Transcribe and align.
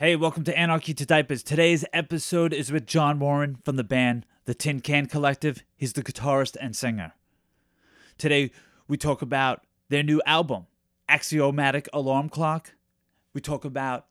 Hey, 0.00 0.16
welcome 0.16 0.44
to 0.44 0.58
Anarchy 0.58 0.94
to 0.94 1.04
Diapers. 1.04 1.42
Today's 1.42 1.84
episode 1.92 2.54
is 2.54 2.72
with 2.72 2.86
John 2.86 3.18
Warren 3.18 3.58
from 3.66 3.76
the 3.76 3.84
band 3.84 4.24
The 4.46 4.54
Tin 4.54 4.80
Can 4.80 5.04
Collective. 5.04 5.62
He's 5.76 5.92
the 5.92 6.02
guitarist 6.02 6.56
and 6.58 6.74
singer. 6.74 7.12
Today, 8.16 8.50
we 8.88 8.96
talk 8.96 9.20
about 9.20 9.66
their 9.90 10.02
new 10.02 10.22
album, 10.24 10.64
Axiomatic 11.06 11.86
Alarm 11.92 12.30
Clock. 12.30 12.72
We 13.34 13.42
talk 13.42 13.66
about 13.66 14.06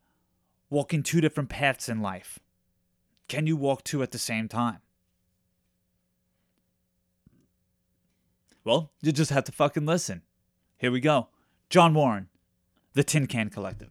walking 0.69 1.01
two 1.01 1.21
different 1.21 1.49
paths 1.49 1.89
in 1.89 2.03
life. 2.03 2.37
Can 3.27 3.47
you 3.47 3.57
walk 3.57 3.83
two 3.83 4.03
at 4.03 4.11
the 4.11 4.19
same 4.19 4.47
time? 4.47 4.81
Well, 8.63 8.91
you 9.01 9.11
just 9.11 9.31
have 9.31 9.45
to 9.45 9.51
fucking 9.51 9.87
listen. 9.87 10.21
Here 10.77 10.91
we 10.91 10.99
go. 10.99 11.29
John 11.67 11.95
Warren, 11.95 12.29
The 12.93 13.03
Tin 13.03 13.25
Can 13.25 13.49
Collective. 13.49 13.89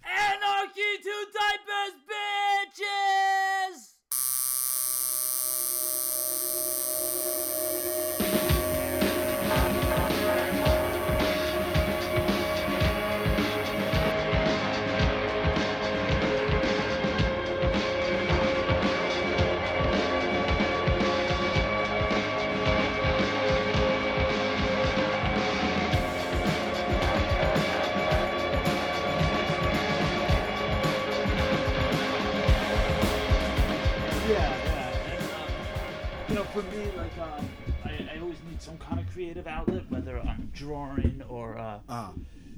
For 36.60 36.76
me, 36.76 36.84
like, 36.96 37.18
um, 37.18 37.48
I, 37.84 38.16
I 38.16 38.20
always 38.20 38.38
need 38.48 38.60
some 38.60 38.78
kind 38.78 38.98
of 38.98 39.08
creative 39.12 39.46
outlet, 39.46 39.88
whether 39.90 40.18
I'm 40.18 40.50
drawing 40.52 41.22
or, 41.28 41.56
uh, 41.56 41.78
Ah, 41.88 42.12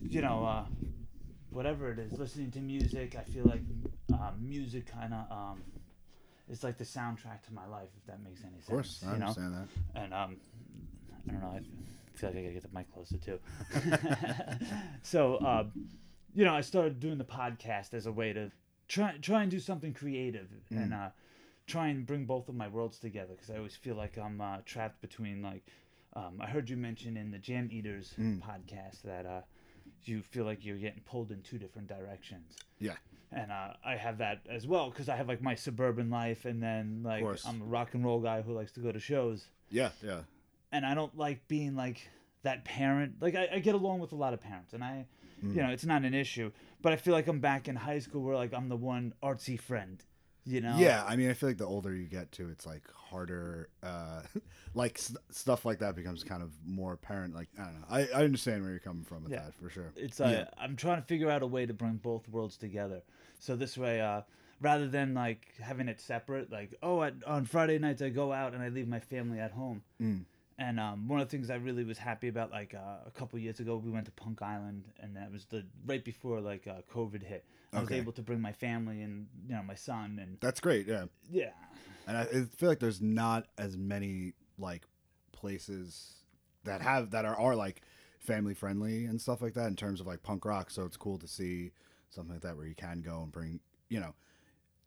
you 0.08 0.22
know, 0.22 0.42
uh, 0.42 0.64
whatever 1.50 1.92
it 1.92 1.98
is, 1.98 2.18
listening 2.18 2.50
to 2.52 2.60
music. 2.60 3.14
I 3.18 3.22
feel 3.24 3.44
like 3.44 3.60
um, 4.14 4.36
music 4.40 4.86
kind 4.90 5.12
of 5.12 5.30
um, 5.30 5.60
is 6.48 6.64
like 6.64 6.78
the 6.78 6.84
soundtrack 6.84 7.42
to 7.48 7.52
my 7.52 7.66
life, 7.66 7.90
if 7.98 8.06
that 8.06 8.22
makes 8.24 8.40
any 8.42 8.52
sense. 8.54 8.68
of 8.68 8.72
course, 8.72 9.04
I 9.06 9.12
you 9.12 9.18
know? 9.18 9.26
understand 9.26 9.54
that. 9.54 10.00
And 10.02 10.14
um, 10.14 10.36
I 11.28 11.32
don't 11.32 11.42
know. 11.42 11.58
I 11.58 12.16
feel 12.16 12.30
like 12.30 12.38
I 12.38 12.42
gotta 12.42 12.54
get 12.54 12.62
the 12.62 12.68
mic 12.78 12.90
closer 12.94 13.18
too. 13.18 13.38
so, 15.02 15.40
um, 15.42 15.72
you 16.34 16.46
know, 16.46 16.54
I 16.54 16.62
started 16.62 17.00
doing 17.00 17.18
the 17.18 17.24
podcast 17.24 17.92
as 17.92 18.06
a 18.06 18.12
way 18.12 18.32
to 18.32 18.50
try 18.88 19.16
try 19.20 19.42
and 19.42 19.50
do 19.50 19.60
something 19.60 19.92
creative 19.92 20.48
and 20.70 20.94
uh, 20.94 21.10
try 21.70 21.88
and 21.88 22.06
bring 22.06 22.24
both 22.26 22.48
of 22.48 22.54
my 22.54 22.68
worlds 22.68 22.98
together 22.98 23.34
because 23.34 23.50
I 23.50 23.56
always 23.56 23.76
feel 23.76 23.94
like 23.94 24.18
I'm 24.18 24.40
uh, 24.40 24.58
trapped 24.64 25.00
between 25.00 25.42
like. 25.42 25.64
Um, 26.16 26.38
I 26.40 26.46
heard 26.46 26.68
you 26.68 26.76
mention 26.76 27.16
in 27.16 27.30
the 27.30 27.38
Jam 27.38 27.68
Eaters 27.70 28.12
podcast 28.18 29.02
that 29.04 29.26
uh, 29.26 29.42
you 30.04 30.22
feel 30.22 30.44
like 30.44 30.64
you're 30.64 30.76
getting 30.76 31.02
pulled 31.06 31.30
in 31.30 31.40
two 31.42 31.56
different 31.56 31.86
directions 31.86 32.56
Yeah, 32.80 32.94
and 33.30 33.52
uh, 33.52 33.74
I 33.84 33.94
have 33.94 34.18
that 34.18 34.40
as 34.50 34.66
well 34.66 34.90
because 34.90 35.08
I 35.08 35.14
have 35.14 35.28
like 35.28 35.40
my 35.40 35.54
suburban 35.54 36.10
life, 36.10 36.44
and 36.46 36.60
then 36.60 37.02
like. 37.04 37.24
I'm 37.46 37.62
a 37.62 37.64
rock 37.64 37.94
and 37.94 38.04
roll 38.04 38.20
guy 38.20 38.42
who 38.42 38.52
likes 38.54 38.72
to 38.72 38.80
go 38.80 38.90
to 38.90 38.98
shows, 38.98 39.46
yeah, 39.70 39.90
yeah. 40.04 40.22
and 40.72 40.84
I 40.84 40.94
don't 40.94 41.16
like 41.16 41.46
being 41.46 41.76
like 41.76 42.10
that 42.42 42.64
parent. 42.64 43.14
Like 43.20 43.36
I, 43.36 43.48
I 43.54 43.58
get 43.60 43.76
along 43.76 44.00
with 44.00 44.10
a 44.12 44.16
lot 44.16 44.34
of 44.34 44.40
parents, 44.40 44.72
and 44.72 44.82
I, 44.82 45.06
Mm. 45.44 45.54
you 45.56 45.62
know, 45.62 45.70
it's 45.70 45.86
not 45.86 46.02
an 46.04 46.12
issue. 46.12 46.50
But 46.82 46.92
I 46.92 46.96
feel 46.96 47.14
like 47.14 47.26
I'm 47.28 47.40
back 47.40 47.66
in 47.68 47.74
high 47.76 48.00
school 48.00 48.20
where 48.22 48.36
like 48.36 48.52
I'm 48.52 48.68
the 48.68 48.76
one 48.76 49.14
artsy 49.22 49.58
friend, 49.58 50.02
you 50.50 50.60
know? 50.60 50.76
Yeah, 50.78 51.04
I 51.06 51.16
mean, 51.16 51.30
I 51.30 51.34
feel 51.34 51.48
like 51.48 51.58
the 51.58 51.64
older 51.66 51.94
you 51.94 52.06
get 52.06 52.32
to, 52.32 52.48
it's 52.48 52.66
like 52.66 52.82
harder. 52.92 53.68
Uh, 53.82 54.22
like 54.74 54.98
s- 54.98 55.16
stuff 55.30 55.64
like 55.64 55.78
that 55.80 55.94
becomes 55.96 56.22
kind 56.24 56.42
of 56.42 56.50
more 56.66 56.92
apparent. 56.92 57.34
Like 57.34 57.48
I 57.58 57.64
don't 57.64 57.80
know. 57.80 57.86
I, 57.90 58.00
I 58.14 58.24
understand 58.24 58.62
where 58.62 58.70
you're 58.70 58.80
coming 58.80 59.04
from 59.04 59.22
with 59.24 59.32
Yeah. 59.32 59.42
that 59.44 59.54
for 59.54 59.70
sure. 59.70 59.92
It's 59.96 60.20
uh, 60.20 60.46
I'm 60.58 60.76
trying 60.76 61.00
to 61.00 61.06
figure 61.06 61.30
out 61.30 61.42
a 61.42 61.46
way 61.46 61.66
to 61.66 61.74
bring 61.74 61.94
both 61.94 62.28
worlds 62.28 62.56
together. 62.56 63.02
So 63.38 63.56
this 63.56 63.76
way, 63.78 64.00
uh, 64.00 64.22
rather 64.60 64.86
than 64.88 65.14
like 65.14 65.46
having 65.60 65.88
it 65.88 66.00
separate, 66.00 66.50
like 66.52 66.74
oh, 66.82 67.02
at, 67.02 67.14
on 67.26 67.44
Friday 67.44 67.78
nights 67.78 68.02
I 68.02 68.10
go 68.10 68.32
out 68.32 68.52
and 68.54 68.62
I 68.62 68.68
leave 68.68 68.88
my 68.88 69.00
family 69.00 69.40
at 69.40 69.52
home. 69.52 69.82
Mm. 70.00 70.24
And 70.58 70.78
um, 70.78 71.08
one 71.08 71.20
of 71.20 71.26
the 71.26 71.30
things 71.30 71.48
I 71.48 71.54
really 71.54 71.84
was 71.84 71.96
happy 71.96 72.28
about, 72.28 72.50
like 72.50 72.74
uh, 72.74 72.98
a 73.06 73.10
couple 73.12 73.38
years 73.38 73.60
ago, 73.60 73.76
we 73.82 73.90
went 73.90 74.04
to 74.04 74.12
Punk 74.12 74.42
Island, 74.42 74.84
and 75.00 75.16
that 75.16 75.32
was 75.32 75.46
the 75.46 75.64
right 75.86 76.04
before 76.04 76.38
like 76.42 76.66
uh, 76.66 76.82
COVID 76.94 77.22
hit. 77.22 77.46
I 77.72 77.80
was 77.80 77.86
Okay. 77.86 77.98
able 77.98 78.12
to 78.12 78.22
bring 78.22 78.40
my 78.40 78.52
family 78.52 79.02
and 79.02 79.26
you 79.46 79.54
know 79.54 79.62
my 79.62 79.74
son, 79.74 80.18
and 80.20 80.38
That's 80.40 80.60
great. 80.60 80.86
Yeah, 80.86 81.04
yeah, 81.30 81.50
and 82.06 82.16
I, 82.16 82.22
I 82.22 82.44
feel 82.56 82.68
like 82.68 82.80
there's 82.80 83.00
not 83.00 83.46
as 83.58 83.76
many 83.76 84.34
like 84.58 84.82
places 85.32 86.14
that 86.64 86.82
have 86.82 87.10
that 87.10 87.24
are, 87.24 87.38
are 87.38 87.54
like 87.54 87.82
family 88.18 88.54
friendly 88.54 89.06
and 89.06 89.20
stuff 89.20 89.40
like 89.40 89.54
that 89.54 89.68
in 89.68 89.76
terms 89.76 90.00
of 90.00 90.06
like 90.06 90.22
punk 90.22 90.44
rock. 90.44 90.70
So 90.70 90.84
it's 90.84 90.96
cool 90.96 91.18
to 91.18 91.28
see 91.28 91.70
something 92.10 92.34
like 92.34 92.42
that 92.42 92.56
where 92.56 92.66
you 92.66 92.74
can 92.74 93.00
go 93.02 93.22
and 93.22 93.30
bring 93.32 93.60
you 93.88 94.00
know 94.00 94.14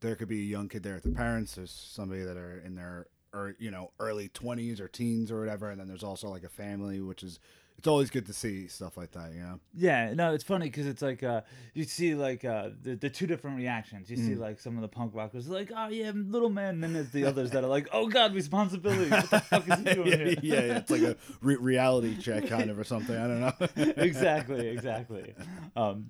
there 0.01 0.15
could 0.15 0.27
be 0.27 0.41
a 0.41 0.45
young 0.45 0.67
kid 0.67 0.83
there 0.83 0.95
with 0.95 1.03
their 1.03 1.13
parents. 1.13 1.55
There's 1.55 1.71
somebody 1.71 2.23
that 2.23 2.37
are 2.37 2.59
in 2.65 2.75
their 2.75 3.07
or 3.33 3.55
you 3.59 3.71
know 3.71 3.91
early 3.99 4.29
20s 4.29 4.79
or 4.79 4.87
teens 4.87 5.31
or 5.31 5.39
whatever, 5.39 5.69
and 5.69 5.79
then 5.79 5.87
there's 5.87 6.03
also 6.03 6.27
like 6.29 6.43
a 6.43 6.49
family, 6.49 7.01
which 7.01 7.23
is 7.23 7.39
it's 7.77 7.87
always 7.87 8.09
good 8.09 8.25
to 8.27 8.33
see 8.33 8.67
stuff 8.67 8.95
like 8.97 9.11
that. 9.11 9.33
You 9.33 9.41
know. 9.41 9.59
yeah. 9.73 10.13
No, 10.13 10.33
it's 10.33 10.43
funny 10.43 10.67
because 10.67 10.87
it's 10.87 11.01
like 11.01 11.21
uh, 11.23 11.41
you 11.73 11.83
see 11.83 12.15
like 12.15 12.45
uh, 12.45 12.69
the 12.81 12.95
the 12.95 13.09
two 13.09 13.27
different 13.27 13.57
reactions. 13.57 14.09
You 14.09 14.17
Mm. 14.17 14.25
see 14.27 14.35
like 14.35 14.59
some 14.59 14.75
of 14.75 14.81
the 14.81 14.87
punk 14.87 15.11
rockers 15.13 15.47
like, 15.49 15.71
oh 15.75 15.87
yeah, 15.89 16.11
little 16.15 16.49
man, 16.49 16.75
and 16.75 16.83
then 16.83 16.93
there's 16.93 17.11
the 17.11 17.25
others 17.25 17.51
that 17.51 17.63
are 17.63 17.67
like, 17.77 17.87
oh 17.91 18.07
god, 18.07 18.33
responsibility. 18.33 19.09
What 19.09 19.29
the 19.29 19.39
fuck 19.41 19.67
is 19.69 19.79
he 19.79 19.83
doing 19.93 20.07
yeah, 20.07 20.17
here? 20.17 20.27
yeah, 20.41 20.55
yeah, 20.65 20.77
it's 20.77 20.91
like 20.91 21.01
a 21.01 21.15
re- 21.41 21.55
reality 21.57 22.17
check 22.17 22.47
kind 22.47 22.69
of 22.69 22.79
or 22.79 22.83
something. 22.83 23.15
I 23.17 23.27
don't 23.27 23.39
know. 23.41 23.93
exactly, 23.97 24.67
exactly. 24.67 25.33
Um, 25.75 26.09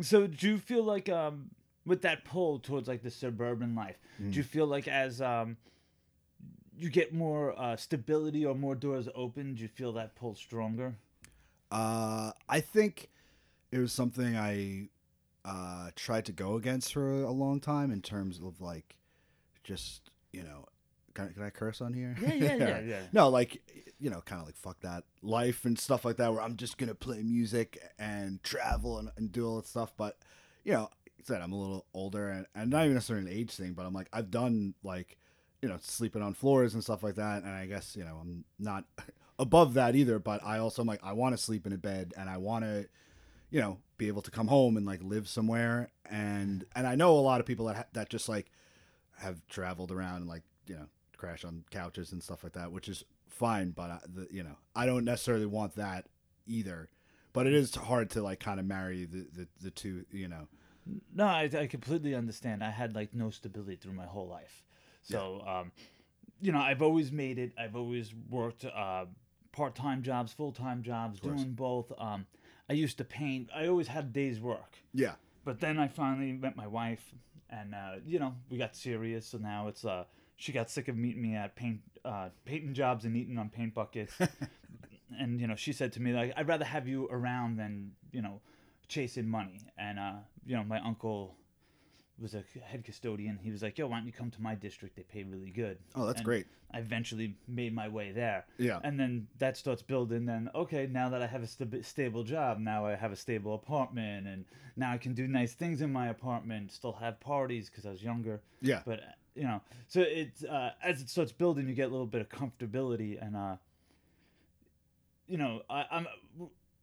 so 0.00 0.26
do 0.26 0.48
you 0.48 0.58
feel 0.58 0.84
like 0.84 1.08
um, 1.08 1.50
with 1.86 2.02
that 2.02 2.24
pull 2.24 2.58
towards 2.58 2.86
like 2.88 3.02
the 3.02 3.10
suburban 3.10 3.74
life, 3.74 3.96
Mm. 4.22 4.32
do 4.32 4.36
you 4.36 4.42
feel 4.42 4.66
like 4.66 4.88
as 4.88 5.20
um, 5.22 5.56
you 6.78 6.90
get 6.90 7.12
more 7.12 7.58
uh, 7.58 7.76
stability 7.76 8.44
or 8.46 8.54
more 8.54 8.74
doors 8.74 9.08
open, 9.14 9.54
do 9.54 9.62
you 9.62 9.68
feel 9.68 9.92
that 9.94 10.14
pull 10.14 10.34
stronger? 10.34 10.94
Uh, 11.70 12.32
I 12.48 12.60
think 12.60 13.08
it 13.72 13.78
was 13.78 13.92
something 13.92 14.36
I 14.36 14.88
uh, 15.44 15.90
tried 15.96 16.24
to 16.26 16.32
go 16.32 16.54
against 16.56 16.92
for 16.92 17.22
a 17.22 17.30
long 17.30 17.60
time 17.60 17.90
in 17.90 18.00
terms 18.02 18.38
of 18.38 18.60
like 18.60 18.96
just 19.64 20.10
you 20.32 20.42
know. 20.42 20.66
Can, 21.14 21.28
I- 21.28 21.32
can 21.32 21.42
I 21.42 21.50
curse 21.50 21.80
on 21.80 21.92
here? 21.94 22.14
Yeah, 22.20 22.34
yeah, 22.34 22.54
yeah, 22.56 22.80
yeah. 22.80 23.00
No, 23.12 23.28
like 23.28 23.60
you 23.98 24.08
know, 24.08 24.20
kind 24.20 24.40
of 24.40 24.46
like 24.46 24.56
fuck 24.56 24.80
that 24.80 25.02
life 25.22 25.64
and 25.64 25.78
stuff 25.78 26.04
like 26.04 26.16
that. 26.18 26.32
Where 26.32 26.40
I'm 26.40 26.56
just 26.56 26.78
gonna 26.78 26.94
play 26.94 27.22
music 27.22 27.78
and 27.98 28.42
travel 28.44 28.98
and, 28.98 29.10
and 29.16 29.32
do 29.32 29.46
all 29.46 29.56
that 29.56 29.66
stuff. 29.66 29.92
But 29.96 30.16
you 30.64 30.72
know, 30.72 30.88
said 31.24 31.42
I'm 31.42 31.52
a 31.52 31.58
little 31.58 31.86
older 31.92 32.28
and, 32.28 32.46
and 32.54 32.70
not 32.70 32.84
even 32.84 32.94
necessarily 32.94 33.30
an 33.30 33.36
age 33.36 33.50
thing. 33.50 33.72
But 33.72 33.84
I'm 33.84 33.92
like 33.94 34.08
I've 34.12 34.30
done 34.30 34.74
like 34.84 35.18
you 35.62 35.68
know 35.68 35.78
sleeping 35.80 36.22
on 36.22 36.34
floors 36.34 36.74
and 36.74 36.82
stuff 36.82 37.02
like 37.02 37.16
that. 37.16 37.42
And 37.42 37.52
I 37.52 37.66
guess 37.66 37.96
you 37.96 38.04
know 38.04 38.18
I'm 38.20 38.44
not 38.58 38.84
above 39.38 39.74
that 39.74 39.94
either. 39.94 40.18
But 40.18 40.42
I 40.44 40.58
also 40.58 40.82
am 40.82 40.88
like 40.88 41.00
I 41.02 41.12
want 41.12 41.36
to 41.36 41.42
sleep 41.42 41.66
in 41.66 41.72
a 41.72 41.78
bed 41.78 42.12
and 42.16 42.28
I 42.28 42.36
want 42.38 42.64
to 42.64 42.86
you 43.50 43.60
know 43.60 43.78
be 43.96 44.08
able 44.08 44.22
to 44.22 44.30
come 44.30 44.48
home 44.48 44.76
and 44.76 44.86
like 44.86 45.02
live 45.02 45.28
somewhere. 45.28 45.90
And 46.10 46.64
and 46.74 46.86
I 46.86 46.94
know 46.94 47.18
a 47.18 47.20
lot 47.20 47.40
of 47.40 47.46
people 47.46 47.66
that 47.66 47.76
ha- 47.76 47.86
that 47.92 48.08
just 48.08 48.28
like 48.28 48.50
have 49.18 49.46
traveled 49.48 49.90
around 49.90 50.16
and 50.16 50.28
like 50.28 50.42
you 50.66 50.76
know 50.76 50.86
crash 51.16 51.44
on 51.44 51.64
couches 51.70 52.12
and 52.12 52.22
stuff 52.22 52.44
like 52.44 52.52
that, 52.52 52.72
which 52.72 52.88
is 52.88 53.04
fine. 53.28 53.70
But 53.70 53.90
I, 53.90 53.98
the, 54.12 54.28
you 54.30 54.42
know, 54.42 54.56
I 54.74 54.86
don't 54.86 55.04
necessarily 55.04 55.46
want 55.46 55.74
that 55.76 56.06
either. 56.46 56.88
But 57.32 57.46
it 57.46 57.52
is 57.52 57.74
hard 57.74 58.10
to 58.10 58.22
like 58.22 58.40
kind 58.40 58.58
of 58.58 58.66
marry 58.66 59.04
the, 59.04 59.26
the, 59.32 59.48
the 59.60 59.70
two. 59.70 60.04
You 60.10 60.28
know, 60.28 60.48
No, 61.14 61.24
I, 61.26 61.50
I 61.52 61.66
completely 61.66 62.14
understand. 62.14 62.64
I 62.64 62.70
had 62.70 62.94
like 62.94 63.14
no 63.14 63.30
stability 63.30 63.76
through 63.76 63.92
my 63.92 64.06
whole 64.06 64.26
life. 64.28 64.62
So, 65.02 65.42
um, 65.46 65.72
you 66.40 66.52
know, 66.52 66.60
I've 66.60 66.82
always 66.82 67.10
made 67.10 67.38
it. 67.38 67.52
I've 67.58 67.76
always 67.76 68.12
worked 68.30 68.64
uh, 68.64 69.06
part 69.52 69.74
time 69.74 70.02
jobs, 70.02 70.32
full 70.32 70.52
time 70.52 70.82
jobs, 70.82 71.20
doing 71.20 71.52
both. 71.54 71.92
Um, 71.98 72.26
I 72.70 72.74
used 72.74 72.98
to 72.98 73.04
paint. 73.04 73.48
I 73.54 73.66
always 73.66 73.88
had 73.88 74.12
days 74.12 74.40
work. 74.40 74.76
yeah, 74.92 75.14
But 75.44 75.60
then 75.60 75.78
I 75.78 75.88
finally 75.88 76.32
met 76.32 76.56
my 76.56 76.66
wife, 76.66 77.14
and 77.50 77.74
uh, 77.74 77.94
you 78.06 78.18
know, 78.18 78.34
we 78.50 78.58
got 78.58 78.76
serious. 78.76 79.26
So 79.26 79.38
now 79.38 79.68
it's 79.68 79.84
uh, 79.84 80.04
she 80.36 80.52
got 80.52 80.70
sick 80.70 80.88
of 80.88 80.96
meeting 80.96 81.22
me 81.22 81.34
at 81.34 81.56
paint 81.56 81.80
uh, 82.04 82.28
painting 82.44 82.74
jobs 82.74 83.04
and 83.04 83.16
eating 83.16 83.38
on 83.38 83.48
paint 83.48 83.74
buckets. 83.74 84.12
and 85.18 85.40
you 85.40 85.46
know, 85.46 85.56
she 85.56 85.72
said 85.72 85.92
to 85.94 86.02
me 86.02 86.12
like, 86.12 86.32
"I'd 86.36 86.46
rather 86.48 86.64
have 86.64 86.86
you 86.86 87.08
around 87.10 87.56
than 87.56 87.92
you 88.12 88.22
know, 88.22 88.40
chasing 88.86 89.28
money." 89.28 89.60
And 89.78 89.98
uh, 89.98 90.12
you 90.46 90.56
know, 90.56 90.64
my 90.64 90.80
uncle 90.80 91.34
was 92.20 92.34
a 92.34 92.42
head 92.64 92.84
custodian. 92.84 93.38
He 93.42 93.50
was 93.50 93.62
like, 93.62 93.78
"Yo, 93.78 93.86
why 93.86 93.98
don't 93.98 94.06
you 94.06 94.12
come 94.12 94.30
to 94.30 94.42
my 94.42 94.54
district? 94.54 94.96
They 94.96 95.02
pay 95.02 95.22
really 95.22 95.50
good." 95.50 95.78
Oh, 95.94 96.06
that's 96.06 96.18
And 96.18 96.24
great. 96.24 96.46
I 96.72 96.78
eventually 96.78 97.36
made 97.46 97.74
my 97.74 97.88
way 97.88 98.12
there. 98.12 98.44
Yeah. 98.58 98.80
And 98.82 98.98
then 98.98 99.28
that 99.38 99.56
starts 99.56 99.82
building. 99.82 100.26
Then 100.26 100.50
okay, 100.54 100.86
now 100.90 101.08
that 101.08 101.22
I 101.22 101.26
have 101.26 101.42
a 101.42 101.46
sta- 101.46 101.82
stable 101.82 102.24
job, 102.24 102.58
now 102.58 102.86
I 102.86 102.94
have 102.94 103.12
a 103.12 103.16
stable 103.16 103.54
apartment, 103.54 104.26
and 104.26 104.44
now 104.76 104.92
I 104.92 104.98
can 104.98 105.14
do 105.14 105.26
nice 105.26 105.54
things 105.54 105.80
in 105.80 105.92
my 105.92 106.08
apartment. 106.08 106.72
Still 106.72 106.92
have 106.94 107.20
parties 107.20 107.70
because 107.70 107.86
I 107.86 107.90
was 107.90 108.02
younger. 108.02 108.40
Yeah. 108.60 108.82
But 108.84 109.00
you 109.34 109.44
know, 109.44 109.60
so 109.86 110.00
it's 110.00 110.44
uh, 110.44 110.72
as 110.82 111.00
it 111.00 111.08
starts 111.08 111.32
building, 111.32 111.68
you 111.68 111.74
get 111.74 111.88
a 111.88 111.92
little 111.92 112.06
bit 112.06 112.20
of 112.20 112.28
comfortability, 112.28 113.24
and 113.24 113.36
uh, 113.36 113.56
you 115.28 115.38
know, 115.38 115.62
I, 115.70 115.84
I'm, 115.90 116.06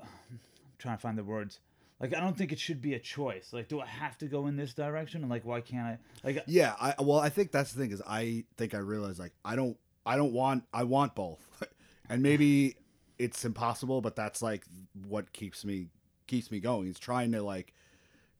I'm 0.02 0.40
trying 0.78 0.98
to 0.98 1.02
find 1.02 1.18
the 1.18 1.24
words. 1.24 1.60
Like 2.00 2.14
I 2.14 2.20
don't 2.20 2.38
think 2.38 2.52
it 2.52 2.60
should 2.60 2.82
be 2.82 2.94
a 2.94 3.00
choice. 3.00 3.54
Like, 3.54 3.68
do 3.68 3.80
I 3.80 3.86
have 3.86 4.18
to 4.18 4.28
go 4.28 4.48
in 4.48 4.58
this 4.58 4.74
direction? 4.74 5.22
And 5.22 5.30
like, 5.30 5.46
why 5.46 5.62
can't 5.62 5.88
I? 5.88 5.98
Like, 6.24 6.44
Yeah, 6.48 6.76
I 6.80 6.94
well, 7.00 7.20
I 7.20 7.30
think 7.30 7.52
that's 7.52 7.72
the 7.72 7.82
thing 7.82 7.92
is 7.92 8.02
I 8.06 8.44
think 8.58 8.74
I 8.74 8.80
realize 8.80 9.18
like 9.20 9.34
I 9.44 9.56
don't 9.56 9.78
I 10.06 10.18
don't 10.18 10.34
want 10.34 10.66
I 10.74 10.84
want 10.84 11.16
both, 11.16 11.40
and 12.10 12.22
maybe 12.22 12.76
it's 13.18 13.46
impossible, 13.46 14.02
but 14.02 14.16
that's 14.16 14.42
like 14.42 14.66
what 15.08 15.32
keeps 15.32 15.64
me 15.64 15.88
keeps 16.28 16.52
me 16.52 16.60
going. 16.60 16.88
Is 16.88 17.00
trying 17.00 17.32
to 17.32 17.42
like 17.42 17.74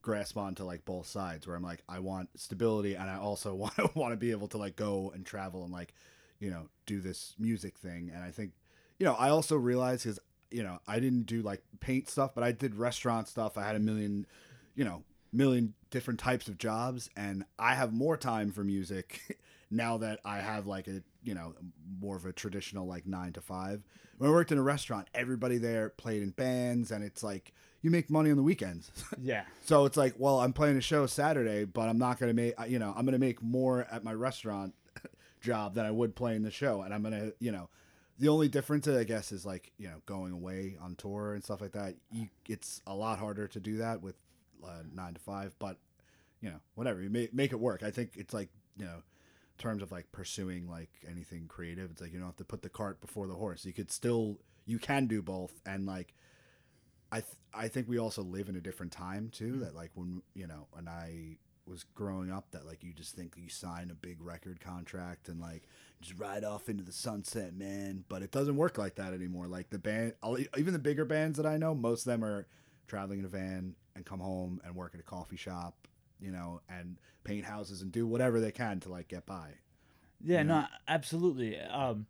grasp 0.02 0.36
onto 0.36 0.62
like 0.62 0.84
both 0.84 1.06
sides 1.06 1.46
where 1.48 1.56
I'm 1.56 1.64
like 1.64 1.82
I 1.88 1.98
want 1.98 2.28
stability 2.36 2.94
and 2.94 3.10
I 3.10 3.16
also 3.16 3.54
want 3.56 3.74
to 3.76 3.90
want 3.94 4.12
to 4.12 4.16
be 4.16 4.30
able 4.30 4.48
to 4.48 4.58
like 4.58 4.76
go 4.76 5.10
and 5.14 5.26
travel 5.26 5.64
and 5.64 5.72
like 5.72 5.94
you 6.38 6.50
know 6.50 6.68
do 6.84 7.00
this 7.00 7.34
music 7.38 7.76
thing 7.78 8.12
and 8.14 8.22
I 8.22 8.30
think 8.30 8.52
you 8.98 9.06
know 9.06 9.14
I 9.14 9.30
also 9.30 9.56
realize 9.56 10.04
because 10.04 10.20
you 10.56 10.62
know 10.62 10.78
I 10.88 11.00
didn't 11.00 11.26
do 11.26 11.42
like 11.42 11.62
paint 11.80 12.08
stuff 12.08 12.34
but 12.34 12.42
I 12.42 12.52
did 12.52 12.74
restaurant 12.74 13.28
stuff. 13.28 13.58
I 13.58 13.64
had 13.66 13.76
a 13.76 13.80
million 13.80 14.26
you 14.74 14.84
know 14.84 15.02
million 15.32 15.74
different 15.90 16.18
types 16.18 16.48
of 16.48 16.56
jobs 16.56 17.10
and 17.16 17.44
I 17.58 17.74
have 17.74 17.92
more 17.92 18.16
time 18.16 18.52
for 18.52 18.64
music 18.64 19.38
now 19.70 19.98
that 19.98 20.20
I 20.24 20.38
have 20.38 20.66
like 20.66 20.88
a 20.88 21.02
you 21.22 21.34
know 21.34 21.54
more 22.00 22.16
of 22.16 22.24
a 22.24 22.32
traditional 22.32 22.86
like 22.86 23.06
9 23.06 23.34
to 23.34 23.40
5 23.40 23.82
when 24.16 24.30
I 24.30 24.32
worked 24.32 24.50
in 24.52 24.58
a 24.58 24.62
restaurant 24.62 25.08
everybody 25.14 25.58
there 25.58 25.90
played 25.90 26.22
in 26.22 26.30
bands 26.30 26.90
and 26.90 27.04
it's 27.04 27.22
like 27.22 27.52
you 27.82 27.90
make 27.90 28.10
money 28.10 28.30
on 28.30 28.36
the 28.36 28.42
weekends. 28.42 28.90
Yeah, 29.22 29.44
so 29.64 29.86
it's 29.86 29.96
like, 29.96 30.14
well, 30.18 30.40
I'm 30.40 30.52
playing 30.52 30.76
a 30.76 30.80
show 30.80 31.06
Saturday, 31.06 31.64
but 31.64 31.88
I'm 31.88 31.98
not 31.98 32.18
going 32.18 32.30
to 32.30 32.34
make, 32.34 32.60
uh, 32.60 32.64
you 32.64 32.78
know, 32.78 32.92
I'm 32.96 33.04
going 33.04 33.12
to 33.12 33.18
make 33.18 33.42
more 33.42 33.86
at 33.90 34.04
my 34.04 34.12
restaurant 34.12 34.74
job 35.40 35.74
than 35.74 35.86
I 35.86 35.90
would 35.90 36.14
playing 36.14 36.42
the 36.42 36.50
show. 36.50 36.82
And 36.82 36.92
I'm 36.92 37.02
going 37.02 37.14
to, 37.14 37.34
you 37.38 37.52
know, 37.52 37.68
the 38.18 38.28
only 38.28 38.48
difference, 38.48 38.88
I 38.88 39.04
guess, 39.04 39.32
is 39.32 39.44
like, 39.44 39.72
you 39.78 39.88
know, 39.88 40.02
going 40.06 40.32
away 40.32 40.76
on 40.80 40.94
tour 40.96 41.34
and 41.34 41.44
stuff 41.44 41.60
like 41.60 41.72
that. 41.72 41.96
You, 42.10 42.28
it's 42.48 42.80
a 42.86 42.94
lot 42.94 43.18
harder 43.18 43.46
to 43.48 43.60
do 43.60 43.78
that 43.78 44.02
with 44.02 44.16
uh, 44.64 44.82
nine 44.92 45.14
to 45.14 45.20
five, 45.20 45.54
but, 45.58 45.78
you 46.40 46.50
know, 46.50 46.60
whatever, 46.74 47.02
you 47.02 47.10
make, 47.10 47.34
make 47.34 47.52
it 47.52 47.60
work. 47.60 47.82
I 47.82 47.90
think 47.90 48.12
it's 48.16 48.32
like, 48.34 48.48
you 48.76 48.84
know, 48.84 48.96
in 48.96 49.58
terms 49.58 49.82
of 49.82 49.92
like 49.92 50.10
pursuing 50.12 50.68
like 50.68 50.90
anything 51.08 51.46
creative, 51.48 51.90
it's 51.90 52.00
like 52.00 52.12
you 52.12 52.18
don't 52.18 52.28
have 52.28 52.36
to 52.36 52.44
put 52.44 52.62
the 52.62 52.68
cart 52.68 53.00
before 53.00 53.26
the 53.26 53.34
horse. 53.34 53.64
You 53.64 53.72
could 53.72 53.90
still, 53.90 54.38
you 54.64 54.78
can 54.78 55.06
do 55.06 55.22
both. 55.22 55.52
And 55.64 55.86
like, 55.86 56.14
I 57.12 57.20
th- 57.20 57.36
I 57.54 57.68
think 57.68 57.88
we 57.88 57.98
also 57.98 58.22
live 58.22 58.48
in 58.48 58.56
a 58.56 58.60
different 58.60 58.92
time 58.92 59.30
too. 59.30 59.60
That 59.60 59.74
like 59.74 59.92
when 59.94 60.22
you 60.34 60.46
know 60.46 60.66
and 60.76 60.88
I 60.88 61.38
was 61.66 61.84
growing 61.94 62.30
up, 62.30 62.50
that 62.52 62.66
like 62.66 62.82
you 62.82 62.92
just 62.92 63.14
think 63.14 63.34
you 63.36 63.48
sign 63.48 63.90
a 63.90 63.94
big 63.94 64.20
record 64.20 64.60
contract 64.60 65.28
and 65.28 65.40
like 65.40 65.62
just 66.00 66.18
ride 66.18 66.44
off 66.44 66.68
into 66.68 66.84
the 66.84 66.92
sunset, 66.92 67.54
man. 67.54 68.04
But 68.08 68.22
it 68.22 68.30
doesn't 68.30 68.56
work 68.56 68.78
like 68.78 68.96
that 68.96 69.12
anymore. 69.12 69.46
Like 69.46 69.70
the 69.70 69.78
band, 69.78 70.14
even 70.56 70.72
the 70.72 70.78
bigger 70.78 71.04
bands 71.04 71.36
that 71.38 71.46
I 71.46 71.56
know, 71.56 71.74
most 71.74 72.06
of 72.06 72.12
them 72.12 72.24
are 72.24 72.46
traveling 72.86 73.20
in 73.20 73.24
a 73.24 73.28
van 73.28 73.74
and 73.94 74.04
come 74.04 74.20
home 74.20 74.60
and 74.64 74.74
work 74.74 74.92
at 74.94 75.00
a 75.00 75.04
coffee 75.04 75.36
shop, 75.36 75.88
you 76.20 76.30
know, 76.30 76.60
and 76.68 76.96
paint 77.24 77.44
houses 77.44 77.82
and 77.82 77.90
do 77.90 78.06
whatever 78.06 78.40
they 78.40 78.52
can 78.52 78.80
to 78.80 78.88
like 78.88 79.08
get 79.08 79.26
by. 79.26 79.50
yeah, 80.24 80.42
no, 80.42 80.66
absolutely. 80.88 81.58
Um, 81.58 82.06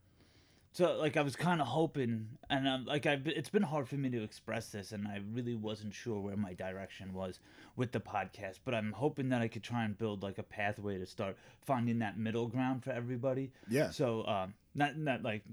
so 0.76 0.98
like 0.98 1.16
I 1.16 1.22
was 1.22 1.36
kind 1.36 1.62
of 1.62 1.66
hoping, 1.68 2.28
and 2.50 2.68
um, 2.68 2.84
like 2.84 3.06
I've 3.06 3.26
it's 3.26 3.48
been 3.48 3.62
hard 3.62 3.88
for 3.88 3.94
me 3.94 4.10
to 4.10 4.22
express 4.22 4.68
this, 4.68 4.92
and 4.92 5.08
I 5.08 5.22
really 5.32 5.54
wasn't 5.54 5.94
sure 5.94 6.20
where 6.20 6.36
my 6.36 6.52
direction 6.52 7.14
was 7.14 7.40
with 7.76 7.92
the 7.92 8.00
podcast. 8.00 8.58
But 8.62 8.74
I'm 8.74 8.92
hoping 8.92 9.30
that 9.30 9.40
I 9.40 9.48
could 9.48 9.62
try 9.62 9.84
and 9.86 9.96
build 9.96 10.22
like 10.22 10.36
a 10.36 10.42
pathway 10.42 10.98
to 10.98 11.06
start 11.06 11.38
finding 11.64 12.00
that 12.00 12.18
middle 12.18 12.46
ground 12.46 12.84
for 12.84 12.90
everybody. 12.90 13.52
Yeah. 13.70 13.88
So 13.90 14.26
um, 14.26 14.52
not 14.74 14.98
not 14.98 15.22
like 15.22 15.44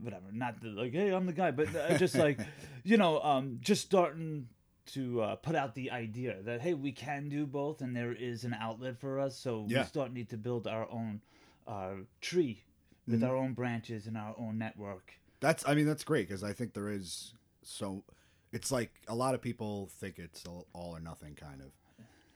whatever, 0.00 0.24
not 0.32 0.62
the, 0.62 0.68
like 0.68 0.92
hey 0.92 1.10
I'm 1.12 1.26
the 1.26 1.34
guy, 1.34 1.50
but 1.50 1.68
uh, 1.76 1.98
just 1.98 2.14
like 2.14 2.40
you 2.82 2.96
know 2.96 3.20
um, 3.20 3.58
just 3.60 3.82
starting 3.82 4.48
to 4.94 5.20
uh, 5.20 5.36
put 5.36 5.54
out 5.54 5.74
the 5.74 5.90
idea 5.90 6.36
that 6.44 6.62
hey 6.62 6.72
we 6.72 6.92
can 6.92 7.28
do 7.28 7.44
both 7.44 7.82
and 7.82 7.94
there 7.94 8.12
is 8.12 8.44
an 8.44 8.54
outlet 8.58 8.98
for 8.98 9.20
us. 9.20 9.36
So 9.36 9.66
Yeah. 9.68 9.80
we 9.82 9.84
start 9.86 10.14
need 10.14 10.30
to 10.30 10.38
build 10.38 10.66
our 10.66 10.90
own 10.90 11.20
uh, 11.68 11.90
tree 12.22 12.62
with 13.06 13.20
Mm-hmm. 13.20 13.28
our 13.30 13.36
own 13.36 13.52
branches 13.54 14.06
and 14.06 14.16
our 14.16 14.34
own 14.38 14.58
network. 14.58 15.12
That's 15.40 15.66
I 15.66 15.74
mean 15.74 15.86
that's 15.86 16.04
great 16.04 16.28
because 16.28 16.44
I 16.44 16.52
think 16.52 16.72
there 16.74 16.88
is 16.88 17.32
so 17.62 18.04
it's 18.52 18.70
like 18.70 18.92
a 19.08 19.14
lot 19.14 19.34
of 19.34 19.40
people 19.42 19.88
think 19.98 20.18
it's 20.18 20.44
all, 20.46 20.66
all 20.72 20.94
or 20.96 21.00
nothing 21.00 21.34
kind 21.34 21.60
of. 21.60 21.72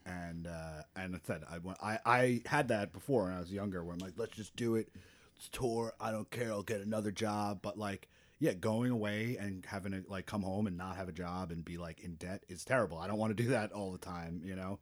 And 0.04 0.46
uh, 0.46 0.82
and 0.96 1.14
I 1.16 1.18
said 1.26 1.42
I, 1.50 1.58
went- 1.58 1.78
I 1.82 1.98
I 2.04 2.42
had 2.46 2.68
that 2.68 2.92
before 2.92 3.24
when 3.24 3.32
I 3.32 3.40
was 3.40 3.52
younger 3.52 3.82
where 3.84 3.92
I'm 3.92 3.98
like 4.00 4.14
let's 4.16 4.34
just 4.36 4.54
do 4.56 4.74
it, 4.76 4.88
let's 5.36 5.48
tour. 5.50 5.94
I 6.00 6.10
don't 6.12 6.30
care. 6.30 6.50
I'll 6.50 6.62
get 6.62 6.80
another 6.80 7.10
job. 7.10 7.60
But 7.62 7.78
like 7.78 8.08
yeah, 8.38 8.52
going 8.52 8.90
away 8.90 9.36
and 9.40 9.64
having 9.66 9.92
to 9.92 10.04
like 10.08 10.26
come 10.26 10.42
home 10.42 10.66
and 10.66 10.76
not 10.76 10.96
have 10.96 11.08
a 11.08 11.12
job 11.12 11.50
and 11.50 11.64
be 11.64 11.76
like 11.78 12.00
in 12.00 12.14
debt 12.16 12.44
is 12.48 12.64
terrible. 12.64 12.98
I 12.98 13.06
don't 13.08 13.18
want 13.18 13.36
to 13.36 13.42
do 13.42 13.48
that 13.50 13.72
all 13.72 13.92
the 13.92 13.98
time. 13.98 14.42
You 14.44 14.56
know. 14.56 14.78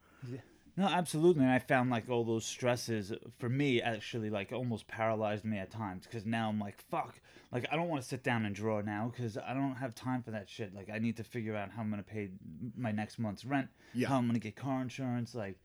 No, 0.76 0.86
absolutely. 0.86 1.42
And 1.44 1.52
I 1.52 1.60
found 1.60 1.90
like 1.90 2.08
all 2.10 2.24
those 2.24 2.44
stresses 2.44 3.12
for 3.38 3.48
me 3.48 3.80
actually 3.80 4.28
like 4.30 4.52
almost 4.52 4.88
paralyzed 4.88 5.44
me 5.44 5.58
at 5.58 5.70
times 5.70 6.04
because 6.04 6.26
now 6.26 6.48
I'm 6.48 6.58
like, 6.58 6.82
fuck. 6.90 7.20
Like, 7.52 7.66
I 7.70 7.76
don't 7.76 7.88
want 7.88 8.02
to 8.02 8.08
sit 8.08 8.24
down 8.24 8.44
and 8.44 8.52
draw 8.52 8.80
now 8.80 9.12
because 9.14 9.38
I 9.38 9.54
don't 9.54 9.76
have 9.76 9.94
time 9.94 10.22
for 10.24 10.32
that 10.32 10.48
shit. 10.50 10.74
Like, 10.74 10.90
I 10.92 10.98
need 10.98 11.16
to 11.18 11.22
figure 11.24 11.54
out 11.54 11.70
how 11.70 11.82
I'm 11.82 11.90
going 11.90 12.02
to 12.02 12.08
pay 12.08 12.30
my 12.76 12.90
next 12.90 13.20
month's 13.20 13.44
rent, 13.44 13.68
Yeah. 13.94 14.08
how 14.08 14.16
I'm 14.16 14.24
going 14.24 14.34
to 14.34 14.40
get 14.40 14.56
car 14.56 14.82
insurance. 14.82 15.36
Like, 15.36 15.56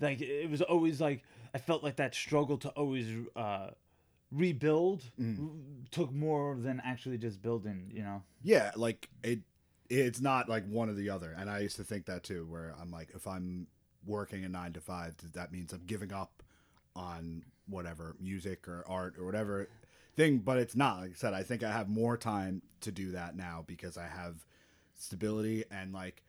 like 0.00 0.22
it 0.22 0.48
was 0.48 0.62
always 0.62 1.02
like, 1.02 1.22
I 1.54 1.58
felt 1.58 1.82
like 1.84 1.96
that 1.96 2.14
struggle 2.14 2.56
to 2.58 2.70
always 2.70 3.06
uh, 3.36 3.70
rebuild 4.32 5.02
Mm. 5.20 5.86
took 5.90 6.12
more 6.12 6.56
than 6.56 6.80
actually 6.84 7.18
just 7.18 7.42
building, 7.42 7.90
you 7.92 8.02
know? 8.02 8.22
Yeah, 8.42 8.70
like 8.76 9.08
it 9.22 9.40
it's 9.90 10.20
not 10.22 10.48
like 10.48 10.66
one 10.66 10.88
or 10.88 10.94
the 10.94 11.10
other. 11.10 11.34
And 11.38 11.50
I 11.50 11.58
used 11.58 11.76
to 11.76 11.84
think 11.84 12.06
that 12.06 12.22
too, 12.22 12.46
where 12.48 12.74
I'm 12.80 12.90
like, 12.90 13.10
if 13.14 13.26
I'm 13.26 13.66
working 14.06 14.44
a 14.44 14.48
nine 14.48 14.72
to 14.74 14.80
five, 14.80 15.14
that 15.32 15.52
means 15.52 15.72
I'm 15.72 15.82
giving 15.86 16.12
up 16.12 16.42
on 16.96 17.44
whatever 17.66 18.14
music 18.20 18.68
or 18.68 18.84
art 18.88 19.16
or 19.18 19.24
whatever 19.24 19.68
thing. 20.16 20.38
But 20.38 20.58
it's 20.58 20.76
not. 20.76 21.00
Like 21.00 21.10
I 21.10 21.14
said, 21.14 21.34
I 21.34 21.42
think 21.42 21.62
I 21.62 21.72
have 21.72 21.88
more 21.88 22.16
time 22.16 22.62
to 22.82 22.92
do 22.92 23.12
that 23.12 23.36
now 23.36 23.64
because 23.66 23.96
I 23.96 24.06
have 24.06 24.44
stability 24.96 25.64
and 25.70 25.92
like, 25.92 26.22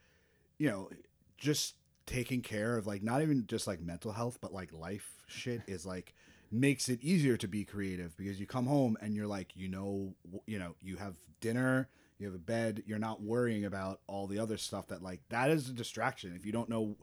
you 0.57 0.69
know, 0.69 0.89
just 1.38 1.75
taking 2.06 2.42
care 2.42 2.77
of 2.77 2.88
like 2.88 3.04
not 3.04 3.22
even 3.22 3.45
just 3.48 3.68
like 3.68 3.81
mental 3.81 4.12
health, 4.12 4.38
but 4.42 4.54
like 4.54 4.74
life 4.74 5.12
shit 5.28 5.62
is 5.68 5.86
like 5.86 6.14
makes 6.52 6.90
it 6.90 7.02
easier 7.02 7.38
to 7.38 7.47
be 7.47 7.64
creative 7.64 8.16
because 8.18 8.40
you 8.40 8.45
come 8.45 8.66
home 8.66 8.97
and 9.02 9.16
you're 9.16 9.28
like 9.28 9.52
you 9.56 9.68
know 9.68 10.14
you 10.45 10.59
know 10.59 10.76
you 10.81 10.95
have 10.95 11.16
dinner 11.42 11.90
you 12.18 12.26
have 12.26 12.35
a 12.35 12.40
bed 12.40 12.83
you're 12.85 12.99
not 12.99 13.21
worrying 13.21 13.66
about 13.66 13.99
all 14.07 14.28
the 14.28 14.40
other 14.40 14.57
stuff 14.57 14.88
that 14.88 15.02
like 15.02 15.21
that 15.30 15.49
is 15.49 15.69
a 15.69 15.73
distraction 15.73 16.33
if 16.35 16.45
you 16.45 16.52
don't 16.52 16.69
know 16.69 16.95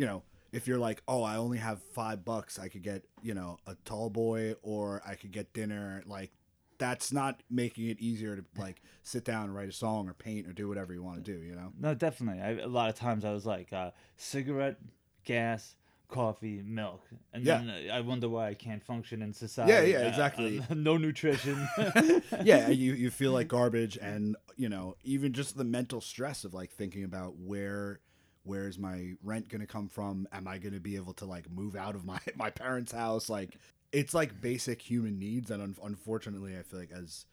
you 0.00 0.06
know 0.06 0.22
if 0.50 0.66
you're 0.66 0.78
like 0.88 1.02
oh 1.06 1.22
i 1.22 1.36
only 1.36 1.58
have 1.58 1.78
five 1.82 2.24
bucks 2.24 2.58
i 2.58 2.68
could 2.68 2.82
get 2.82 3.04
you 3.22 3.34
know 3.34 3.58
a 3.66 3.74
tall 3.84 4.08
boy 4.08 4.54
or 4.62 5.02
i 5.06 5.14
could 5.14 5.30
get 5.30 5.52
dinner 5.52 6.02
like 6.06 6.30
that's 6.78 7.12
not 7.12 7.42
making 7.50 7.88
it 7.88 7.98
easier 8.00 8.34
to 8.36 8.44
like 8.56 8.80
sit 9.02 9.22
down 9.24 9.44
and 9.44 9.54
write 9.54 9.68
a 9.68 9.72
song 9.72 10.08
or 10.08 10.14
paint 10.14 10.46
or 10.48 10.52
do 10.54 10.66
whatever 10.68 10.94
you 10.94 11.02
want 11.02 11.22
to 11.22 11.32
do 11.36 11.38
you 11.44 11.54
know 11.54 11.70
No, 11.78 11.92
definitely. 11.94 12.40
I, 12.42 12.50
a 12.62 12.66
lot 12.78 12.88
of 12.88 12.94
times 12.94 13.22
I 13.26 13.32
was 13.32 13.44
like, 13.44 13.70
uh, 13.74 13.90
cigarette, 14.16 14.78
gas, 15.26 15.76
coffee, 16.08 16.62
milk, 16.64 17.02
and 17.34 17.44
Yeah. 17.44 17.58
then 17.58 17.68
uh, 17.90 17.92
I 17.92 18.00
wonder 18.00 18.28
why 18.30 18.48
I 18.48 18.54
can't 18.54 18.82
function 18.82 19.20
in 19.20 19.34
society. 19.34 19.90
yeah, 19.90 19.98
Uh, 20.04 20.08
exactly. 20.08 20.60
uh, 20.70 20.74
no 20.88 20.96
nutrition. 20.96 21.68
yeah 22.44 22.68
you, 22.70 22.94
you 22.94 23.10
feel 23.10 23.32
like 23.32 23.48
garbage 23.48 23.98
and 24.00 24.34
you 24.56 24.68
know 24.70 24.96
even 25.04 25.34
just 25.34 25.58
the 25.58 25.64
mental 25.64 26.00
stress 26.00 26.44
of 26.44 26.54
like 26.54 26.70
thinking 26.70 27.04
about 27.04 27.36
where 27.36 28.00
where's 28.44 28.78
my 28.78 29.12
rent 29.22 29.48
going 29.48 29.60
to 29.60 29.66
come 29.66 29.88
from? 29.88 30.26
Am 30.32 30.48
i 30.48 30.58
going 30.58 30.74
to 30.74 30.80
be 30.80 30.96
able 30.96 31.14
to 31.14 31.24
like 31.24 31.50
move 31.50 31.76
out 31.76 31.94
of 31.94 32.04
my 32.04 32.20
my 32.36 32.50
parents 32.50 32.92
house? 32.92 33.28
Like 33.28 33.58
it's 33.92 34.14
like 34.14 34.40
basic 34.40 34.80
human 34.80 35.18
needs 35.18 35.50
and 35.50 35.60
un- 35.60 35.76
unfortunately 35.82 36.56
i 36.56 36.62
feel 36.62 36.78
like 36.78 36.92
as 36.92 37.26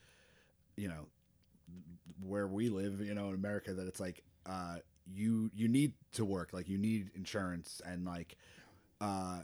you 0.75 0.87
know 0.87 1.05
where 2.19 2.47
we 2.47 2.67
live 2.67 2.99
you 2.99 3.13
know 3.13 3.27
in 3.27 3.35
america 3.35 3.75
that 3.75 3.85
it's 3.85 3.99
like 3.99 4.23
uh 4.47 4.77
you 5.13 5.49
you 5.55 5.67
need 5.67 5.93
to 6.13 6.25
work. 6.25 6.49
Like 6.53 6.67
you 6.67 6.77
need 6.77 7.11
insurance 7.15 7.81
and 7.85 8.05
like 8.05 8.35
uh 8.99 9.39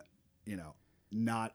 you 0.45 0.55
know 0.55 0.73
not 1.11 1.53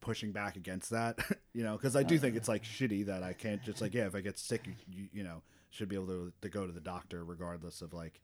pushing 0.00 0.32
back 0.32 0.56
against 0.56 0.90
that 0.90 1.18
you 1.54 1.64
know 1.64 1.72
because 1.72 1.96
i 1.96 2.04
do 2.04 2.18
think 2.18 2.36
it's 2.36 2.46
like 2.46 2.62
shitty 2.62 3.06
that 3.06 3.24
i 3.24 3.32
can't 3.32 3.64
just 3.64 3.80
like 3.80 3.94
yeah 3.94 4.06
if 4.06 4.14
i 4.14 4.20
get 4.20 4.38
sick 4.38 4.64
you, 4.66 4.74
you, 4.88 5.08
you 5.12 5.24
know 5.24 5.42
should 5.70 5.88
be 5.88 5.96
able 5.96 6.06
to, 6.06 6.32
to 6.40 6.48
go 6.48 6.66
to 6.66 6.72
the 6.72 6.80
doctor 6.80 7.24
regardless 7.24 7.82
of 7.82 7.92
like 7.92 8.20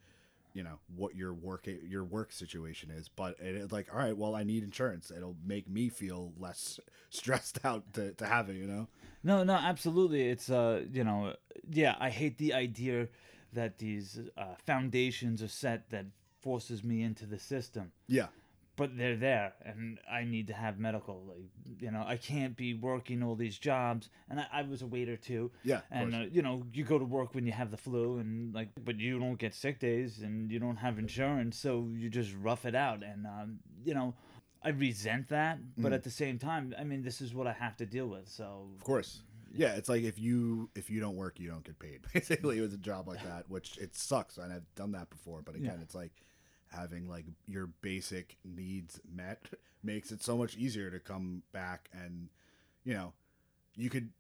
you 0.55 0.63
know 0.63 0.79
what 0.97 1.15
your 1.15 1.35
work 1.35 1.67
your 1.83 2.05
work 2.05 2.33
situation 2.33 2.91
is 2.91 3.09
but 3.09 3.35
it's 3.41 3.73
like 3.73 3.89
all 3.93 3.99
right 3.99 4.17
well 4.17 4.35
i 4.35 4.43
need 4.45 4.63
insurance 4.63 5.11
it'll 5.11 5.37
make 5.45 5.69
me 5.69 5.89
feel 5.89 6.33
less 6.39 6.79
stressed 7.11 7.59
out 7.65 7.93
to, 7.93 8.13
to 8.15 8.25
have 8.25 8.49
it 8.49 8.55
you 8.57 8.67
know 8.67 8.87
No, 9.23 9.43
no, 9.45 9.55
absolutely. 9.55 10.29
It's 10.29 10.51
uh, 10.51 10.85
you 10.93 11.03
know, 11.03 11.35
yeah, 11.71 11.97
I 11.99 12.11
hate 12.11 12.37
the 12.39 12.53
idea 12.53 13.09
that 13.55 13.79
these 13.79 14.21
uh, 14.37 14.55
foundations 14.67 15.43
are 15.43 15.49
set 15.49 15.89
that 15.91 16.07
forces 16.41 16.85
me 16.85 17.03
into 17.03 17.25
the 17.27 17.39
system. 17.39 17.93
yeah 18.07 18.29
But 18.77 18.97
they're 18.99 19.17
there, 19.17 19.53
and 19.65 19.99
I 20.11 20.25
need 20.25 20.49
to 20.49 20.53
have 20.53 20.81
medical. 20.81 21.23
Like, 21.29 21.81
you 21.81 21.93
know, 21.93 22.03
I 22.05 22.17
can't 22.17 22.57
be 22.57 22.75
working 22.75 23.23
all 23.23 23.37
these 23.37 23.57
jobs. 23.57 24.09
And 24.29 24.41
I, 24.41 24.47
I 24.53 24.63
was 24.63 24.83
a 24.83 24.87
waiter 24.87 25.17
too. 25.17 25.53
Yeah, 25.63 25.83
And 25.93 26.13
uh, 26.15 26.19
you 26.33 26.43
know, 26.43 26.65
you 26.73 26.83
go 26.83 26.99
to 26.99 27.05
work 27.05 27.35
when 27.37 27.47
you 27.47 27.53
have 27.53 27.71
the 27.71 27.77
flu, 27.77 28.19
and 28.19 28.53
like, 28.53 28.71
but 28.85 28.99
you 28.99 29.21
don't 29.21 29.39
get 29.39 29.55
sick 29.55 29.79
days, 29.79 30.23
and 30.23 30.51
you 30.51 30.59
don't 30.59 30.77
have 30.79 30.99
insurance, 30.99 31.57
so 31.57 31.89
you 31.95 32.11
just 32.11 32.35
rough 32.41 32.65
it 32.65 32.75
out. 32.75 33.05
And 33.05 33.27
um, 33.27 33.59
you 33.85 33.95
know, 33.95 34.15
I 34.63 34.71
resent 34.71 35.29
that, 35.29 35.59
but 35.77 35.93
Mm. 35.93 35.95
at 35.95 36.03
the 36.03 36.11
same 36.11 36.39
time, 36.39 36.75
I 36.77 36.83
mean, 36.83 37.03
this 37.03 37.21
is 37.21 37.33
what 37.33 37.47
I 37.47 37.53
have 37.53 37.77
to 37.77 37.87
deal 37.87 38.07
with. 38.09 38.29
So 38.29 38.71
of 38.77 38.83
course 38.83 39.23
yeah 39.57 39.75
it's 39.77 39.89
like 39.89 40.03
if 40.03 40.19
you 40.19 40.69
if 40.75 40.91
you 40.91 40.99
don't 40.99 41.15
work 41.15 41.39
you 41.39 41.49
don't 41.49 41.63
get 41.63 41.79
paid 41.79 42.01
basically 42.13 42.59
it 42.59 42.61
was 42.61 42.75
a 42.75 42.77
job 42.77 43.07
like 43.07 43.23
that 43.23 43.49
which 43.49 43.79
it 43.79 43.95
sucks 43.95 44.37
and 44.37 44.53
i've 44.53 44.67
done 44.75 44.91
that 44.91 45.09
before 45.11 45.43
but 45.43 45.55
again 45.55 45.75
Yeah. 45.77 45.83
it's 45.83 45.95
like 45.95 46.11
having 46.75 47.09
like 47.09 47.25
your 47.47 47.67
basic 47.83 48.37
needs 48.45 49.01
met 49.11 49.41
makes 49.83 50.11
it 50.13 50.23
so 50.23 50.37
much 50.37 50.57
easier 50.57 50.91
to 50.91 50.99
come 50.99 51.43
back 51.53 51.89
and 51.93 52.29
you 52.85 52.95
know 52.95 53.13
you 53.77 53.91
could 53.91 54.11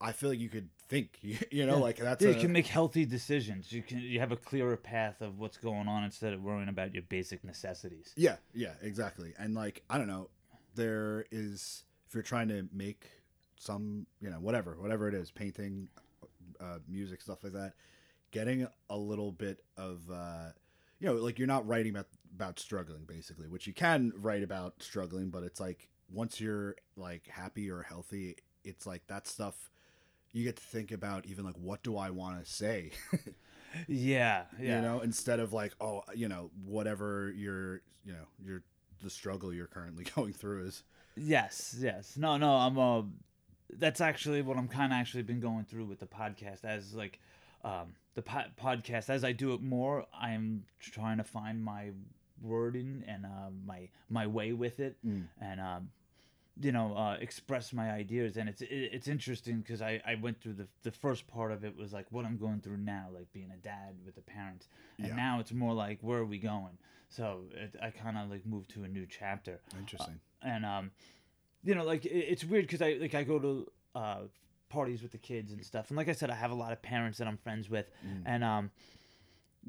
i 0.00 0.10
feel 0.12 0.30
like 0.30 0.38
you 0.38 0.48
could 0.48 0.68
think 0.88 1.18
you 1.22 1.64
know 1.66 1.76
Yeah. 1.76 1.82
like 1.82 1.96
that's 1.96 2.22
Yeah, 2.24 2.30
a, 2.30 2.34
you 2.34 2.40
can 2.40 2.52
make 2.52 2.66
healthy 2.66 3.04
decisions. 3.06 3.72
You 3.72 3.82
can 3.82 3.98
you 3.98 4.20
have 4.20 4.32
a 4.32 4.36
clearer 4.36 4.76
path 4.76 5.20
of 5.22 5.38
what's 5.38 5.56
going 5.56 5.88
on 5.88 6.04
instead 6.04 6.32
of 6.34 6.42
worrying 6.42 6.68
about 6.68 6.92
your 6.92 7.02
basic 7.04 7.42
necessities. 7.44 8.12
Yeah, 8.16 8.36
yeah, 8.54 8.74
exactly. 8.82 9.32
And 9.38 9.54
like, 9.54 9.82
I 9.88 9.96
don't 9.98 10.08
know, 10.08 10.28
there 10.74 11.24
is 11.30 11.84
if 12.08 12.14
you're 12.14 12.22
trying 12.22 12.48
to 12.48 12.68
make 12.72 13.06
some, 13.58 14.06
you 14.20 14.28
know, 14.28 14.36
whatever, 14.40 14.76
whatever 14.78 15.08
it 15.08 15.14
is, 15.14 15.30
painting, 15.30 15.88
uh, 16.60 16.78
music, 16.88 17.22
stuff 17.22 17.42
like 17.44 17.54
that, 17.54 17.72
getting 18.32 18.66
a 18.90 18.96
little 18.96 19.32
bit 19.32 19.64
of, 19.78 20.00
uh, 20.12 20.50
you 21.02 21.08
know, 21.08 21.14
like 21.16 21.36
you're 21.38 21.48
not 21.48 21.66
writing 21.66 21.90
about 21.90 22.06
about 22.34 22.60
struggling 22.60 23.02
basically, 23.04 23.48
which 23.48 23.66
you 23.66 23.72
can 23.74 24.12
write 24.14 24.42
about 24.44 24.80
struggling, 24.82 25.30
but 25.30 25.42
it's 25.42 25.58
like 25.58 25.88
once 26.08 26.40
you're 26.40 26.76
like 26.96 27.26
happy 27.26 27.68
or 27.70 27.82
healthy, 27.82 28.36
it's 28.62 28.86
like 28.86 29.06
that 29.08 29.26
stuff. 29.26 29.70
You 30.32 30.44
get 30.44 30.56
to 30.56 30.62
think 30.62 30.92
about 30.92 31.26
even 31.26 31.44
like 31.44 31.56
what 31.56 31.82
do 31.82 31.96
I 31.96 32.10
want 32.10 32.42
to 32.42 32.50
say, 32.50 32.92
Yeah, 33.88 34.44
yeah. 34.60 34.76
you 34.76 34.82
know, 34.82 35.00
instead 35.00 35.40
of 35.40 35.52
like 35.52 35.74
oh, 35.80 36.02
you 36.14 36.28
know, 36.28 36.50
whatever 36.64 37.32
your, 37.36 37.82
you 38.04 38.12
know, 38.12 38.28
your 38.42 38.62
the 39.02 39.10
struggle 39.10 39.52
you're 39.52 39.66
currently 39.66 40.04
going 40.14 40.32
through 40.32 40.66
is. 40.66 40.84
Yes, 41.16 41.76
yes. 41.78 42.16
No, 42.16 42.36
no. 42.36 42.52
I'm 42.54 42.78
uh, 42.78 43.02
that's 43.76 44.00
actually 44.00 44.40
what 44.40 44.56
I'm 44.56 44.68
kind 44.68 44.92
of 44.92 44.96
actually 44.96 45.24
been 45.24 45.40
going 45.40 45.64
through 45.64 45.86
with 45.86 45.98
the 45.98 46.06
podcast 46.06 46.64
as 46.64 46.94
like, 46.94 47.18
um, 47.64 47.94
the 48.14 48.22
po- 48.22 48.50
podcast 48.60 49.08
as 49.10 49.24
I 49.24 49.32
do 49.32 49.54
it 49.54 49.62
more. 49.62 50.06
I'm 50.12 50.64
trying 50.80 51.18
to 51.18 51.24
find 51.24 51.62
my 51.62 51.90
wording 52.40 53.04
and 53.06 53.24
uh, 53.24 53.50
my 53.66 53.88
my 54.08 54.26
way 54.26 54.52
with 54.52 54.80
it, 54.80 54.96
Mm. 55.06 55.28
and 55.40 55.60
um, 55.60 55.90
you 56.60 56.70
know, 56.70 56.94
uh, 56.96 57.16
express 57.20 57.72
my 57.72 57.90
ideas. 57.90 58.36
And 58.36 58.48
it's 58.48 58.60
it, 58.62 58.68
it's 58.92 59.08
interesting 59.08 59.60
because 59.60 59.80
I 59.80 60.02
I 60.06 60.16
went 60.16 60.40
through 60.40 60.54
the 60.54 60.68
the 60.82 60.90
first 60.90 61.26
part 61.26 61.52
of 61.52 61.64
it 61.64 61.76
was 61.76 61.92
like 61.92 62.06
what 62.10 62.24
I'm 62.24 62.36
going 62.36 62.60
through 62.60 62.78
now, 62.78 63.06
like 63.14 63.32
being 63.32 63.50
a 63.52 63.56
dad 63.56 63.94
with 64.04 64.14
the 64.16 64.22
parents, 64.22 64.68
and 64.98 65.08
Yeah. 65.08 65.16
now 65.16 65.40
it's 65.40 65.52
more 65.52 65.72
like 65.74 65.98
where 66.02 66.18
are 66.18 66.26
we 66.26 66.38
going. 66.38 66.78
So 67.08 67.44
it, 67.54 67.76
I 67.80 67.90
kind 67.90 68.16
of 68.18 68.30
like 68.30 68.44
moved 68.46 68.70
to 68.70 68.84
a 68.84 68.88
new 68.88 69.06
chapter 69.06 69.60
Interesting. 69.78 70.18
and 70.42 70.64
um, 70.64 70.90
you 71.62 71.74
know, 71.74 71.84
like 71.84 72.04
it, 72.06 72.10
it's 72.32 72.44
weird 72.44 72.64
because 72.66 72.82
I 72.82 72.94
like 72.94 73.14
I 73.14 73.22
go 73.24 73.38
to 73.38 73.70
uh 73.94 74.20
parties 74.72 75.00
with 75.02 75.12
the 75.12 75.18
kids 75.30 75.52
and 75.52 75.62
stuff, 75.64 75.84
and 75.90 75.96
like 75.96 76.08
I 76.08 76.12
said, 76.20 76.28
I 76.30 76.34
have 76.44 76.50
a 76.50 76.60
lot 76.64 76.72
of 76.72 76.80
parents 76.82 77.16
that 77.18 77.26
I'm 77.28 77.36
friends 77.46 77.68
with, 77.74 77.86
Mm. 78.06 78.22
and 78.26 78.42
um, 78.44 78.70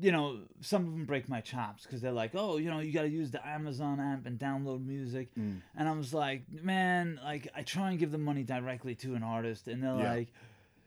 you 0.05 0.11
know, 0.11 0.39
some 0.61 0.81
of 0.87 0.91
them 0.91 1.05
break 1.05 1.29
my 1.29 1.39
chops 1.41 1.83
because 1.83 2.01
they're 2.01 2.19
like, 2.23 2.31
oh, 2.33 2.57
you 2.57 2.69
know, 2.71 2.79
you 2.79 2.91
got 2.91 3.03
to 3.03 3.09
use 3.21 3.29
the 3.29 3.45
Amazon 3.47 3.99
app 3.99 4.25
and 4.25 4.39
download 4.39 4.83
music, 4.85 5.27
Mm. 5.35 5.61
and 5.77 5.87
I 5.87 5.91
was 5.91 6.13
like, 6.13 6.41
man, 6.51 7.19
like 7.23 7.47
I 7.55 7.61
try 7.63 7.89
and 7.91 7.99
give 7.99 8.11
the 8.11 8.17
money 8.29 8.43
directly 8.43 8.95
to 9.03 9.13
an 9.15 9.23
artist, 9.23 9.67
and 9.67 9.83
they're 9.83 9.95
Yeah. 10.05 10.13
like. 10.15 10.29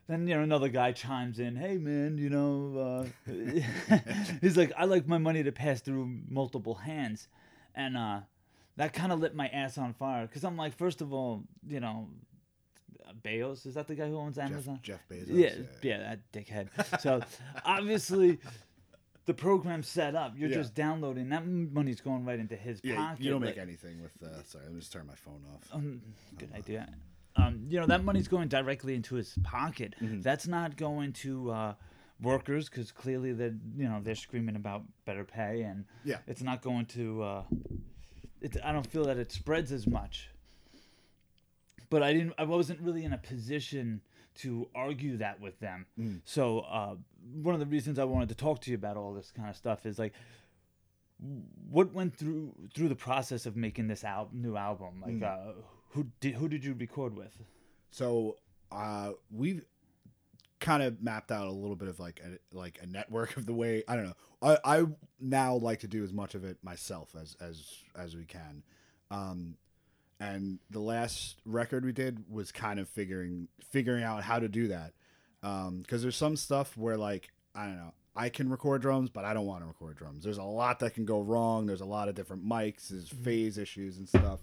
Then 0.08 0.28
you 0.28 0.36
know 0.36 0.42
another 0.44 0.68
guy 0.68 0.92
chimes 0.92 1.40
in, 1.40 1.56
"Hey 1.56 1.78
man, 1.78 2.16
you 2.16 2.30
know," 2.30 3.08
uh, 3.26 3.30
he's 4.40 4.56
like, 4.56 4.72
"I 4.76 4.84
like 4.84 5.08
my 5.08 5.18
money 5.18 5.42
to 5.42 5.50
pass 5.50 5.80
through 5.80 6.06
multiple 6.28 6.74
hands," 6.74 7.26
and 7.74 7.96
uh, 7.96 8.20
that 8.76 8.92
kind 8.92 9.10
of 9.10 9.18
lit 9.18 9.34
my 9.34 9.48
ass 9.48 9.76
on 9.78 9.94
fire 9.94 10.24
because 10.28 10.44
I'm 10.44 10.56
like, 10.56 10.76
first 10.78 11.00
of 11.02 11.12
all, 11.12 11.42
you 11.66 11.80
know, 11.80 12.08
Bezos 13.22 13.66
is 13.66 13.74
that 13.74 13.86
the 13.86 13.94
guy 13.94 14.08
who 14.08 14.16
owns 14.18 14.38
Amazon? 14.38 14.80
Jeff, 14.82 15.00
Jeff 15.08 15.26
Bezos. 15.26 15.26
yeah, 15.28 15.54
yeah, 15.82 15.98
that 15.98 16.32
dickhead. 16.32 17.00
So 17.00 17.20
obviously, 17.64 18.38
the 19.26 19.34
program's 19.34 19.88
set 19.88 20.14
up. 20.14 20.34
You're 20.36 20.48
Yeah. 20.50 20.56
just 20.56 20.74
downloading. 20.74 21.28
That 21.30 21.46
money's 21.46 22.00
going 22.00 22.24
right 22.24 22.38
into 22.38 22.56
his 22.56 22.80
Yeah, 22.84 22.96
pocket. 22.96 23.20
you 23.24 23.30
don't 23.30 23.40
make 23.42 23.58
anything 23.58 24.00
with. 24.02 24.12
Uh, 24.22 24.42
sorry, 24.44 24.64
let 24.64 24.74
me 24.74 24.80
just 24.80 24.92
turn 24.92 25.06
my 25.06 25.14
phone 25.14 25.42
off. 25.54 25.68
um, 25.74 26.00
good 26.38 26.52
idea. 26.54 26.88
Um, 27.36 27.66
you 27.68 27.78
know 27.78 27.86
that 27.86 28.02
money's 28.02 28.28
going 28.28 28.48
directly 28.48 28.94
into 28.94 29.14
his 29.16 29.34
pocket. 29.42 29.94
Mm-hmm. 30.00 30.22
That's 30.22 30.46
not 30.46 30.76
going 30.78 31.12
to 31.14 31.50
uh, 31.50 31.74
workers 32.22 32.68
because 32.70 32.90
clearly 32.92 33.32
they're 33.32 33.54
you 33.76 33.88
know 33.88 34.00
they're 34.02 34.14
screaming 34.14 34.56
about 34.56 34.84
better 35.04 35.24
pay, 35.24 35.62
and 35.62 35.84
Yeah. 36.04 36.18
it's 36.26 36.42
not 36.42 36.62
going 36.62 36.86
to. 36.86 37.22
Uh, 37.22 37.42
it, 38.40 38.56
I 38.64 38.72
don't 38.72 38.86
feel 38.86 39.04
that 39.04 39.18
it 39.18 39.32
spreads 39.32 39.70
as 39.72 39.86
much. 39.86 40.30
But 41.90 42.02
I 42.02 42.12
didn't. 42.12 42.34
I 42.38 42.44
wasn't 42.44 42.80
really 42.80 43.04
in 43.04 43.12
a 43.12 43.18
position 43.18 44.00
to 44.36 44.68
argue 44.74 45.16
that 45.18 45.40
with 45.40 45.58
them. 45.60 45.86
Mm. 45.98 46.20
So 46.24 46.60
uh, 46.60 46.96
one 47.42 47.54
of 47.54 47.60
the 47.60 47.66
reasons 47.66 47.98
I 47.98 48.04
wanted 48.04 48.28
to 48.30 48.34
talk 48.34 48.60
to 48.62 48.70
you 48.70 48.76
about 48.76 48.96
all 48.96 49.14
this 49.14 49.32
kind 49.32 49.48
of 49.48 49.56
stuff 49.56 49.86
is 49.86 49.98
like 49.98 50.12
what 51.70 51.94
went 51.94 52.14
through 52.14 52.52
through 52.74 52.88
the 52.88 52.96
process 52.96 53.46
of 53.46 53.56
making 53.56 53.88
this 53.88 54.04
al- 54.04 54.28
new 54.34 54.54
album 54.54 55.02
like 55.02 55.22
uh 55.22 55.52
who 55.88 56.06
did 56.20 56.34
who 56.34 56.46
did 56.46 56.62
you 56.62 56.74
record 56.74 57.16
with 57.16 57.32
So 57.90 58.36
uh, 58.70 59.12
we've 59.30 59.64
kind 60.60 60.82
of 60.82 61.02
mapped 61.02 61.30
out 61.30 61.46
a 61.46 61.50
little 61.50 61.76
bit 61.76 61.88
of 61.88 61.98
like 62.00 62.20
a 62.24 62.56
like 62.56 62.78
a 62.82 62.86
network 62.86 63.36
of 63.36 63.46
the 63.46 63.54
way 63.54 63.82
I 63.88 63.96
don't 63.96 64.04
know. 64.04 64.16
I, 64.42 64.58
I 64.64 64.84
now 65.20 65.54
like 65.54 65.80
to 65.80 65.88
do 65.88 66.04
as 66.04 66.12
much 66.12 66.34
of 66.34 66.44
it 66.44 66.58
myself 66.62 67.14
as 67.18 67.36
as 67.40 67.64
as 67.96 68.14
we 68.16 68.24
can. 68.24 68.62
Um, 69.10 69.56
and 70.20 70.58
the 70.70 70.80
last 70.80 71.40
record 71.44 71.84
we 71.84 71.92
did 71.92 72.24
was 72.30 72.52
kind 72.52 72.80
of 72.80 72.88
figuring 72.88 73.48
figuring 73.70 74.02
out 74.02 74.22
how 74.22 74.38
to 74.38 74.48
do 74.48 74.68
that. 74.68 74.92
Um, 75.42 75.80
because 75.82 76.02
there's 76.02 76.16
some 76.16 76.36
stuff 76.36 76.76
where 76.76 76.96
like 76.96 77.30
I 77.54 77.66
don't 77.66 77.76
know. 77.76 77.94
I 78.18 78.30
can 78.30 78.48
record 78.48 78.80
drums, 78.80 79.10
but 79.10 79.26
I 79.26 79.34
don't 79.34 79.44
want 79.44 79.62
to 79.62 79.66
record 79.66 79.96
drums. 79.96 80.24
There's 80.24 80.38
a 80.38 80.42
lot 80.42 80.78
that 80.78 80.94
can 80.94 81.04
go 81.04 81.20
wrong. 81.20 81.66
There's 81.66 81.82
a 81.82 81.86
lot 81.86 82.08
of 82.08 82.14
different 82.14 82.46
mics. 82.46 82.88
There's 82.88 83.10
phase 83.10 83.58
issues 83.58 83.98
and 83.98 84.08
stuff. 84.08 84.40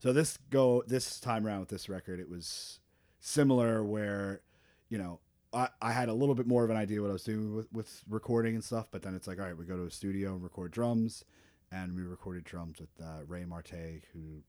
So 0.00 0.12
this 0.12 0.38
go 0.50 0.82
this 0.86 1.20
time 1.20 1.46
around 1.46 1.60
with 1.60 1.68
this 1.68 1.88
record, 1.88 2.18
it 2.20 2.30
was 2.30 2.80
similar 3.20 3.84
where, 3.84 4.40
you 4.88 4.96
know, 4.96 5.20
I, 5.52 5.68
I 5.82 5.92
had 5.92 6.08
a 6.08 6.14
little 6.14 6.34
bit 6.34 6.46
more 6.46 6.64
of 6.64 6.70
an 6.70 6.76
idea 6.76 7.00
what 7.00 7.10
I 7.10 7.14
was 7.14 7.24
doing 7.24 7.54
with, 7.54 7.72
with 7.72 8.02
recording 8.08 8.54
and 8.54 8.62
stuff, 8.62 8.88
but 8.90 9.02
then 9.02 9.14
it's 9.14 9.26
like, 9.26 9.38
all 9.38 9.46
right, 9.46 9.56
we 9.56 9.64
go 9.64 9.76
to 9.76 9.84
a 9.84 9.90
studio 9.90 10.34
and 10.34 10.42
record 10.42 10.70
drums, 10.70 11.24
and 11.72 11.96
we 11.96 12.02
recorded 12.02 12.44
drums 12.44 12.80
with 12.80 12.90
uh, 13.02 13.24
Ray 13.26 13.44
Marte, 13.44 14.02
who, 14.12 14.42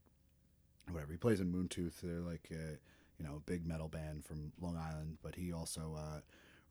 whatever, 0.91 1.11
he 1.11 1.17
plays 1.17 1.39
in 1.39 1.51
Moontooth. 1.51 2.01
They're 2.01 2.19
like, 2.19 2.49
a, 2.51 2.77
you 3.17 3.25
know, 3.25 3.37
a 3.37 3.51
big 3.51 3.65
metal 3.65 3.87
band 3.87 4.25
from 4.25 4.51
Long 4.61 4.77
Island, 4.77 5.17
but 5.21 5.35
he 5.35 5.51
also 5.51 5.97
uh, 5.97 6.19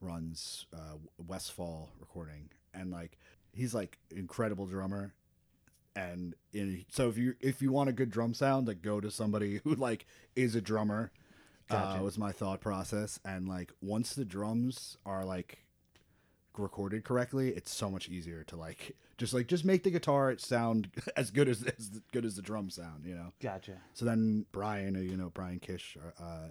runs 0.01 0.67
uh, 0.73 0.97
Westfall 1.27 1.91
Recording, 2.01 2.51
and 2.75 2.91
like, 2.91 3.19
he's 3.53 3.75
like 3.75 3.99
incredible 4.11 4.67
drummer, 4.67 5.15
and 5.97 6.35
in, 6.53 6.85
so 6.91 7.09
if 7.09 7.19
you 7.19 7.35
if 7.41 7.61
you 7.61 7.73
want 7.73 7.91
a 7.91 7.93
good 7.93 8.11
drum 8.11 8.35
sound, 8.35 8.69
like 8.69 8.83
go 8.83 9.01
to 9.01 9.11
somebody 9.11 9.61
who 9.65 9.75
like 9.75 10.07
is 10.37 10.55
a 10.55 10.61
drummer. 10.61 11.11
Gotcha. 11.71 12.01
Uh, 12.01 12.03
was 12.03 12.17
my 12.17 12.33
thought 12.33 12.63
process, 12.63 13.21
and 13.27 13.47
like 13.47 13.73
once 13.83 14.15
the 14.15 14.25
drums 14.25 14.97
are 15.05 15.23
like 15.23 15.59
recorded 16.59 17.05
correctly, 17.05 17.51
it's 17.51 17.73
so 17.73 17.91
much 17.91 18.09
easier 18.09 18.45
to 18.45 18.57
like 18.57 18.97
just 19.17 19.35
like 19.35 19.47
just 19.47 19.65
make 19.65 19.83
the 19.83 19.91
guitar 19.91 20.37
sound 20.39 20.91
as 21.17 21.31
good 21.31 21.49
as 21.49 21.63
as 21.63 22.01
good 22.13 22.25
as 22.25 22.37
the 22.37 22.43
drum 22.43 22.71
sound, 22.71 23.05
you 23.05 23.15
know. 23.15 23.33
gotcha 23.41 23.81
So 23.95 24.05
then 24.05 24.47
Brian, 24.53 24.97
uh, 24.97 25.01
you 25.01 25.17
know 25.17 25.31
Brian 25.31 25.59
Kish, 25.59 25.97
uh, 26.21 26.49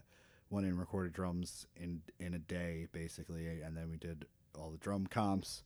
went 0.50 0.66
in 0.66 0.72
and 0.72 0.80
recorded 0.80 1.14
drums 1.14 1.68
in 1.76 2.02
in 2.20 2.34
a 2.34 2.40
day 2.40 2.88
basically, 2.92 3.62
and 3.62 3.76
then 3.76 3.90
we 3.90 3.98
did 3.98 4.26
all 4.58 4.70
the 4.70 4.78
drum 4.78 5.08
comps. 5.08 5.64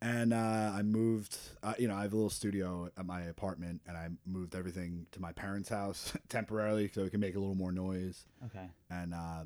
And 0.00 0.32
uh, 0.32 0.72
I 0.76 0.82
moved, 0.82 1.36
uh, 1.60 1.74
you 1.76 1.88
know, 1.88 1.96
I 1.96 2.02
have 2.02 2.12
a 2.12 2.16
little 2.16 2.30
studio 2.30 2.88
at 2.96 3.04
my 3.04 3.22
apartment, 3.22 3.80
and 3.84 3.96
I 3.96 4.10
moved 4.24 4.54
everything 4.54 5.06
to 5.10 5.20
my 5.20 5.32
parents' 5.32 5.68
house 5.68 6.12
temporarily 6.28 6.88
so 6.94 7.02
we 7.02 7.10
can 7.10 7.18
make 7.18 7.34
a 7.34 7.40
little 7.40 7.56
more 7.56 7.72
noise. 7.72 8.24
okay 8.46 8.68
And 8.90 9.12
uh, 9.12 9.44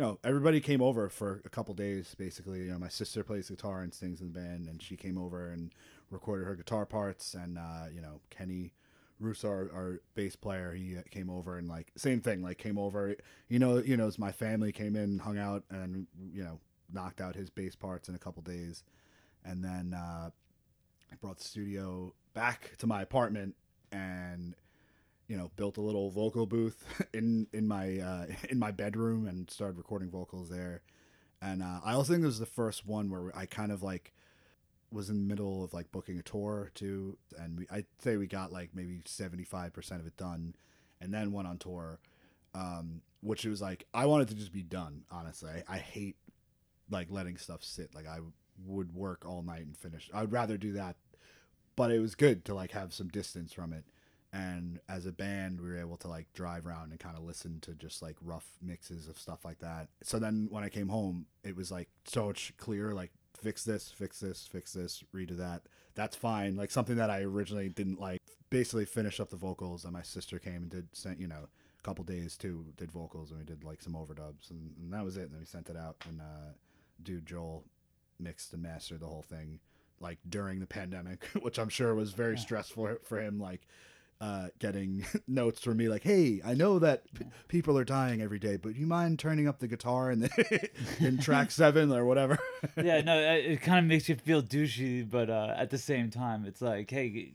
you 0.00 0.06
know, 0.06 0.18
everybody 0.24 0.60
came 0.62 0.80
over 0.80 1.10
for 1.10 1.42
a 1.44 1.50
couple 1.50 1.74
days. 1.74 2.14
Basically, 2.16 2.60
you 2.60 2.72
know, 2.72 2.78
my 2.78 2.88
sister 2.88 3.22
plays 3.22 3.50
guitar 3.50 3.82
and 3.82 3.92
sings 3.92 4.22
in 4.22 4.32
the 4.32 4.40
band, 4.40 4.66
and 4.66 4.82
she 4.82 4.96
came 4.96 5.18
over 5.18 5.50
and 5.50 5.74
recorded 6.10 6.46
her 6.46 6.54
guitar 6.54 6.86
parts. 6.86 7.34
And 7.34 7.58
uh, 7.58 7.84
you 7.94 8.00
know, 8.00 8.22
Kenny 8.30 8.72
Russo, 9.18 9.48
our, 9.48 9.70
our 9.74 10.00
bass 10.14 10.36
player, 10.36 10.72
he 10.72 10.96
uh, 10.96 11.02
came 11.10 11.28
over 11.28 11.58
and 11.58 11.68
like 11.68 11.92
same 11.96 12.22
thing, 12.22 12.42
like 12.42 12.56
came 12.56 12.78
over. 12.78 13.14
You 13.50 13.58
know, 13.58 13.76
you 13.76 13.94
know, 13.98 14.10
my 14.16 14.32
family 14.32 14.72
came 14.72 14.96
in, 14.96 15.18
hung 15.18 15.36
out, 15.36 15.64
and 15.68 16.06
you 16.32 16.44
know, 16.44 16.60
knocked 16.90 17.20
out 17.20 17.36
his 17.36 17.50
bass 17.50 17.76
parts 17.76 18.08
in 18.08 18.14
a 18.14 18.18
couple 18.18 18.42
days, 18.42 18.84
and 19.44 19.62
then 19.62 19.92
uh, 19.94 20.30
I 21.12 21.14
brought 21.20 21.36
the 21.36 21.44
studio 21.44 22.14
back 22.32 22.70
to 22.78 22.86
my 22.86 23.02
apartment 23.02 23.54
and 23.92 24.54
you 25.30 25.36
know 25.36 25.48
built 25.54 25.76
a 25.76 25.80
little 25.80 26.10
vocal 26.10 26.44
booth 26.44 26.84
in 27.14 27.46
in 27.52 27.68
my 27.68 27.98
uh, 28.00 28.26
in 28.50 28.58
my 28.58 28.72
bedroom 28.72 29.28
and 29.28 29.48
started 29.48 29.78
recording 29.78 30.10
vocals 30.10 30.50
there. 30.50 30.82
And 31.40 31.62
uh, 31.62 31.80
I 31.82 31.94
also 31.94 32.12
think 32.12 32.22
this 32.22 32.30
was 32.30 32.40
the 32.40 32.46
first 32.46 32.84
one 32.84 33.08
where 33.08 33.34
I 33.34 33.46
kind 33.46 33.70
of 33.72 33.82
like 33.82 34.12
was 34.92 35.08
in 35.08 35.16
the 35.16 35.22
middle 35.22 35.62
of 35.62 35.72
like 35.72 35.92
booking 35.92 36.18
a 36.18 36.22
tour 36.22 36.72
too, 36.74 37.16
and 37.38 37.60
we, 37.60 37.66
I'd 37.70 37.86
say 38.00 38.16
we 38.16 38.26
got 38.26 38.52
like 38.52 38.70
maybe 38.74 39.02
seventy 39.06 39.44
five 39.44 39.72
percent 39.72 40.00
of 40.00 40.06
it 40.08 40.16
done, 40.16 40.56
and 41.00 41.14
then 41.14 41.30
went 41.32 41.46
on 41.46 41.58
tour. 41.58 42.00
Um, 42.52 43.02
which 43.22 43.44
it 43.44 43.50
was 43.50 43.62
like 43.62 43.86
I 43.94 44.06
wanted 44.06 44.28
to 44.28 44.34
just 44.34 44.52
be 44.52 44.64
done. 44.64 45.04
Honestly, 45.12 45.50
I, 45.68 45.76
I 45.76 45.78
hate 45.78 46.16
like 46.90 47.06
letting 47.08 47.36
stuff 47.36 47.62
sit. 47.62 47.94
Like 47.94 48.08
I 48.08 48.18
would 48.66 48.92
work 48.96 49.24
all 49.24 49.42
night 49.42 49.64
and 49.64 49.76
finish. 49.76 50.10
I'd 50.12 50.32
rather 50.32 50.56
do 50.56 50.72
that, 50.72 50.96
but 51.76 51.92
it 51.92 52.00
was 52.00 52.16
good 52.16 52.44
to 52.46 52.54
like 52.54 52.72
have 52.72 52.92
some 52.92 53.06
distance 53.06 53.52
from 53.52 53.72
it. 53.72 53.84
And 54.32 54.78
as 54.88 55.06
a 55.06 55.12
band, 55.12 55.60
we 55.60 55.68
were 55.68 55.78
able 55.80 55.96
to 55.98 56.08
like 56.08 56.32
drive 56.34 56.66
around 56.66 56.90
and 56.92 57.00
kind 57.00 57.16
of 57.16 57.24
listen 57.24 57.58
to 57.62 57.74
just 57.74 58.00
like 58.00 58.16
rough 58.22 58.46
mixes 58.62 59.08
of 59.08 59.18
stuff 59.18 59.44
like 59.44 59.58
that. 59.58 59.88
So 60.02 60.18
then 60.20 60.46
when 60.50 60.62
I 60.62 60.68
came 60.68 60.88
home, 60.88 61.26
it 61.42 61.56
was 61.56 61.72
like 61.72 61.88
so 62.04 62.26
much 62.26 62.52
clearer. 62.56 62.94
Like 62.94 63.10
fix 63.36 63.64
this, 63.64 63.90
fix 63.90 64.20
this, 64.20 64.46
fix 64.50 64.72
this, 64.72 65.02
redo 65.14 65.36
that. 65.38 65.62
That's 65.96 66.14
fine. 66.14 66.54
Like 66.56 66.70
something 66.70 66.96
that 66.96 67.10
I 67.10 67.22
originally 67.22 67.68
didn't 67.68 68.00
like. 68.00 68.20
Basically, 68.50 68.84
finish 68.84 69.20
up 69.20 69.30
the 69.30 69.36
vocals, 69.36 69.84
and 69.84 69.92
my 69.92 70.02
sister 70.02 70.38
came 70.40 70.62
and 70.62 70.70
did 70.70 70.88
sent 70.92 71.20
you 71.20 71.26
know 71.28 71.46
a 71.78 71.82
couple 71.82 72.04
days 72.04 72.36
too. 72.36 72.66
Did 72.76 72.90
vocals 72.92 73.30
and 73.30 73.38
we 73.40 73.44
did 73.44 73.64
like 73.64 73.80
some 73.82 73.94
overdubs, 73.94 74.50
and, 74.50 74.72
and 74.80 74.92
that 74.92 75.04
was 75.04 75.16
it. 75.16 75.22
And 75.22 75.32
then 75.32 75.40
we 75.40 75.46
sent 75.46 75.68
it 75.70 75.76
out, 75.76 75.96
and 76.08 76.20
uh, 76.20 76.52
dude 77.02 77.26
Joel 77.26 77.64
mixed 78.20 78.52
and 78.52 78.62
mastered 78.62 79.00
the 79.00 79.06
whole 79.06 79.22
thing 79.22 79.58
like 80.00 80.18
during 80.28 80.60
the 80.60 80.66
pandemic, 80.66 81.24
which 81.42 81.58
I'm 81.58 81.68
sure 81.68 81.94
was 81.94 82.12
very 82.12 82.34
Yeah. 82.34 82.40
stressful 82.40 82.96
for 83.04 83.20
him. 83.20 83.38
Like 83.40 83.66
uh, 84.20 84.48
getting 84.58 85.04
notes 85.28 85.60
from 85.62 85.76
me, 85.78 85.88
like, 85.88 86.02
"Hey, 86.02 86.40
I 86.44 86.54
know 86.54 86.78
that 86.78 87.02
p- 87.14 87.24
people 87.48 87.78
are 87.78 87.84
dying 87.84 88.20
every 88.20 88.38
day, 88.38 88.56
but 88.56 88.76
you 88.76 88.86
mind 88.86 89.18
turning 89.18 89.48
up 89.48 89.58
the 89.60 89.68
guitar 89.68 90.10
in 90.10 90.20
the 90.20 90.68
in 91.00 91.18
track 91.18 91.50
seven 91.62 91.90
or 91.92 92.04
whatever?" 92.04 92.38
yeah, 92.76 93.00
no, 93.00 93.18
it, 93.18 93.44
it 93.46 93.62
kind 93.62 93.78
of 93.78 93.84
makes 93.86 94.08
you 94.08 94.16
feel 94.16 94.42
douchey, 94.42 95.08
but 95.08 95.30
uh, 95.30 95.54
at 95.56 95.70
the 95.70 95.78
same 95.78 96.10
time, 96.10 96.44
it's 96.44 96.60
like, 96.60 96.90
hey, 96.90 97.32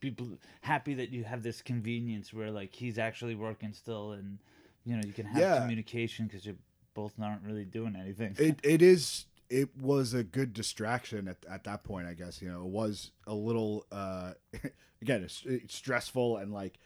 people 0.00 0.26
happy 0.62 0.94
that 0.94 1.10
you 1.10 1.24
have 1.24 1.42
this 1.42 1.62
convenience 1.62 2.32
where 2.32 2.50
like 2.50 2.74
he's 2.74 2.98
actually 2.98 3.34
working 3.34 3.72
still, 3.72 4.12
and 4.12 4.38
you 4.84 4.96
know 4.96 5.02
you 5.06 5.12
can 5.12 5.26
have 5.26 5.40
Yeah. 5.42 5.60
communication 5.60 6.26
because 6.26 6.44
you 6.44 6.56
both 6.94 7.12
aren't 7.22 7.42
really 7.44 7.64
doing 7.64 7.94
anything. 7.94 8.34
it 8.38 8.58
it 8.64 8.82
is 8.82 9.26
it 9.50 9.76
was 9.76 10.14
a 10.14 10.22
good 10.22 10.52
distraction 10.54 11.28
at, 11.28 11.38
at 11.50 11.64
that 11.64 11.82
point 11.84 12.06
i 12.06 12.14
guess 12.14 12.40
you 12.40 12.48
know 12.48 12.60
it 12.62 12.68
was 12.68 13.10
a 13.26 13.34
little 13.34 13.84
uh 13.92 14.32
again 15.02 15.22
it's, 15.22 15.42
it's 15.44 15.74
stressful 15.74 16.36
and 16.38 16.52
like 16.52 16.78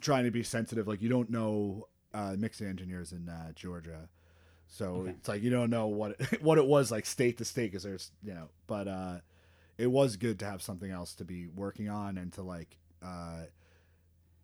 trying 0.00 0.24
to 0.24 0.30
be 0.30 0.42
sensitive 0.42 0.88
like 0.88 1.02
you 1.02 1.08
don't 1.08 1.30
know 1.30 1.86
uh 2.14 2.34
mixing 2.38 2.66
engineers 2.66 3.12
in 3.12 3.28
uh 3.28 3.52
georgia 3.54 4.08
so 4.68 4.96
Okay. 4.96 5.10
it's 5.10 5.28
like 5.28 5.42
you 5.42 5.50
don't 5.50 5.70
know 5.70 5.86
what 5.86 6.12
it, 6.18 6.42
what 6.42 6.58
it 6.58 6.66
was 6.66 6.90
like 6.90 7.06
state 7.06 7.38
to 7.38 7.44
state 7.44 7.70
because 7.70 7.82
there's 7.84 8.10
you 8.22 8.34
know 8.34 8.48
but 8.66 8.88
uh 8.88 9.16
it 9.78 9.86
was 9.90 10.16
good 10.16 10.38
to 10.38 10.46
have 10.46 10.62
something 10.62 10.90
else 10.90 11.14
to 11.14 11.24
be 11.24 11.46
working 11.48 11.88
on 11.90 12.16
and 12.18 12.32
to 12.32 12.42
like 12.42 12.78
uh 13.04 13.42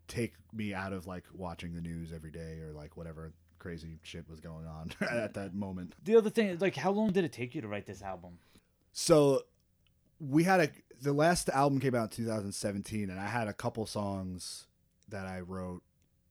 take 0.08 0.34
me 0.52 0.74
out 0.74 0.92
of 0.92 1.06
like 1.06 1.24
watching 1.34 1.74
the 1.74 1.80
news 1.80 2.12
every 2.12 2.30
day 2.30 2.58
or 2.60 2.72
like 2.72 2.96
whatever 2.96 3.32
crazy 3.62 4.00
shit 4.02 4.28
was 4.28 4.40
going 4.40 4.66
on 4.66 4.90
at 5.08 5.34
that 5.34 5.54
moment 5.54 5.94
the 6.02 6.16
other 6.16 6.30
thing 6.30 6.58
like, 6.58 6.74
how 6.74 6.90
long 6.90 7.12
did 7.12 7.22
it 7.24 7.32
take 7.32 7.54
you 7.54 7.60
to 7.60 7.68
write 7.68 7.86
this 7.86 8.02
album? 8.02 8.38
So 8.92 9.42
we 10.18 10.42
had 10.42 10.60
a 10.60 10.68
the 11.00 11.12
last 11.12 11.48
album 11.48 11.78
came 11.80 11.94
out 11.94 12.16
in 12.18 12.24
2017 12.24 13.08
and 13.08 13.20
I 13.20 13.26
had 13.26 13.46
a 13.48 13.52
couple 13.52 13.86
songs 13.86 14.66
that 15.08 15.26
I 15.26 15.40
wrote 15.40 15.82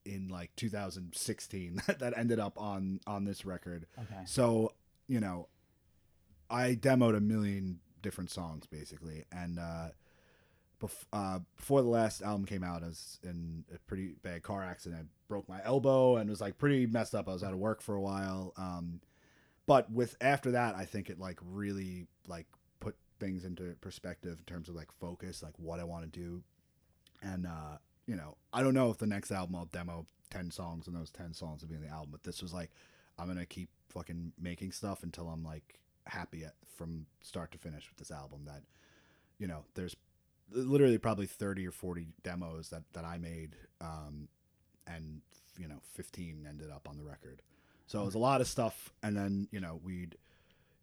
in 0.05 0.27
like 0.27 0.55
2016 0.57 1.81
that 2.00 2.13
ended 2.17 2.39
up 2.39 2.59
on 2.59 3.00
on 3.07 3.24
this 3.24 3.46
record. 3.46 3.87
Okay. 3.98 4.22
So, 4.25 4.74
you 5.07 5.20
know, 5.20 5.48
I 6.50 6.75
demoed 6.75 7.15
a 7.15 7.22
million 7.22 7.79
different 8.01 8.31
songs 8.31 8.65
basically 8.65 9.24
and 9.31 9.57
uh 9.57 9.89
uh, 11.13 11.39
before 11.55 11.81
the 11.81 11.89
last 11.89 12.22
album 12.22 12.46
came 12.46 12.63
out, 12.63 12.83
I 12.83 12.87
was 12.87 13.20
in 13.24 13.63
a 13.74 13.77
pretty 13.79 14.15
bad 14.24 14.44
car 14.44 14.63
accident. 14.63 15.01
I 15.01 15.05
broke 15.27 15.48
my 15.48 15.59
elbow 15.63 16.17
and 16.17 16.29
was 16.29 16.41
like 16.41 16.57
pretty 16.57 16.85
messed 16.85 17.15
up. 17.15 17.27
I 17.27 17.33
was 17.33 17.44
out 17.44 17.53
of 17.53 17.59
work 17.59 17.81
for 17.81 17.96
a 17.96 18.01
while. 18.01 18.53
Um, 18.57 19.01
but 19.65 19.91
with 19.91 20.15
after 20.22 20.51
that, 20.51 20.75
I 20.75 20.85
think 20.85 21.09
it 21.09 21.20
like 21.20 21.39
really 21.44 22.07
like 22.27 22.48
put 22.79 22.96
things 23.20 23.46
into 23.46 23.75
perspective 23.81 24.39
in 24.39 24.46
terms 24.46 24.70
of 24.70 24.75
like 24.75 24.91
focus, 25.00 25.44
like 25.44 25.53
what 25.57 25.79
I 25.79 25.83
want 25.83 26.11
to 26.11 26.20
do. 26.20 26.44
And 27.22 27.46
uh, 27.46 27.77
you 28.07 28.15
know, 28.15 28.37
I 28.51 28.63
don't 28.63 28.74
know 28.74 28.89
if 28.89 28.98
the 28.98 29.07
next 29.07 29.31
album 29.31 29.55
I'll 29.55 29.65
demo 29.65 30.07
ten 30.29 30.51
songs 30.51 30.87
and 30.87 30.96
those 30.96 31.11
ten 31.11 31.33
songs 31.33 31.61
will 31.61 31.70
be 31.70 31.75
in 31.75 31.81
the 31.81 31.89
album, 31.89 32.09
but 32.11 32.24
this 32.24 32.41
was 32.41 32.53
like 32.53 32.72
I'm 33.20 33.27
gonna 33.27 33.46
keep 33.46 33.70
fucking 33.89 34.33
making 34.39 34.72
stuff 34.72 35.03
until 35.03 35.29
I'm 35.29 35.44
like 35.44 35.79
happy 36.07 36.44
at, 36.44 36.55
from 36.75 37.05
start 37.22 37.51
to 37.51 37.57
finish 37.57 37.87
with 37.89 37.98
this 37.98 38.11
album. 38.11 38.46
That 38.46 38.63
you 39.37 39.48
know, 39.48 39.65
there's 39.75 39.96
literally 40.51 40.98
probably 40.98 41.25
30 41.25 41.68
or 41.68 41.72
40 41.72 42.07
demos 42.24 42.70
that 42.70 42.83
that 42.94 43.05
I 43.05 43.18
made, 43.18 43.55
um, 43.79 44.27
and 44.87 45.22
you 45.57 45.68
know, 45.68 45.81
15 45.94 46.46
ended 46.48 46.72
up 46.72 46.87
on 46.90 46.98
the 46.98 47.03
record. 47.03 47.42
So 47.87 48.01
it 48.01 48.05
was 48.05 48.16
a 48.16 48.20
lot 48.20 48.42
of 48.42 48.48
stuff, 48.48 48.92
and 49.03 49.16
then 49.16 49.48
you 49.51 49.59
know 49.59 49.79
we'd 49.83 50.16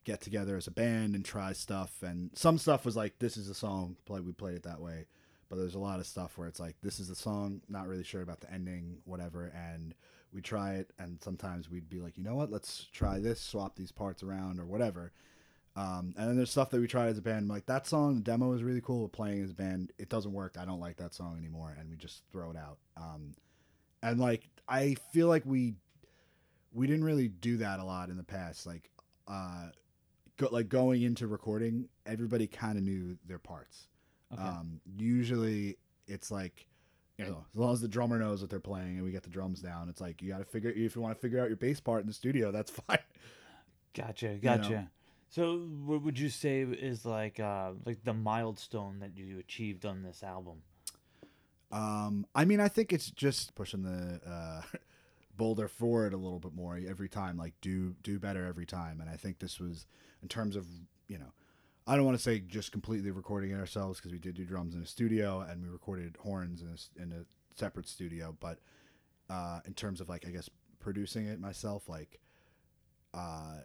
get 0.04 0.20
together 0.20 0.56
as 0.56 0.66
a 0.66 0.70
band 0.70 1.14
and 1.14 1.24
try 1.24 1.52
stuff, 1.52 2.02
and 2.02 2.30
some 2.34 2.58
stuff 2.58 2.84
was 2.84 2.96
like 2.96 3.18
this 3.18 3.36
is 3.36 3.48
a 3.48 3.54
song, 3.54 3.96
play 4.04 4.20
we 4.20 4.32
played 4.32 4.56
it 4.56 4.62
that 4.64 4.80
way, 4.80 5.06
but 5.48 5.56
there's 5.56 5.74
a 5.74 5.78
lot 5.78 6.00
of 6.00 6.06
stuff 6.06 6.36
where 6.36 6.48
it's 6.48 6.60
like 6.60 6.76
this 6.82 7.00
is 7.00 7.08
the 7.08 7.14
song, 7.14 7.62
not 7.68 7.86
really 7.86 8.04
sure 8.04 8.22
about 8.22 8.40
the 8.40 8.52
ending, 8.52 8.98
whatever, 9.04 9.52
and 9.54 9.94
we 10.32 10.42
try 10.42 10.74
it, 10.74 10.90
and 10.98 11.22
sometimes 11.22 11.70
we'd 11.70 11.88
be 11.88 12.00
like, 12.00 12.18
you 12.18 12.24
know 12.24 12.34
what, 12.34 12.50
let's 12.50 12.86
try 12.92 13.18
this, 13.18 13.40
swap 13.40 13.76
these 13.76 13.92
parts 13.92 14.22
around 14.22 14.60
or 14.60 14.66
whatever. 14.66 15.12
Um, 15.78 16.12
and 16.16 16.28
then 16.28 16.36
there's 16.36 16.50
stuff 16.50 16.70
that 16.70 16.80
we 16.80 16.88
tried 16.88 17.06
as 17.06 17.18
a 17.18 17.22
band, 17.22 17.48
like 17.48 17.66
that 17.66 17.86
song, 17.86 18.16
the 18.16 18.20
demo 18.20 18.52
is 18.52 18.64
really 18.64 18.80
cool. 18.80 19.02
But 19.02 19.12
playing 19.12 19.44
as 19.44 19.52
a 19.52 19.54
band, 19.54 19.92
it 19.96 20.08
doesn't 20.08 20.32
work. 20.32 20.56
I 20.58 20.64
don't 20.64 20.80
like 20.80 20.96
that 20.96 21.14
song 21.14 21.36
anymore, 21.38 21.76
and 21.78 21.88
we 21.88 21.96
just 21.96 22.24
throw 22.32 22.50
it 22.50 22.56
out. 22.56 22.78
Um, 22.96 23.34
and 24.02 24.18
like 24.18 24.48
I 24.68 24.96
feel 25.12 25.28
like 25.28 25.44
we 25.46 25.74
we 26.72 26.88
didn't 26.88 27.04
really 27.04 27.28
do 27.28 27.58
that 27.58 27.78
a 27.78 27.84
lot 27.84 28.08
in 28.08 28.16
the 28.16 28.24
past. 28.24 28.66
Like, 28.66 28.90
uh, 29.28 29.68
go, 30.36 30.48
like 30.50 30.68
going 30.68 31.02
into 31.02 31.28
recording, 31.28 31.88
everybody 32.04 32.48
kind 32.48 32.76
of 32.76 32.82
knew 32.82 33.16
their 33.24 33.38
parts. 33.38 33.86
Okay. 34.32 34.42
Um, 34.42 34.80
usually 34.96 35.78
it's 36.08 36.32
like, 36.32 36.66
you 37.18 37.24
know, 37.24 37.44
as 37.54 37.58
long 37.58 37.72
as 37.72 37.80
the 37.80 37.88
drummer 37.88 38.18
knows 38.18 38.40
what 38.40 38.50
they're 38.50 38.58
playing 38.58 38.96
and 38.96 39.04
we 39.04 39.12
get 39.12 39.22
the 39.22 39.30
drums 39.30 39.60
down, 39.60 39.88
it's 39.88 40.00
like 40.00 40.22
you 40.22 40.28
got 40.28 40.38
to 40.38 40.44
figure 40.44 40.70
if 40.70 40.96
you 40.96 41.02
want 41.02 41.14
to 41.14 41.20
figure 41.20 41.40
out 41.40 41.46
your 41.46 41.56
bass 41.56 41.78
part 41.78 42.00
in 42.00 42.08
the 42.08 42.12
studio, 42.12 42.50
that's 42.50 42.70
fine. 42.88 42.98
Gotcha, 43.94 44.34
gotcha. 44.42 44.90
So, 45.30 45.58
what 45.84 46.02
would 46.02 46.18
you 46.18 46.30
say 46.30 46.62
is 46.62 47.04
like 47.04 47.38
uh 47.38 47.72
like 47.84 48.04
the 48.04 48.14
milestone 48.14 49.00
that 49.00 49.16
you 49.16 49.38
achieved 49.38 49.84
on 49.84 50.02
this 50.02 50.22
album? 50.22 50.62
Um, 51.70 52.26
I 52.34 52.44
mean, 52.44 52.60
I 52.60 52.68
think 52.68 52.92
it's 52.92 53.10
just 53.10 53.54
pushing 53.54 53.82
the 53.82 54.20
uh, 54.26 54.62
boulder 55.36 55.68
forward 55.68 56.14
a 56.14 56.16
little 56.16 56.38
bit 56.38 56.54
more 56.54 56.80
every 56.88 57.08
time. 57.08 57.36
Like 57.36 57.52
do 57.60 57.94
do 58.02 58.18
better 58.18 58.46
every 58.46 58.66
time. 58.66 59.00
And 59.00 59.10
I 59.10 59.16
think 59.16 59.38
this 59.38 59.60
was 59.60 59.86
in 60.22 60.28
terms 60.28 60.56
of 60.56 60.66
you 61.08 61.18
know, 61.18 61.32
I 61.86 61.96
don't 61.96 62.06
want 62.06 62.16
to 62.16 62.22
say 62.22 62.40
just 62.40 62.72
completely 62.72 63.10
recording 63.10 63.50
it 63.50 63.58
ourselves 63.58 63.98
because 63.98 64.12
we 64.12 64.18
did 64.18 64.34
do 64.34 64.44
drums 64.44 64.74
in 64.74 64.82
a 64.82 64.86
studio 64.86 65.40
and 65.40 65.62
we 65.62 65.68
recorded 65.68 66.16
horns 66.20 66.62
in 66.62 66.68
a, 66.68 67.02
in 67.02 67.12
a 67.12 67.24
separate 67.58 67.88
studio. 67.88 68.34
But 68.40 68.60
uh, 69.28 69.60
in 69.66 69.74
terms 69.74 70.00
of 70.00 70.08
like 70.08 70.26
I 70.26 70.30
guess 70.30 70.48
producing 70.80 71.26
it 71.26 71.38
myself, 71.38 71.86
like 71.86 72.18
uh, 73.12 73.58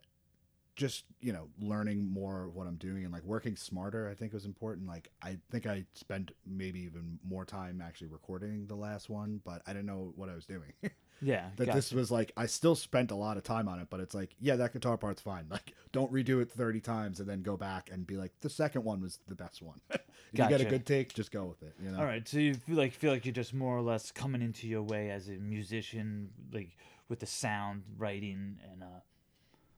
just 0.75 1.05
you 1.21 1.31
know 1.31 1.49
learning 1.59 2.11
more 2.11 2.45
of 2.45 2.55
what 2.55 2.67
I'm 2.67 2.77
doing 2.77 3.03
and 3.03 3.13
like 3.13 3.23
working 3.23 3.55
smarter 3.55 4.09
I 4.09 4.15
think 4.15 4.33
was 4.33 4.45
important. 4.45 4.87
Like 4.87 5.09
I 5.21 5.37
think 5.51 5.67
I 5.67 5.85
spent 5.93 6.31
maybe 6.47 6.81
even 6.81 7.19
more 7.23 7.45
time 7.45 7.81
actually 7.85 8.07
recording 8.07 8.65
the 8.67 8.75
last 8.75 9.09
one 9.09 9.41
but 9.43 9.61
I 9.67 9.73
didn't 9.73 9.85
know 9.85 10.13
what 10.15 10.29
I 10.29 10.35
was 10.35 10.45
doing. 10.45 10.73
Yeah, 11.21 11.51
that 11.55 11.67
gotcha. 11.67 11.77
this 11.77 11.93
was 11.93 12.11
like 12.11 12.33
I 12.35 12.47
still 12.47 12.75
spent 12.75 13.09
a 13.11 13.15
lot 13.15 13.37
of 13.37 13.43
time 13.43 13.69
on 13.69 13.79
it 13.79 13.87
but 13.89 14.01
it's 14.01 14.13
like 14.13 14.35
yeah 14.41 14.57
that 14.57 14.73
guitar 14.73 14.97
part's 14.97 15.21
fine. 15.21 15.45
Like 15.53 15.73
don't 15.93 16.11
redo 16.11 16.41
it 16.41 16.51
30 16.51 16.81
times 16.81 17.19
and 17.21 17.29
then 17.29 17.43
go 17.43 17.55
back 17.55 17.89
and 17.93 18.05
be 18.05 18.17
like 18.17 18.33
the 18.41 18.49
second 18.49 18.83
one 18.83 18.99
was 18.99 19.19
the 19.27 19.35
best 19.35 19.61
one. 19.61 19.79
If 20.33 20.39
you 20.39 20.49
get 20.49 20.61
a 20.61 20.65
good 20.65 20.85
take 20.85 21.13
just 21.13 21.31
go 21.31 21.45
with 21.45 21.61
it 21.61 21.75
you 21.81 21.91
know? 21.91 21.99
All 21.99 22.05
right, 22.05 22.27
so 22.27 22.39
you 22.39 22.55
feel 22.55 22.75
like 22.75 22.91
feel 22.93 23.11
like 23.11 23.25
you're 23.25 23.33
just 23.33 23.53
more 23.53 23.77
or 23.77 23.81
less 23.81 24.11
coming 24.11 24.41
into 24.41 24.67
your 24.67 24.81
way 24.81 25.11
as 25.11 25.27
a 25.27 25.33
musician, 25.33 26.29
like 26.51 26.75
with 27.09 27.19
the 27.19 27.25
sound, 27.25 27.83
writing, 27.97 28.57
and 28.71 28.83
uh, 28.83 29.01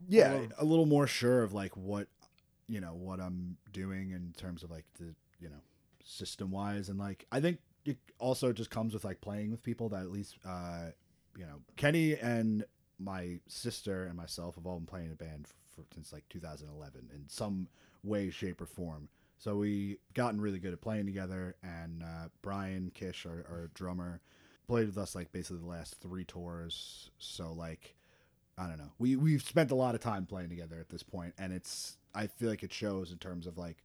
yeah 0.07 0.39
a 0.57 0.65
little 0.65 0.85
more 0.85 1.07
sure 1.07 1.43
of 1.43 1.53
like 1.53 1.75
what 1.75 2.07
you 2.67 2.79
know 2.79 2.93
what 2.93 3.19
i'm 3.19 3.57
doing 3.71 4.11
in 4.11 4.33
terms 4.37 4.63
of 4.63 4.71
like 4.71 4.85
the 4.99 5.15
you 5.39 5.49
know 5.49 5.61
system 6.03 6.51
wise 6.51 6.89
and 6.89 6.99
like 6.99 7.25
i 7.31 7.39
think 7.39 7.59
it 7.85 7.97
also 8.19 8.51
just 8.51 8.69
comes 8.69 8.93
with 8.93 9.03
like 9.03 9.21
playing 9.21 9.51
with 9.51 9.61
people 9.63 9.89
that 9.89 10.01
at 10.01 10.11
least 10.11 10.37
uh 10.45 10.85
you 11.37 11.45
know 11.45 11.59
kenny 11.75 12.15
and 12.15 12.65
my 12.99 13.39
sister 13.47 14.05
and 14.05 14.15
myself 14.15 14.55
have 14.55 14.65
all 14.65 14.77
been 14.77 14.85
playing 14.85 15.07
in 15.07 15.11
a 15.11 15.15
band 15.15 15.47
for, 15.75 15.83
since 15.93 16.13
like 16.13 16.27
2011 16.29 17.09
in 17.13 17.27
some 17.27 17.67
way 18.03 18.29
shape 18.29 18.61
or 18.61 18.65
form. 18.65 19.09
So 19.37 19.57
we 19.57 19.97
gotten 20.13 20.39
really 20.39 20.59
good 20.59 20.73
at 20.73 20.81
playing 20.81 21.05
together. 21.05 21.55
And 21.63 22.03
uh, 22.03 22.29
brian 22.41 22.91
kish 22.93 23.25
our, 23.25 23.45
our 23.49 23.69
drummer 23.73 24.21
played 24.67 24.87
with 24.87 24.97
us 24.97 25.15
like 25.15 25.31
basically 25.31 25.59
the 25.59 25.67
last 25.67 25.95
three 26.01 26.23
tours. 26.23 27.11
So 27.17 27.51
like 27.53 27.95
I 28.57 28.67
don't 28.67 28.77
know. 28.77 28.91
We 28.99 29.15
we've 29.15 29.41
spent 29.43 29.71
a 29.71 29.75
lot 29.75 29.95
of 29.95 30.01
time 30.01 30.25
playing 30.25 30.49
together 30.49 30.79
at 30.79 30.89
this 30.89 31.03
point, 31.03 31.33
and 31.37 31.51
it's 31.51 31.97
I 32.13 32.27
feel 32.27 32.49
like 32.49 32.63
it 32.63 32.71
shows 32.73 33.11
in 33.11 33.17
terms 33.17 33.47
of 33.47 33.57
like 33.57 33.83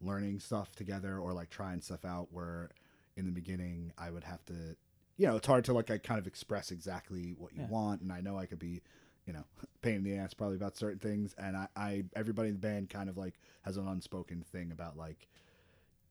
learning 0.00 0.38
stuff 0.40 0.74
together 0.76 1.18
or 1.18 1.32
like 1.32 1.50
trying 1.50 1.80
stuff 1.80 2.04
out. 2.04 2.28
Where 2.30 2.70
in 3.16 3.24
the 3.26 3.32
beginning 3.32 3.92
I 3.98 4.10
would 4.10 4.24
have 4.24 4.44
to, 4.46 4.76
you 5.16 5.26
know, 5.26 5.36
it's 5.36 5.46
hard 5.46 5.64
to 5.64 5.72
like 5.72 5.90
I 5.90 5.98
kind 5.98 6.18
of 6.20 6.26
express 6.26 6.70
exactly 6.70 7.34
what 7.36 7.52
you 7.54 7.62
Yeah. 7.62 7.68
want, 7.68 8.02
and 8.02 8.12
I 8.12 8.20
know 8.20 8.38
I 8.38 8.46
could 8.46 8.58
be, 8.60 8.82
you 9.26 9.32
know, 9.32 9.44
pain 9.82 9.96
in 9.96 10.04
the 10.04 10.16
ass 10.16 10.34
probably 10.34 10.56
about 10.56 10.76
certain 10.76 10.98
things, 11.00 11.34
and 11.38 11.56
I, 11.56 11.68
I 11.74 12.04
everybody 12.14 12.48
in 12.48 12.54
the 12.54 12.60
band 12.60 12.90
kind 12.90 13.08
of 13.08 13.16
like 13.16 13.34
has 13.62 13.76
an 13.76 13.88
unspoken 13.88 14.44
thing 14.52 14.70
about 14.70 14.96
like. 14.96 15.26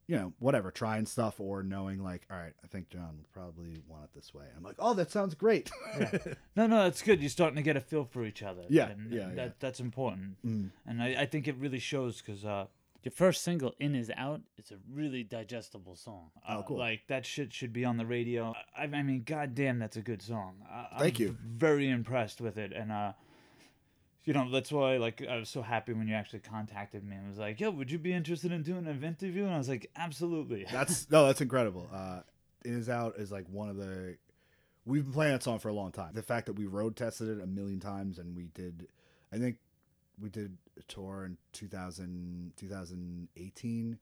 You 0.08 0.18
know, 0.18 0.34
whatever, 0.40 0.70
trying 0.70 1.06
stuff 1.08 1.40
or 1.40 1.64
knowing 1.64 2.04
like, 2.04 2.28
all 2.30 2.38
right, 2.38 2.54
I 2.64 2.68
think 2.68 2.90
John 2.90 3.18
would 3.18 3.32
probably 3.32 3.82
want 3.88 4.04
it 4.04 4.10
this 4.14 4.34
way. 4.34 4.46
I'm 4.56 4.62
like, 4.64 4.76
oh, 4.78 4.94
that 4.94 5.12
sounds 5.12 5.34
great. 5.34 5.72
No, 6.56 6.68
no, 6.68 6.84
that's 6.84 7.02
good. 7.02 7.20
You're 7.22 7.30
starting 7.30 7.58
to 7.58 7.62
get 7.62 7.76
a 7.76 7.82
feel 7.82 8.06
for 8.06 8.24
each 8.24 8.42
other. 8.42 8.62
Yeah, 8.70 8.90
and 8.90 9.12
yeah, 9.12 9.28
that 9.28 9.36
yeah. 9.36 9.50
that's 9.60 9.80
important. 9.82 10.38
Mm. 10.46 10.70
And 10.86 11.04
I, 11.04 11.16
I 11.22 11.26
think 11.26 11.48
it 11.50 11.56
really 11.58 11.80
shows 11.80 12.22
because 12.22 12.46
uh, 12.46 12.68
Your 13.04 13.12
first 13.12 13.44
single, 13.44 13.74
"In 13.80 13.94
Is 13.94 14.12
Out," 14.18 14.42
it's 14.58 14.72
a 14.72 14.78
really 14.92 15.22
digestible 15.24 15.96
song. 15.96 16.32
Oh, 16.48 16.60
uh, 16.60 16.64
cool. 16.64 16.78
like 16.78 17.02
that 17.08 17.26
shit 17.26 17.54
should 17.54 17.74
be 17.74 17.86
on 17.86 17.98
the 17.98 18.06
radio. 18.06 18.54
I, 18.76 18.84
I 18.84 19.04
mean, 19.04 19.24
goddamn, 19.26 19.78
that's 19.80 19.98
a 19.98 20.02
good 20.02 20.22
song. 20.22 20.56
I, 20.68 20.98
Thank 21.00 21.18
I'm 21.20 21.22
you. 21.22 21.38
Very 21.46 21.90
impressed 21.90 22.42
with 22.42 22.58
it, 22.58 22.72
and 22.74 22.92
uh, 22.92 23.14
you 24.26 24.34
know 24.34 24.50
that's 24.52 24.72
why 24.72 24.98
like 24.98 25.26
I 25.28 25.38
was 25.38 25.50
so 25.50 25.62
happy 25.62 25.94
when 25.94 26.08
you 26.08 26.16
actually 26.16 26.40
contacted 26.40 27.04
me 27.04 27.16
and 27.16 27.28
was 27.28 27.38
like, 27.38 27.60
"Yo, 27.60 27.70
would 27.70 27.92
you 27.92 28.00
be 28.00 28.12
interested 28.12 28.52
in 28.52 28.64
doing 28.64 28.88
an 28.88 29.04
interview?" 29.04 29.46
And 29.46 29.54
I 29.54 29.58
was 29.58 29.70
like, 29.70 29.90
"Absolutely." 29.96 30.66
That's 30.72 31.10
no, 31.10 31.28
that's 31.28 31.42
incredible. 31.42 31.88
Uh, 31.94 32.22
In 32.64 32.78
Is 32.78 32.90
Out 32.90 33.16
is 33.18 33.32
like 33.32 33.46
one 33.50 33.70
of 33.70 33.78
the. 33.78 34.18
We've 34.88 35.04
been 35.04 35.14
playing 35.14 35.32
that 35.32 35.44
song 35.44 35.60
for 35.60 35.70
a 35.70 35.74
long 35.74 35.92
time. 35.92 36.12
The 36.14 36.22
fact 36.22 36.46
that 36.48 36.54
we 36.54 36.66
road 36.66 36.96
tested 36.96 37.30
it 37.30 37.44
a 37.44 37.48
million 37.48 37.80
times 37.80 38.20
and 38.20 38.36
we 38.36 38.50
did, 38.54 38.88
I 39.34 39.38
think 39.38 39.58
we 40.22 40.30
did 40.30 40.58
a 40.78 40.84
tour 40.84 41.26
in 41.26 41.38
2000, 41.54 42.54
2018 42.56 43.98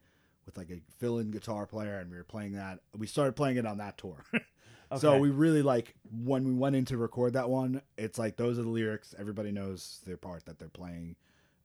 with 0.46 0.58
like 0.58 0.70
a 0.72 0.82
fill-in 1.00 1.32
guitar 1.32 1.66
player, 1.66 2.00
and 2.00 2.12
we 2.12 2.18
were 2.18 2.24
playing 2.24 2.54
that. 2.54 2.80
We 2.98 3.08
started 3.08 3.36
playing 3.36 3.58
it 3.58 3.66
on 3.66 3.78
that 3.78 3.98
tour. 3.98 4.24
So 4.98 5.18
we 5.18 5.30
really 5.30 5.62
like 5.62 5.96
when 6.24 6.46
we 6.46 6.54
went 6.54 6.76
in 6.76 6.86
to 6.86 6.98
record 6.98 7.34
that 7.34 7.50
one. 7.50 7.82
It's 7.98 8.18
like 8.18 8.38
those 8.38 8.60
are 8.60 8.64
the 8.64 8.70
lyrics. 8.70 9.16
Everybody 9.18 9.52
knows 9.52 10.02
their 10.06 10.18
part 10.18 10.46
that 10.46 10.60
they're 10.60 10.70
playing, 10.70 11.16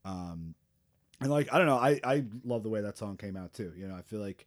um, 0.04 0.54
and 1.20 1.30
like 1.30 1.52
I 1.52 1.58
don't 1.58 1.66
know. 1.66 1.78
I 1.78 2.00
I 2.04 2.24
love 2.44 2.62
the 2.62 2.68
way 2.68 2.80
that 2.80 2.98
song 2.98 3.16
came 3.16 3.36
out 3.36 3.52
too. 3.52 3.72
You 3.76 3.88
know, 3.88 3.94
I 3.94 4.02
feel 4.02 4.20
like 4.20 4.46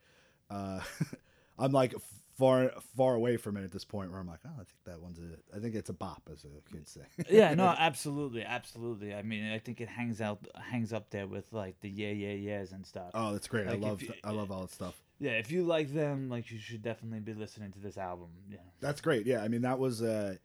uh, 0.49 0.79
I'm 1.61 1.71
like 1.71 1.93
far 2.37 2.71
far 2.97 3.13
away 3.15 3.37
from 3.37 3.55
it 3.57 3.63
at 3.63 3.71
this 3.71 3.85
point 3.85 4.09
where 4.11 4.19
I'm 4.19 4.27
like, 4.27 4.39
oh, 4.45 4.49
I 4.53 4.63
think 4.63 4.83
that 4.85 5.01
one's 5.01 5.19
a. 5.19 5.55
I 5.55 5.59
think 5.59 5.75
it's 5.75 5.89
a 5.89 5.93
bop, 5.93 6.27
as 6.31 6.41
the 6.41 6.49
kids 6.71 6.91
say. 6.91 7.23
yeah, 7.29 7.53
no, 7.53 7.65
absolutely, 7.77 8.43
absolutely. 8.43 9.13
I 9.13 9.21
mean, 9.21 9.51
I 9.51 9.59
think 9.59 9.79
it 9.81 9.87
hangs 9.89 10.21
out, 10.21 10.39
hangs 10.55 10.91
up 10.91 11.09
there 11.11 11.27
with 11.27 11.45
like 11.53 11.79
the 11.81 11.89
Yeah 11.89 12.09
Yeah 12.11 12.33
Yeahs 12.33 12.71
and 12.71 12.85
stuff. 12.85 13.11
oh, 13.13 13.31
that's 13.33 13.47
great. 13.47 13.67
Like, 13.67 13.75
I 13.75 13.87
love 13.87 14.01
you- 14.01 14.13
I 14.23 14.31
love 14.31 14.51
all 14.51 14.61
that 14.61 14.71
stuff. 14.71 14.95
Yeah, 15.19 15.33
if 15.33 15.51
you 15.51 15.63
like 15.63 15.93
them, 15.93 16.29
like 16.29 16.49
you 16.51 16.57
should 16.57 16.81
definitely 16.81 17.19
be 17.19 17.35
listening 17.35 17.71
to 17.73 17.79
this 17.79 17.95
album. 17.97 18.29
Yeah, 18.49 18.57
That's 18.79 19.01
great. 19.01 19.27
Yeah, 19.27 19.43
I 19.43 19.47
mean 19.49 19.61
that 19.61 19.77
was 19.77 20.01
uh 20.01 20.35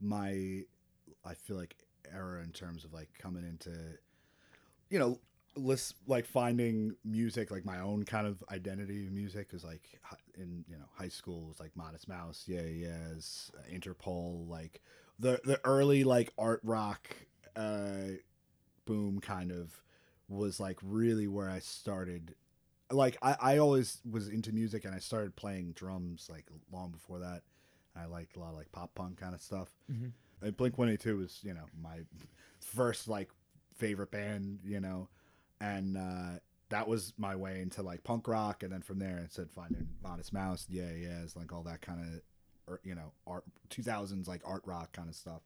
my 0.00 0.62
I 1.26 1.34
feel 1.34 1.56
like 1.56 1.76
era 2.12 2.42
in 2.42 2.50
terms 2.52 2.84
of 2.84 2.92
like 2.94 3.08
coming 3.18 3.44
into 3.44 3.70
you 4.88 4.98
know 4.98 5.18
list 5.56 5.94
like 6.06 6.26
finding 6.26 6.96
music 7.04 7.50
like 7.50 7.64
my 7.64 7.80
own 7.80 8.04
kind 8.04 8.26
of 8.26 8.42
identity 8.50 9.06
of 9.06 9.12
music 9.12 9.48
is 9.52 9.64
like 9.64 9.82
in 10.36 10.64
you 10.68 10.76
know 10.76 10.84
high 10.96 11.08
school 11.08 11.46
was 11.46 11.60
like 11.60 11.70
Modest 11.76 12.08
Mouse, 12.08 12.44
yeah, 12.46 12.62
yes, 12.62 13.50
Interpol, 13.72 14.48
like 14.48 14.80
the 15.18 15.40
the 15.44 15.60
early 15.64 16.04
like 16.04 16.32
art 16.38 16.60
rock 16.64 17.14
uh 17.56 18.16
boom 18.84 19.20
kind 19.20 19.52
of 19.52 19.80
was 20.28 20.58
like 20.58 20.78
really 20.82 21.28
where 21.28 21.48
I 21.48 21.58
started 21.60 22.34
like 22.90 23.16
I, 23.22 23.36
I 23.40 23.58
always 23.58 24.00
was 24.10 24.28
into 24.28 24.52
music 24.52 24.84
and 24.84 24.94
I 24.94 24.98
started 24.98 25.36
playing 25.36 25.72
drums 25.72 26.28
like 26.30 26.44
long 26.72 26.90
before 26.90 27.20
that. 27.20 27.42
I 27.96 28.06
liked 28.06 28.36
a 28.36 28.40
lot 28.40 28.50
of 28.50 28.56
like 28.56 28.72
pop 28.72 28.94
punk 28.94 29.20
kind 29.20 29.34
of 29.34 29.40
stuff. 29.40 29.68
Mhm. 29.90 30.10
And 30.42 30.56
Blink 30.56 30.78
One 30.78 30.88
Eighty 30.88 30.98
Two 30.98 31.18
was 31.18 31.40
you 31.42 31.54
know 31.54 31.64
my 31.80 31.98
first 32.60 33.08
like 33.08 33.30
favorite 33.76 34.10
band, 34.10 34.58
you 34.64 34.80
know, 34.80 35.08
and 35.60 35.96
uh, 35.96 36.38
that 36.70 36.88
was 36.88 37.12
my 37.18 37.36
way 37.36 37.60
into 37.60 37.82
like 37.82 38.04
punk 38.04 38.28
rock, 38.28 38.62
and 38.62 38.72
then 38.72 38.82
from 38.82 38.98
there 38.98 39.20
I 39.22 39.28
said 39.28 39.50
finding 39.50 39.88
Modest 40.02 40.32
Mouse, 40.32 40.66
yeah, 40.68 40.90
yeah, 40.96 41.22
it's 41.22 41.36
like 41.36 41.52
all 41.52 41.62
that 41.64 41.80
kind 41.80 42.00
of 42.00 42.78
you 42.82 42.94
know 42.94 43.12
art 43.26 43.44
two 43.68 43.82
thousands 43.82 44.26
like 44.28 44.42
art 44.44 44.62
rock 44.64 44.92
kind 44.92 45.08
of 45.08 45.14
stuff, 45.14 45.42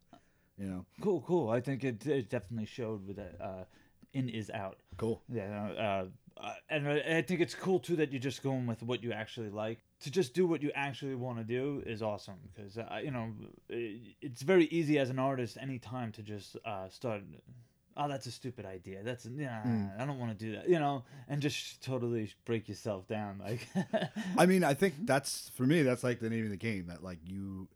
you 0.57 0.67
know. 0.67 0.85
cool, 1.01 1.21
cool. 1.21 1.49
I 1.49 1.61
think 1.61 1.83
it, 1.83 2.05
it 2.05 2.29
definitely 2.29 2.65
showed 2.65 3.05
with 3.07 3.19
it. 3.19 3.35
Uh, 3.39 3.63
in 4.13 4.29
is 4.29 4.49
out. 4.49 4.77
Cool. 4.97 5.21
Yeah, 5.31 5.69
uh, 5.77 6.05
uh, 6.41 6.53
and 6.69 6.87
I, 6.87 7.17
I 7.17 7.21
think 7.21 7.41
it's 7.41 7.55
cool 7.55 7.79
too 7.79 7.95
that 7.97 8.11
you're 8.11 8.19
just 8.19 8.43
going 8.43 8.65
with 8.65 8.81
what 8.83 9.03
you 9.03 9.11
actually 9.11 9.49
like. 9.49 9.79
To 10.01 10.11
just 10.11 10.33
do 10.33 10.47
what 10.47 10.63
you 10.63 10.71
actually 10.75 11.15
want 11.15 11.37
to 11.39 11.43
do 11.43 11.83
is 11.85 12.01
awesome 12.01 12.37
because 12.53 12.77
uh, 12.77 12.99
you 13.03 13.11
know 13.11 13.31
it's 13.69 14.41
very 14.41 14.65
easy 14.65 14.97
as 14.97 15.09
an 15.09 15.19
artist 15.19 15.57
anytime 15.61 16.11
to 16.13 16.23
just 16.23 16.57
uh, 16.65 16.89
start. 16.89 17.21
Oh, 18.01 18.07
that's 18.07 18.25
a 18.27 18.31
stupid 18.31 18.65
idea. 18.65 19.03
That's 19.03 19.25
yeah, 19.25 19.61
Mm. 19.65 20.01
I 20.01 20.05
don't 20.05 20.17
want 20.17 20.37
to 20.37 20.45
do 20.45 20.53
that. 20.53 20.69
You 20.69 20.79
know, 20.79 21.03
and 21.27 21.41
just 21.41 21.83
totally 21.83 22.33
break 22.45 22.69
yourself 22.69 23.07
down. 23.07 23.39
Like, 23.43 23.67
I 24.37 24.45
mean, 24.45 24.63
I 24.63 24.73
think 24.81 24.95
that's 25.05 25.51
for 25.55 25.63
me. 25.63 25.81
That's 25.83 26.03
like 26.03 26.19
the 26.21 26.29
name 26.29 26.45
of 26.45 26.51
the 26.51 26.57
game. 26.57 26.87
That 26.87 27.03
like 27.03 27.19
you 27.25 27.67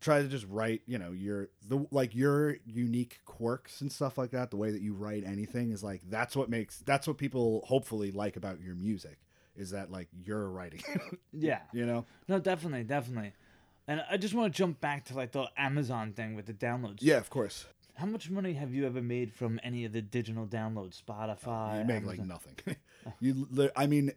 try 0.00 0.20
to 0.20 0.26
just 0.28 0.46
write. 0.48 0.82
You 0.86 0.98
know, 0.98 1.12
your 1.12 1.48
the 1.66 1.86
like 1.92 2.14
your 2.16 2.56
unique 2.66 3.20
quirks 3.24 3.80
and 3.80 3.92
stuff 3.92 4.18
like 4.18 4.32
that. 4.32 4.50
The 4.50 4.56
way 4.56 4.72
that 4.72 4.82
you 4.82 4.94
write 4.94 5.22
anything 5.24 5.70
is 5.70 5.84
like 5.84 6.02
that's 6.10 6.34
what 6.34 6.50
makes 6.50 6.78
that's 6.78 7.06
what 7.06 7.16
people 7.16 7.62
hopefully 7.66 8.10
like 8.10 8.36
about 8.36 8.60
your 8.60 8.74
music 8.74 9.18
is 9.56 9.70
that 9.70 9.92
like 9.92 10.08
you're 10.24 10.50
writing. 10.50 10.82
yeah, 11.32 11.60
you 11.72 11.86
know. 11.86 12.04
no, 12.26 12.38
definitely, 12.40 12.82
definitely. 12.84 13.32
And 13.86 14.04
I 14.10 14.18
just 14.18 14.34
want 14.34 14.52
to 14.52 14.56
jump 14.58 14.80
back 14.80 15.04
to 15.06 15.14
like 15.14 15.32
the 15.32 15.46
Amazon 15.56 16.12
thing 16.12 16.34
with 16.34 16.46
the 16.46 16.52
downloads. 16.52 16.98
Yeah, 17.00 17.16
of 17.16 17.30
course. 17.30 17.66
How 17.98 18.06
much 18.06 18.30
money 18.30 18.52
have 18.52 18.72
you 18.72 18.86
ever 18.86 19.02
made 19.02 19.32
from 19.32 19.58
any 19.64 19.84
of 19.84 19.92
the 19.92 20.00
digital 20.00 20.46
downloads? 20.46 21.02
Spotify. 21.02 21.80
you 21.80 21.84
make 21.84 22.04
like 22.06 22.20
Amazon? 22.20 22.28
nothing. 22.28 22.76
you, 23.20 23.48
li- 23.50 23.70
I 23.74 23.88
mean, 23.88 24.12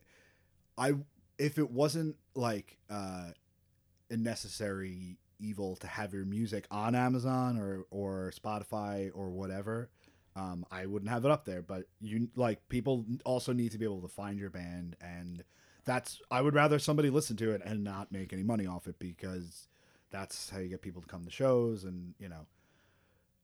I 0.77 0.93
if 1.39 1.57
it 1.57 1.71
wasn't 1.71 2.15
like 2.35 2.77
uh, 2.91 3.29
a 4.11 4.17
necessary 4.17 5.17
evil 5.39 5.75
to 5.77 5.87
have 5.87 6.13
your 6.13 6.25
music 6.25 6.67
on 6.69 6.93
Amazon 6.93 7.57
or 7.57 7.85
or 7.89 8.31
Spotify 8.39 9.09
or 9.15 9.31
whatever, 9.31 9.89
um, 10.35 10.63
I 10.69 10.85
wouldn't 10.85 11.09
have 11.09 11.25
it 11.25 11.31
up 11.31 11.45
there. 11.45 11.63
But 11.63 11.85
you 11.99 12.29
like 12.35 12.69
people 12.69 13.03
also 13.25 13.51
need 13.51 13.71
to 13.71 13.79
be 13.79 13.85
able 13.85 14.01
to 14.01 14.07
find 14.07 14.37
your 14.37 14.51
band, 14.51 14.95
and 15.01 15.43
that's 15.85 16.21
I 16.29 16.41
would 16.41 16.53
rather 16.53 16.77
somebody 16.77 17.09
listen 17.09 17.35
to 17.37 17.51
it 17.51 17.63
and 17.65 17.83
not 17.83 18.11
make 18.11 18.31
any 18.31 18.43
money 18.43 18.67
off 18.67 18.87
it 18.87 18.99
because 18.99 19.67
that's 20.11 20.51
how 20.51 20.59
you 20.59 20.67
get 20.67 20.83
people 20.83 21.01
to 21.01 21.07
come 21.07 21.25
to 21.25 21.31
shows 21.31 21.83
and 21.83 22.13
you 22.19 22.29
know 22.29 22.45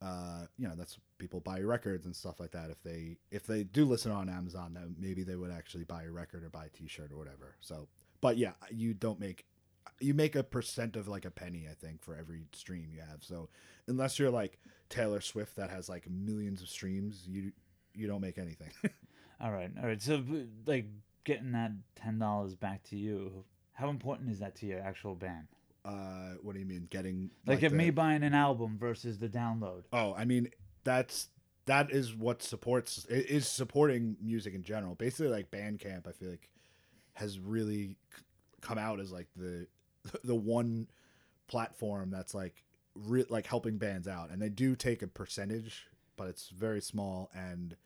uh, 0.00 0.42
you 0.56 0.68
know 0.68 0.74
that's 0.76 0.98
people 1.18 1.40
buy 1.40 1.60
records 1.60 2.06
and 2.06 2.14
stuff 2.14 2.38
like 2.40 2.52
that 2.52 2.70
if 2.70 2.82
they 2.82 3.16
if 3.30 3.46
they 3.46 3.64
do 3.64 3.84
listen 3.84 4.12
on 4.12 4.28
amazon 4.28 4.72
then 4.74 4.94
maybe 4.98 5.24
they 5.24 5.34
would 5.34 5.50
actually 5.50 5.84
buy 5.84 6.04
a 6.04 6.10
record 6.10 6.44
or 6.44 6.48
buy 6.48 6.66
a 6.66 6.68
t-shirt 6.68 7.10
or 7.10 7.16
whatever 7.16 7.56
so 7.60 7.88
but 8.20 8.36
yeah 8.36 8.52
you 8.70 8.94
don't 8.94 9.18
make 9.18 9.44
you 10.00 10.14
make 10.14 10.36
a 10.36 10.44
percent 10.44 10.94
of 10.94 11.08
like 11.08 11.24
a 11.24 11.30
penny 11.30 11.66
i 11.68 11.74
think 11.74 12.00
for 12.02 12.14
every 12.14 12.42
stream 12.52 12.90
you 12.94 13.00
have 13.00 13.24
so 13.24 13.48
unless 13.88 14.18
you're 14.18 14.30
like 14.30 14.58
taylor 14.88 15.20
swift 15.20 15.56
that 15.56 15.68
has 15.70 15.88
like 15.88 16.08
millions 16.08 16.62
of 16.62 16.68
streams 16.68 17.24
you 17.26 17.50
you 17.92 18.06
don't 18.06 18.20
make 18.20 18.38
anything 18.38 18.70
All 19.40 19.52
right, 19.52 19.70
all 19.80 19.86
right. 19.86 20.02
So, 20.02 20.22
like, 20.66 20.86
getting 21.24 21.52
that 21.52 21.70
ten 21.94 22.18
dollars 22.18 22.54
back 22.56 22.82
to 22.84 22.96
you. 22.96 23.44
How 23.72 23.88
important 23.88 24.30
is 24.30 24.40
that 24.40 24.56
to 24.56 24.66
your 24.66 24.80
actual 24.80 25.14
band? 25.14 25.46
Uh 25.88 26.34
what 26.42 26.52
do 26.54 26.60
you 26.60 26.66
mean 26.66 26.86
getting 26.90 27.30
Like, 27.46 27.62
if 27.62 27.72
the- 27.72 27.78
me 27.78 27.90
buying 27.90 28.22
an 28.22 28.34
album 28.34 28.76
versus 28.78 29.18
the 29.18 29.28
download. 29.28 29.84
Oh, 29.92 30.14
I 30.14 30.24
mean 30.24 30.50
that's 30.84 31.28
that 31.66 31.90
is 31.90 32.14
what 32.14 32.42
supports 32.42 33.04
is 33.06 33.46
supporting 33.46 34.16
music 34.22 34.54
in 34.54 34.62
general. 34.62 34.94
Basically, 34.94 35.28
like 35.28 35.50
Bandcamp, 35.50 36.06
I 36.06 36.12
feel 36.12 36.30
like 36.30 36.48
has 37.14 37.38
really 37.38 37.96
come 38.60 38.78
out 38.78 39.00
as 39.00 39.12
like 39.12 39.28
the 39.36 39.66
the 40.24 40.34
one 40.34 40.88
platform 41.46 42.10
that's 42.10 42.34
like 42.34 42.64
re- 42.94 43.26
like 43.28 43.46
helping 43.46 43.78
bands 43.78 44.06
out, 44.08 44.30
and 44.30 44.40
they 44.40 44.48
do 44.48 44.76
take 44.76 45.02
a 45.02 45.06
percentage 45.06 45.86
but 46.16 46.26
it's 46.26 46.48
very 46.48 46.80
small 46.80 47.30
and 47.32 47.76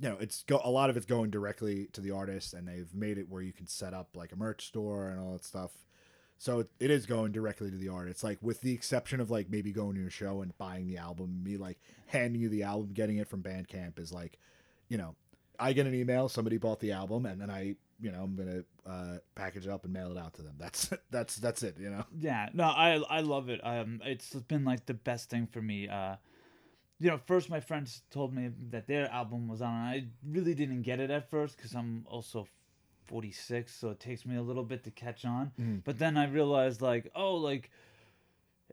you 0.00 0.08
know 0.08 0.16
it's 0.18 0.42
go 0.42 0.60
a 0.64 0.70
lot 0.70 0.90
of 0.90 0.96
it's 0.96 1.06
going 1.06 1.30
directly 1.30 1.86
to 1.92 2.00
the 2.00 2.10
artist 2.10 2.52
and 2.52 2.66
they've 2.66 2.92
made 2.92 3.16
it 3.16 3.28
where 3.30 3.40
you 3.40 3.52
can 3.52 3.66
set 3.66 3.94
up 3.94 4.08
like 4.16 4.32
a 4.32 4.36
merch 4.36 4.66
store 4.66 5.08
and 5.08 5.20
all 5.20 5.32
that 5.32 5.44
stuff 5.44 5.70
so 6.38 6.64
it, 6.78 6.90
is 6.90 7.06
going 7.06 7.32
directly 7.32 7.70
to 7.70 7.76
the 7.76 7.88
art 7.88 8.08
it's 8.08 8.24
like 8.24 8.38
with 8.42 8.60
the 8.60 8.72
exception 8.72 9.20
of 9.20 9.30
like 9.30 9.50
maybe 9.50 9.72
going 9.72 9.94
to 9.94 10.06
a 10.06 10.10
show 10.10 10.42
and 10.42 10.56
buying 10.58 10.86
the 10.86 10.96
album 10.96 11.42
me 11.42 11.56
like 11.56 11.78
handing 12.06 12.40
you 12.40 12.48
the 12.48 12.62
album 12.62 12.90
getting 12.92 13.16
it 13.16 13.28
from 13.28 13.42
bandcamp 13.42 13.98
is 13.98 14.12
like 14.12 14.38
you 14.88 14.98
know 14.98 15.14
i 15.58 15.72
get 15.72 15.86
an 15.86 15.94
email 15.94 16.28
somebody 16.28 16.58
bought 16.58 16.80
the 16.80 16.92
album 16.92 17.26
and 17.26 17.40
then 17.40 17.50
i 17.50 17.74
you 18.00 18.12
know 18.12 18.22
i'm 18.22 18.36
gonna 18.36 18.62
uh, 18.86 19.18
package 19.34 19.66
it 19.66 19.70
up 19.70 19.84
and 19.84 19.92
mail 19.92 20.12
it 20.12 20.18
out 20.18 20.34
to 20.34 20.42
them 20.42 20.54
that's 20.58 20.90
that's 21.10 21.36
that's 21.36 21.62
it 21.62 21.76
you 21.78 21.90
know 21.90 22.04
Yeah, 22.18 22.48
no, 22.52 22.64
I 22.64 23.02
I 23.08 23.20
love 23.20 23.48
it. 23.48 23.60
Um, 23.64 24.00
it's 24.04 24.34
been 24.34 24.64
like 24.64 24.86
the 24.86 24.94
best 24.94 25.28
thing 25.30 25.46
for 25.46 25.60
me. 25.60 25.88
Uh, 25.88 26.16
you 26.98 27.10
know, 27.10 27.18
first 27.26 27.50
my 27.50 27.60
friends 27.60 28.02
told 28.10 28.34
me 28.34 28.50
that 28.70 28.86
their 28.86 29.10
album 29.10 29.48
was 29.48 29.60
on. 29.60 29.74
And 29.74 29.84
I 29.84 30.04
really 30.26 30.54
didn't 30.54 30.82
get 30.82 31.00
it 31.00 31.10
at 31.10 31.30
first 31.30 31.56
because 31.56 31.74
I'm 31.74 32.04
also 32.08 32.46
46, 33.06 33.74
so 33.74 33.90
it 33.90 34.00
takes 34.00 34.26
me 34.26 34.36
a 34.36 34.42
little 34.42 34.64
bit 34.64 34.84
to 34.84 34.90
catch 34.90 35.24
on. 35.24 35.52
Mm. 35.60 35.82
But 35.84 35.98
then 35.98 36.16
I 36.16 36.26
realized 36.26 36.82
like, 36.82 37.10
oh, 37.14 37.36
like 37.36 37.70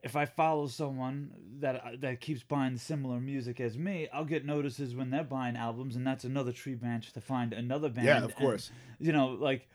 if 0.03 0.15
I 0.17 0.25
follow 0.25 0.67
someone 0.67 1.31
that 1.59 1.75
uh, 1.75 1.89
that 1.99 2.19
keeps 2.19 2.43
buying 2.43 2.77
similar 2.77 3.19
music 3.19 3.59
as 3.59 3.77
me, 3.77 4.09
I'll 4.13 4.25
get 4.25 4.45
notices 4.45 4.95
when 4.95 5.09
they're 5.09 5.23
buying 5.23 5.55
albums, 5.55 5.95
and 5.95 6.05
that's 6.05 6.25
another 6.25 6.51
tree 6.51 6.75
branch 6.75 7.13
to 7.13 7.21
find 7.21 7.53
another 7.53 7.89
band. 7.89 8.07
Yeah, 8.07 8.17
of 8.17 8.23
and, 8.25 8.35
course. 8.35 8.71
you 8.99 9.13
know, 9.13 9.27
like 9.27 9.67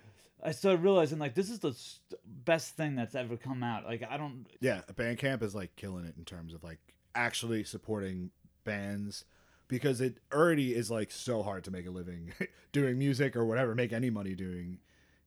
I 0.43 0.53
started 0.53 0.83
realizing 0.83 1.19
like 1.19 1.35
this 1.35 1.51
is 1.51 1.61
the 1.61 1.73
st- 1.73 2.21
best 2.25 2.77
thing 2.77 2.95
that's 2.95 3.15
ever 3.15 3.37
come 3.37 3.63
out. 3.63 3.87
Like 3.87 4.05
I 4.09 4.17
don't 4.17 4.47
yeah 4.61 4.83
bandcamp 4.93 5.43
is 5.43 5.55
like 5.55 5.75
killing 5.77 6.05
it 6.05 6.15
in 6.17 6.25
terms 6.25 6.53
of 6.53 6.63
like 6.63 6.79
actually 7.15 7.65
supporting 7.65 8.31
bands 8.65 9.25
because 9.69 10.01
it 10.01 10.19
already 10.33 10.75
is 10.75 10.91
like 10.91 11.11
so 11.11 11.43
hard 11.43 11.63
to 11.65 11.71
make 11.71 11.87
a 11.87 11.91
living 11.91 12.33
doing 12.73 12.99
music 12.99 13.37
or 13.37 13.45
whatever 13.45 13.75
make 13.75 13.93
any 13.93 14.11
money 14.11 14.35
doing 14.35 14.79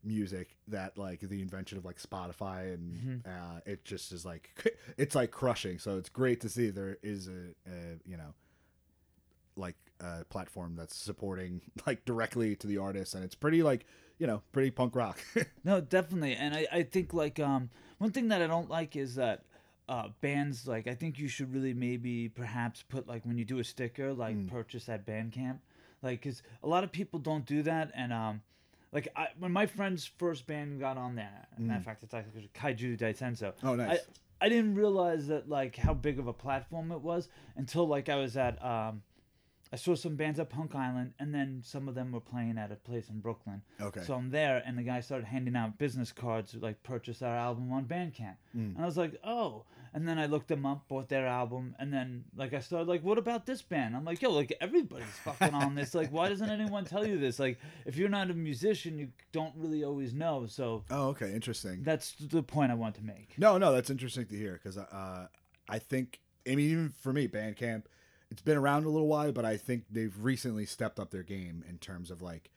music 0.04 0.58
that 0.68 0.98
like 0.98 1.20
the 1.20 1.42
invention 1.42 1.78
of 1.78 1.86
like 1.86 2.02
spotify 2.02 2.74
and 2.74 3.24
uh, 3.26 3.60
it 3.68 3.86
just 3.86 4.12
is 4.12 4.26
like 4.26 4.50
it's 4.98 5.16
like 5.16 5.32
crushing. 5.32 5.78
So 5.78 5.98
it's 5.98 6.10
great 6.10 6.42
to 6.42 6.50
see 6.50 6.70
there 6.70 6.98
is 7.04 7.28
a, 7.28 7.54
a 7.70 8.00
you 8.06 8.18
know 8.18 8.34
like 9.56 9.76
a 10.00 10.26
platform 10.26 10.76
that's 10.76 10.96
supporting 10.96 11.62
like 11.88 12.04
directly 12.06 12.56
to 12.56 12.68
the 12.68 12.78
artist 12.80 13.14
and 13.14 13.24
it's 13.24 13.36
pretty 13.36 13.62
like 13.62 13.86
you 14.18 14.26
know 14.26 14.42
pretty 14.52 14.72
punk 14.72 14.96
rock. 14.96 15.20
No, 15.64 15.80
definitely. 15.82 16.34
And 16.34 16.56
I, 16.56 16.68
I 16.72 16.84
think 16.84 17.14
like 17.14 17.40
um 17.40 17.70
one 18.00 18.12
thing 18.12 18.30
that 18.30 18.42
I 18.42 18.48
don't 18.48 18.70
like 18.70 18.96
is 18.96 19.16
that 19.16 19.44
uh 19.92 20.08
bands 20.22 20.68
like 20.68 20.88
I 20.88 20.96
think 20.96 21.20
you 21.20 21.28
should 21.28 21.54
really 21.54 21.74
maybe 21.74 22.30
perhaps 22.30 22.82
put 22.82 23.08
like 23.08 23.26
when 23.26 23.38
you 23.38 23.44
do 23.44 23.60
a 23.60 23.64
sticker 23.64 24.14
like 24.14 24.48
purchase 24.48 24.88
at 24.88 25.06
Bandcamp. 25.06 25.58
Like 26.02 26.22
cuz 26.22 26.42
a 26.64 26.68
lot 26.68 26.86
of 26.86 26.92
people 26.94 27.20
don't 27.20 27.46
do 27.46 27.62
that 27.64 27.92
and 27.94 28.14
um 28.14 28.42
like 28.94 29.10
I, 29.16 29.28
when 29.38 29.52
my 29.52 29.66
friend's 29.66 30.06
first 30.06 30.48
band 30.48 30.80
got 30.80 30.98
on 30.98 31.16
there, 31.16 31.48
matter 31.58 31.80
of 31.80 31.86
fact, 31.86 32.04
it's 32.04 32.14
like 32.14 32.26
Kaiju 32.54 32.98
Daitenso. 32.98 33.54
Oh, 33.64 33.76
nice. 33.76 34.00
I, 34.42 34.46
I 34.46 34.50
didn't 34.50 34.76
realize 34.76 35.28
that 35.28 35.48
like 35.50 35.76
how 35.76 35.94
big 35.94 36.20
of 36.20 36.28
a 36.28 36.34
platform 36.34 36.92
it 36.92 37.02
was 37.02 37.30
until 37.56 37.88
like 37.88 38.10
I 38.10 38.16
was 38.16 38.36
at 38.38 38.64
um 38.64 39.02
I 39.74 39.78
saw 39.78 39.96
some 39.96 40.16
bands 40.16 40.38
at 40.40 40.50
Punk 40.50 40.76
Island, 40.76 41.14
and 41.18 41.34
then 41.34 41.62
some 41.64 41.88
of 41.88 41.96
them 41.96 42.12
were 42.12 42.20
playing 42.20 42.58
at 42.58 42.72
a 42.72 42.76
place 42.76 43.10
in 43.10 43.20
Brooklyn. 43.20 43.62
Okay. 43.80 44.02
So 44.02 44.16
I'm 44.16 44.30
there, 44.30 44.62
and 44.66 44.78
the 44.78 44.84
guy 44.84 45.00
started 45.00 45.26
handing 45.26 45.56
out 45.56 45.78
business 45.78 46.12
cards, 46.12 46.56
like 46.60 46.84
purchase 46.84 47.22
our 47.22 47.36
album 47.36 47.72
on 47.72 47.86
Bandcamp. 47.86 48.36
Mm. 48.56 48.76
And 48.76 48.78
I 48.80 48.86
was 48.86 48.98
like, 48.98 49.20
oh. 49.24 49.64
And 49.94 50.08
then 50.08 50.18
I 50.18 50.26
looked 50.26 50.48
them 50.48 50.66
up, 50.66 50.88
bought 50.88 51.10
their 51.10 51.28
album, 51.28 51.76
and 51.78 51.92
then 51.92 52.24
like 52.34 52.54
I 52.54 52.60
started 52.60 52.88
like, 52.88 53.04
what 53.04 53.18
about 53.18 53.46
this 53.46 53.62
band? 53.62 53.94
I'm 53.94 54.06
like, 54.06 54.22
yo, 54.22 54.32
like 54.32 54.56
everybody's 54.62 55.06
fucking 55.26 55.54
on 55.54 55.76
this. 55.76 55.94
Like, 55.94 56.10
why 56.14 56.30
doesn't 56.30 56.50
anyone 56.50 56.86
tell 56.86 57.06
you 57.06 57.18
this? 57.18 57.40
Like, 57.40 57.60
if 57.86 57.98
you're 57.98 58.08
not 58.08 58.32
a 58.32 58.34
musician, 58.34 58.98
you 58.98 59.10
don't 59.34 59.54
really 59.58 59.84
always 59.84 60.14
know. 60.14 60.46
So 60.48 60.86
oh 60.90 61.10
okay 61.10 61.34
interesting 61.34 61.84
that's 61.84 62.14
the 62.14 62.42
point 62.42 62.72
I 62.72 62.76
want 62.76 62.96
to 62.96 63.04
make. 63.04 63.34
No, 63.38 63.58
no, 63.58 63.74
that's 63.74 63.90
interesting 63.90 64.26
to 64.28 64.36
hear 64.38 64.54
because 64.54 64.78
uh, 64.78 65.28
I 65.68 65.80
think 65.80 66.22
I 66.48 66.56
mean 66.56 66.72
even 66.72 66.94
for 67.02 67.12
me, 67.12 67.28
Bandcamp, 67.28 67.84
it's 68.32 68.42
been 68.42 68.58
around 68.58 68.86
a 68.86 68.90
little 68.90 69.10
while, 69.10 69.34
but 69.34 69.44
I 69.44 69.58
think 69.58 69.84
they've 69.92 70.16
recently 70.18 70.66
stepped 70.66 71.00
up 71.00 71.12
their 71.12 71.22
game 71.22 71.66
in 71.70 71.78
terms 71.78 72.10
of 72.10 72.22
like, 72.22 72.50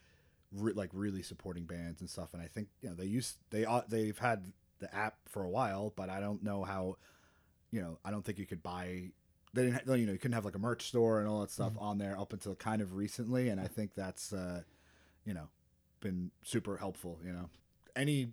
re- 0.53 0.73
like 0.73 0.91
really 0.93 1.23
supporting 1.23 1.65
bands 1.65 2.01
and 2.01 2.09
stuff. 2.09 2.33
And 2.33 2.41
I 2.41 2.47
think 2.47 2.69
you 2.81 2.89
know 2.89 2.95
they 2.95 3.07
used 3.07 3.37
they 3.51 3.67
uh, 3.67 3.83
they've 3.89 4.17
had 4.17 4.53
the 4.79 4.95
app 4.95 5.17
for 5.29 5.43
a 5.43 5.49
while, 5.49 5.93
but 5.97 6.09
I 6.09 6.21
don't 6.21 6.45
know 6.45 6.63
how, 6.63 6.97
you 7.73 7.83
know, 7.83 7.99
I 8.05 8.13
don't 8.13 8.25
think 8.25 8.39
you 8.39 8.47
could 8.47 8.63
buy. 8.63 9.11
They 9.53 9.65
didn't, 9.67 9.87
you 9.87 10.07
know, 10.07 10.13
you 10.13 10.19
couldn't 10.19 10.35
have 10.35 10.45
like 10.45 10.55
a 10.55 10.61
merch 10.61 10.87
store 10.87 11.19
and 11.19 11.29
all 11.29 11.41
that 11.41 11.51
stuff 11.51 11.73
on 11.79 11.99
there 11.99 12.19
up 12.19 12.33
until 12.33 12.55
kind 12.55 12.81
of 12.81 12.95
recently, 12.95 13.49
and 13.49 13.61
I 13.61 13.67
think 13.67 13.95
that's, 13.95 14.33
uh, 14.33 14.63
you 15.25 15.35
know, 15.35 15.49
been 16.01 16.31
super 16.43 16.77
helpful. 16.77 17.19
You 17.25 17.33
know, 17.33 17.51
anything 17.97 18.33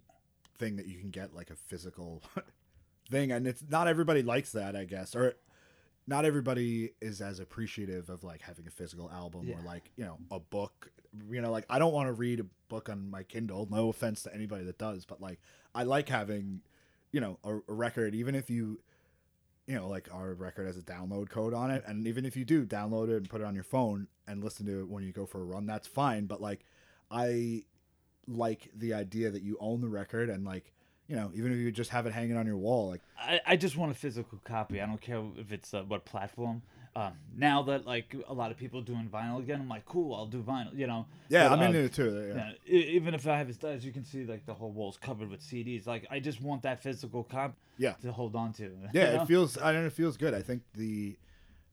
that 0.77 0.87
you 0.87 0.99
can 0.99 1.09
get 1.09 1.35
like 1.35 1.49
a 1.49 1.55
physical 1.55 2.21
thing 3.09 3.31
and 3.31 3.47
it's 3.47 3.63
not 3.69 3.87
everybody 3.87 4.21
likes 4.21 4.53
that 4.53 4.73
i 4.73 4.85
guess 4.85 5.15
or 5.15 5.35
not 6.11 6.25
everybody 6.25 6.91
is 7.01 7.21
as 7.21 7.39
appreciative 7.39 8.09
of 8.09 8.23
like 8.23 8.41
having 8.41 8.67
a 8.67 8.69
physical 8.69 9.09
album 9.09 9.47
Yeah. 9.47 9.55
or 9.55 9.61
like 9.63 9.89
you 9.95 10.03
know 10.05 10.17
a 10.29 10.39
book 10.39 10.91
you 11.29 11.41
know 11.41 11.49
like 11.51 11.65
i 11.69 11.79
don't 11.79 11.93
want 11.93 12.07
to 12.07 12.13
read 12.13 12.39
a 12.39 12.45
book 12.69 12.89
on 12.89 13.09
my 13.09 13.23
kindle 13.23 13.67
no 13.71 13.89
offense 13.89 14.21
to 14.23 14.33
anybody 14.35 14.63
that 14.65 14.77
does 14.77 15.05
but 15.05 15.19
like 15.21 15.39
i 15.73 15.83
like 15.83 16.07
having 16.09 16.61
you 17.11 17.19
know 17.21 17.39
a, 17.43 17.55
a 17.55 17.61
record 17.73 18.13
even 18.13 18.35
if 18.35 18.49
you 18.49 18.79
you 19.67 19.75
know 19.75 19.87
like 19.87 20.07
our 20.13 20.33
record 20.33 20.67
has 20.67 20.77
a 20.77 20.81
download 20.81 21.29
code 21.29 21.53
on 21.53 21.71
it 21.71 21.83
and 21.87 22.05
even 22.07 22.25
if 22.25 22.35
you 22.35 22.43
do 22.45 22.65
download 22.65 23.09
it 23.09 23.15
and 23.17 23.29
put 23.29 23.41
it 23.41 23.45
on 23.45 23.55
your 23.55 23.63
phone 23.63 24.07
and 24.27 24.43
listen 24.43 24.65
to 24.65 24.79
it 24.81 24.87
when 24.89 25.03
you 25.03 25.11
go 25.11 25.25
for 25.25 25.39
a 25.41 25.45
run 25.45 25.65
that's 25.65 25.87
fine 25.87 26.25
but 26.25 26.41
like 26.41 26.65
i 27.09 27.63
like 28.27 28.69
the 28.75 28.93
idea 28.93 29.29
that 29.31 29.41
you 29.43 29.57
own 29.59 29.81
the 29.81 29.89
record 29.89 30.29
and 30.29 30.45
like 30.45 30.71
you 31.11 31.17
know 31.17 31.29
even 31.35 31.51
if 31.51 31.57
you 31.57 31.71
just 31.71 31.89
have 31.89 32.05
it 32.05 32.13
hanging 32.13 32.37
on 32.37 32.45
your 32.45 32.55
wall 32.55 32.89
like 32.89 33.01
I, 33.19 33.39
I 33.45 33.55
just 33.55 33.77
want 33.77 33.91
a 33.91 33.95
physical 33.95 34.39
copy. 34.43 34.81
I 34.81 34.85
don't 34.85 35.01
care 35.01 35.21
if 35.37 35.51
it's 35.51 35.73
uh, 35.73 35.83
what 35.83 36.05
platform. 36.05 36.61
Um, 36.95 37.13
now 37.37 37.61
that 37.63 37.85
like 37.85 38.15
a 38.27 38.33
lot 38.33 38.51
of 38.51 38.57
people 38.57 38.79
are 38.79 38.83
doing 38.83 39.09
vinyl 39.11 39.39
again, 39.39 39.61
I'm 39.61 39.69
like, 39.69 39.85
cool, 39.85 40.15
I'll 40.15 40.25
do 40.25 40.41
vinyl. 40.41 40.77
You 40.77 40.87
know. 40.87 41.05
yeah 41.29 41.47
But, 41.47 41.53
i'm 41.53 41.59
uh, 41.59 41.65
into 41.65 41.79
it 41.79 41.93
too 41.93 42.33
yeah. 42.35 42.51
yeah, 42.65 42.79
even 42.79 43.13
if 43.13 43.27
I 43.27 43.37
have 43.37 43.49
it, 43.49 43.63
as 43.63 43.85
you 43.85 43.91
can 43.91 44.03
see, 44.03 44.25
like 44.25 44.45
the 44.45 44.53
whole 44.53 44.71
wall's 44.71 44.97
covered 44.97 45.29
with 45.29 45.41
CDs. 45.41 45.85
Like 45.85 46.07
I 46.09 46.19
just 46.19 46.41
want 46.41 46.63
that 46.63 46.81
physical 46.81 47.23
copy. 47.23 47.53
Yeah. 47.77 47.93
To 48.01 48.11
hold 48.11 48.35
on 48.35 48.53
to. 48.53 48.63
yeah 48.93 49.11
you 49.11 49.17
know? 49.17 49.23
it 49.23 49.27
feels 49.27 49.57
i 49.57 49.71
don't 49.71 49.81
know 49.81 49.87
it 49.87 49.93
feels 49.93 50.17
good 50.17 50.33
i 50.33 50.41
think 50.41 50.63
the 50.75 51.17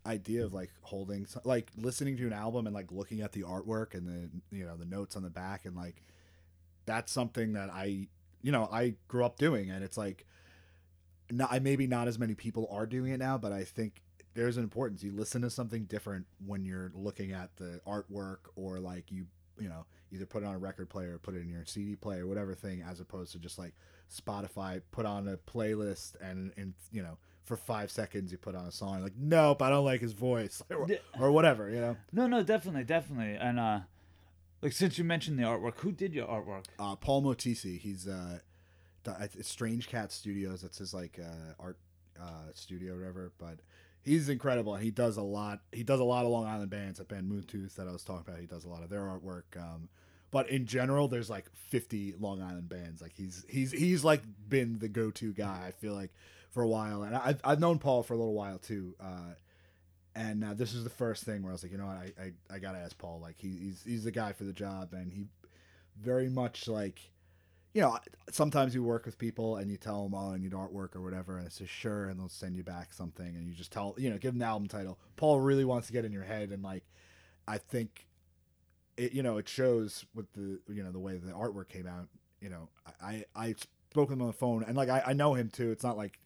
idea 0.07 0.45
of 0.45 0.55
like 0.55 0.71
holding 0.83 1.27
like 1.45 1.71
listening 1.77 2.17
to 2.17 2.27
an 2.27 2.33
album 2.33 2.67
and 2.67 2.75
like 2.75 2.91
looking 2.91 3.21
at 3.21 3.33
the 3.33 3.43
artwork 3.43 3.95
and 3.95 4.07
the 4.07 4.57
you 4.57 4.65
know 4.65 4.77
the 4.77 4.85
notes 4.85 5.17
on 5.17 5.23
the 5.23 5.31
back 5.31 5.65
and 5.65 5.77
like 5.77 6.03
that's 6.87 7.13
something 7.13 7.53
that 7.53 7.69
i 7.71 8.07
you 8.43 8.53
know 8.53 8.69
i 8.73 8.95
grew 9.09 9.25
up 9.25 9.39
doing 9.39 9.71
and 9.71 9.83
it's 9.85 9.97
like 9.97 10.27
not 11.31 11.53
I 11.53 11.59
maybe 11.59 11.87
not 11.87 12.09
as 12.09 12.19
many 12.19 12.35
people 12.35 12.69
are 12.71 12.87
doing 12.87 13.13
it 13.13 13.19
now 13.19 13.37
but 13.39 13.53
i 13.53 13.65
think 13.65 14.03
there's 14.35 14.57
an 14.57 14.63
importance 14.63 15.03
you 15.03 15.13
listen 15.13 15.43
to 15.43 15.51
something 15.51 15.85
different 15.85 16.27
when 16.47 16.65
you're 16.65 16.93
looking 16.95 17.33
at 17.33 17.57
the 17.57 17.81
artwork 17.87 18.39
or 18.57 18.79
like 18.79 19.11
you 19.11 19.27
you 19.59 19.69
know 19.69 19.85
either 20.13 20.25
put 20.25 20.43
it 20.43 20.47
on 20.47 20.55
a 20.55 20.59
record 20.59 20.89
player 20.89 21.15
or 21.15 21.19
put 21.19 21.35
it 21.35 21.43
in 21.43 21.49
your 21.49 21.65
cd 21.67 21.97
player 21.97 22.27
whatever 22.27 22.55
thing 22.55 22.83
as 22.89 23.01
opposed 23.01 23.33
to 23.33 23.39
just 23.39 23.59
like 23.59 23.75
spotify 24.11 24.81
put 24.93 25.05
on 25.05 25.29
a 25.29 25.37
playlist 25.37 26.15
and 26.23 26.53
and 26.57 26.75
you 26.93 27.03
know 27.03 27.19
for 27.45 27.57
five 27.57 27.91
seconds 27.91 28.31
you 28.31 28.39
put 28.39 28.55
on 28.55 28.67
a 28.67 28.73
song 28.73 29.03
like 29.03 29.15
nope 29.19 29.61
i 29.61 29.69
don't 29.69 29.85
like 29.85 30.01
his 30.01 30.13
voice 30.13 30.63
or, 30.71 30.87
or 31.19 31.33
whatever 31.33 31.69
you 31.69 31.81
know 31.81 31.97
No, 32.13 32.27
no, 32.27 32.43
definitely, 32.43 32.85
definitely. 32.85 33.35
And 33.35 33.59
uh, 33.59 33.81
like 34.63 34.73
since 34.73 34.99
you 34.99 35.05
mentioned 35.05 35.39
the 35.39 35.45
artwork, 35.45 35.79
who 35.79 35.93
did 35.93 36.15
your 36.15 36.27
artwork? 36.27 36.65
uh, 36.79 36.97
Paul 36.97 37.23
Motisi. 37.23 37.79
He's 37.79 38.07
uh, 38.09 38.39
it's 39.21 39.49
Strange 39.49 39.89
Cat 39.89 40.13
Studios. 40.13 40.63
That's 40.63 40.79
his 40.79 40.93
like 40.93 41.19
uh, 41.23 41.55
art 41.59 41.79
uh, 42.21 42.53
studio, 42.55 42.95
or 42.95 42.99
whatever. 42.99 43.33
But 43.39 43.59
he's 44.03 44.29
incredible, 44.29 44.77
he 44.77 44.91
does 44.91 45.17
a 45.17 45.23
lot. 45.23 45.61
He 45.73 45.83
does 45.83 46.01
a 46.01 46.05
lot 46.05 46.25
of 46.25 46.31
Long 46.31 46.47
Island 46.47 46.71
bands. 46.71 46.99
That 46.99 47.09
band 47.09 47.31
Moontooth 47.31 47.75
that 47.77 47.89
I 47.89 47.93
was 47.93 48.05
talking 48.05 48.25
about. 48.27 48.41
He 48.41 48.47
does 48.47 48.65
a 48.65 48.69
lot 48.69 48.83
of 48.83 48.91
their 48.91 49.03
artwork. 49.03 49.57
Um, 49.57 49.89
but 50.31 50.51
in 50.51 50.67
general, 50.67 51.09
there's 51.09 51.31
like 51.31 51.47
50 51.55 52.17
Long 52.19 52.43
Island 52.43 52.69
bands. 52.69 53.01
Like 53.01 53.13
he's 53.17 53.45
he's 53.49 53.73
he's 53.73 54.05
like 54.05 54.23
been 54.49 54.79
the 54.79 54.89
go-to 54.89 55.33
guy. 55.33 55.65
I 55.67 55.71
feel 55.73 55.95
like 55.95 56.13
for 56.51 56.63
a 56.63 56.69
while, 56.69 57.03
and 57.03 57.15
I've 57.17 57.41
I've 57.45 57.61
known 57.61 57.79
Paul 57.79 58.03
for 58.03 58.15
a 58.15 58.17
little 58.17 58.35
while 58.35 58.59
too. 58.59 58.95
Uh, 59.01 59.35
and 60.19 60.45
uh, 60.45 60.53
this 60.55 60.75
is 60.75 60.83
the 60.83 60.91
first 60.91 61.25
thing 61.25 61.43
where 61.43 61.53
I 61.53 61.55
was 61.55 61.63
like, 61.63 61.71
you 61.71 61.79
know 61.79 61.87
what, 61.87 61.97
I 61.97 62.13
I, 62.21 62.57
I 62.57 62.59
gotta 62.59 62.79
ask 62.79 62.99
Paul. 62.99 63.21
Like 63.23 63.37
he, 63.39 63.51
he's 63.51 63.83
he's 63.85 64.05
the 64.05 64.11
guy 64.11 64.33
for 64.33 64.45
the 64.45 64.53
job, 64.53 64.93
and 64.93 65.13
he 65.13 65.27
very 65.97 66.29
much 66.29 66.67
like 66.67 67.13
you 67.75 67.83
know 67.83 67.97
sometimes 68.31 68.75
you 68.75 68.83
work 68.83 69.07
with 69.07 69.19
people 69.19 69.57
and 69.57 69.71
you 69.71 69.77
tell 69.77 70.05
them 70.05 70.15
oh 70.15 70.33
i 70.33 70.39
need 70.39 70.53
artwork 70.53 70.95
or 70.97 71.03
whatever 71.03 71.39
and 71.39 71.47
it 71.47 71.53
says 71.53 71.69
sure 71.69 72.09
and 72.09 72.19
they'll 72.19 72.29
send 72.29 72.57
you 72.57 72.63
back 72.63 72.93
something 72.93 73.27
and 73.27 73.47
you 73.47 73.53
just 73.53 73.73
tell 73.73 73.95
you 73.99 74.09
know 74.09 74.17
give 74.17 74.33
them 74.33 74.39
the 74.39 74.45
album 74.45 74.69
title. 74.69 74.99
Paul 75.17 75.41
really 75.41 75.65
wants 75.65 75.89
to 75.89 75.93
get 75.93 76.05
in 76.05 76.13
your 76.13 76.23
head 76.25 76.51
and 76.51 76.63
like 76.63 76.85
i 77.47 77.59
think 77.59 78.07
it 78.97 79.13
you 79.13 79.23
know 79.23 79.39
it 79.39 79.49
shows 79.49 80.05
with 80.15 80.33
the 80.33 80.61
you 80.73 80.83
know 80.83 80.91
the 80.91 80.99
way 80.99 81.17
the 81.17 81.33
artwork 81.33 81.69
came 81.69 81.87
out. 81.87 82.09
You 82.41 82.51
know 82.51 82.69
i 83.03 83.25
i, 83.37 83.47
I 83.49 83.55
spoke 83.91 84.09
with 84.09 84.19
him 84.19 84.23
on 84.23 84.29
the 84.29 84.33
phone 84.33 84.65
and 84.65 84.77
like 84.77 84.89
I, 84.89 85.03
I 85.09 85.13
know 85.13 85.35
him 85.35 85.51
too. 85.51 85.71
It's 85.71 85.85
not 85.85 85.97
like 85.97 86.19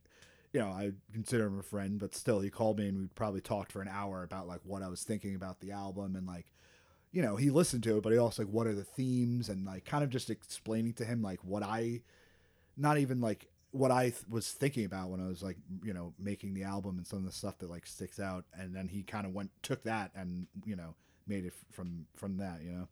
you 0.53 0.61
know, 0.61 0.69
I 0.69 0.93
consider 1.12 1.47
him 1.47 1.59
a 1.59 1.62
friend, 1.62 1.99
but 1.99 2.15
still, 2.15 2.41
he 2.41 2.51
called 2.51 2.79
me 2.79 2.88
and 2.88 2.99
we 2.99 3.07
probably 3.15 3.41
talked 3.41 3.73
for 3.73 3.81
an 3.81 3.88
hour 3.88 4.23
about 4.23 4.47
like 4.47 4.61
what 4.65 4.83
I 4.83 4.88
was 4.88 5.03
thinking 5.03 5.35
about 5.35 5.61
the 5.61 5.73
album 5.73 6.15
and 6.17 6.27
like, 6.27 6.47
you 7.11 7.23
know, 7.23 7.37
he 7.37 7.51
listened 7.51 7.83
to 7.85 7.97
it, 7.97 8.03
but 8.03 8.12
he 8.12 8.19
also 8.19 8.43
like 8.43 8.53
what 8.53 8.67
are 8.67 8.75
the 8.75 8.85
themes 8.85 9.49
and 9.49 9.65
like 9.65 9.85
kind 9.85 10.05
of 10.05 10.11
just 10.11 10.31
explaining 10.31 10.93
to 10.95 11.05
him 11.05 11.23
like 11.23 11.41
what 11.43 11.62
I, 11.62 12.03
not 12.77 12.99
even 12.99 13.21
like 13.21 13.49
what 13.71 13.91
I 13.91 14.11
th- 14.11 14.25
was 14.29 14.51
thinking 14.51 14.85
about 14.85 15.09
when 15.09 15.21
I 15.21 15.29
was 15.29 15.43
like, 15.43 15.57
you 15.83 15.95
know, 15.95 16.12
making 16.19 16.55
the 16.55 16.65
album 16.65 16.99
and 16.99 17.07
some 17.07 17.21
of 17.21 17.25
the 17.25 17.33
stuff 17.33 17.59
that 17.59 17.71
like 17.71 17.87
sticks 17.87 18.21
out, 18.21 18.45
and 18.55 18.75
then 18.77 18.88
he 18.88 19.03
kind 19.03 19.27
of 19.27 19.35
went 19.35 19.51
took 19.62 19.83
that 19.85 20.11
and 20.15 20.47
you 20.65 20.77
know 20.77 20.95
made 21.27 21.47
it 21.47 21.55
from 21.71 22.07
from 22.15 22.37
that, 22.37 22.62
you 22.62 22.73
know. 22.73 22.88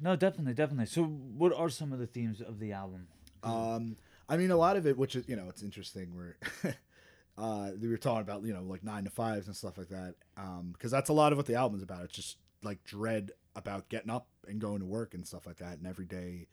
No, 0.00 0.16
definitely, 0.16 0.54
definitely. 0.54 0.86
So, 0.86 1.04
what 1.04 1.52
are 1.52 1.68
some 1.68 1.92
of 1.92 2.00
the 2.00 2.06
themes 2.06 2.40
of 2.40 2.58
the 2.58 2.72
album? 2.72 3.06
Um, 3.44 3.96
I 4.32 4.38
mean, 4.38 4.50
a 4.50 4.56
lot 4.56 4.78
of 4.78 4.86
it, 4.86 4.96
which 4.96 5.14
is 5.14 5.28
you 5.28 5.36
know, 5.36 5.44
it's 5.50 5.62
interesting. 5.62 6.16
Where 6.16 6.38
uh, 7.38 7.72
we 7.78 7.86
were 7.88 7.98
talking 7.98 8.22
about, 8.22 8.42
you 8.44 8.54
know, 8.54 8.62
like 8.62 8.82
nine 8.82 9.04
to 9.04 9.10
fives 9.10 9.46
and 9.46 9.54
stuff 9.54 9.76
like 9.76 9.90
that, 9.90 10.14
because 10.72 10.90
that's 10.90 11.10
a 11.10 11.12
lot 11.12 11.32
of 11.32 11.36
what 11.36 11.44
the 11.44 11.54
album's 11.54 11.82
about. 11.82 12.04
It's 12.04 12.14
just 12.14 12.38
like 12.62 12.82
dread 12.82 13.32
about 13.54 13.90
getting 13.90 14.08
up 14.08 14.28
and 14.48 14.58
going 14.58 14.78
to 14.78 14.86
work 14.86 15.12
and 15.12 15.26
stuff 15.26 15.46
like 15.46 15.58
that, 15.58 15.76
and 15.76 15.86
every 15.86 16.06
day 16.06 16.46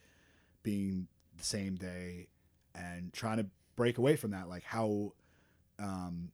being 0.61 1.07
the 1.37 1.43
same 1.45 1.75
day, 1.75 2.27
and 2.75 3.13
trying 3.13 3.37
to 3.37 3.45
break 3.77 3.97
away 3.97 4.17
from 4.17 4.31
that. 4.31 4.49
Like 4.49 4.63
how, 4.63 5.13
um, 5.79 6.33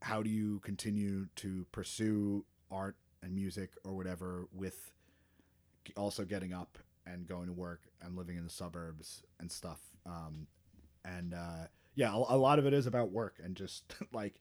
how 0.00 0.20
do 0.20 0.30
you 0.30 0.58
continue 0.64 1.28
to 1.36 1.64
pursue 1.70 2.44
art 2.72 2.96
and 3.22 3.32
music 3.32 3.70
or 3.84 3.92
whatever 3.92 4.48
with 4.52 4.90
also 5.96 6.24
getting 6.24 6.52
up 6.52 6.76
and 7.06 7.28
going 7.28 7.46
to 7.46 7.52
work 7.52 7.82
and 8.00 8.16
living 8.16 8.36
in 8.36 8.42
the 8.42 8.50
suburbs 8.50 9.22
and 9.38 9.50
stuff. 9.50 9.78
Um, 10.06 10.48
and 11.04 11.34
uh, 11.34 11.66
yeah, 11.94 12.12
a, 12.12 12.16
a 12.34 12.36
lot 12.38 12.58
of 12.58 12.66
it 12.66 12.72
is 12.72 12.86
about 12.86 13.10
work 13.10 13.36
and 13.42 13.54
just 13.56 13.94
like 14.12 14.40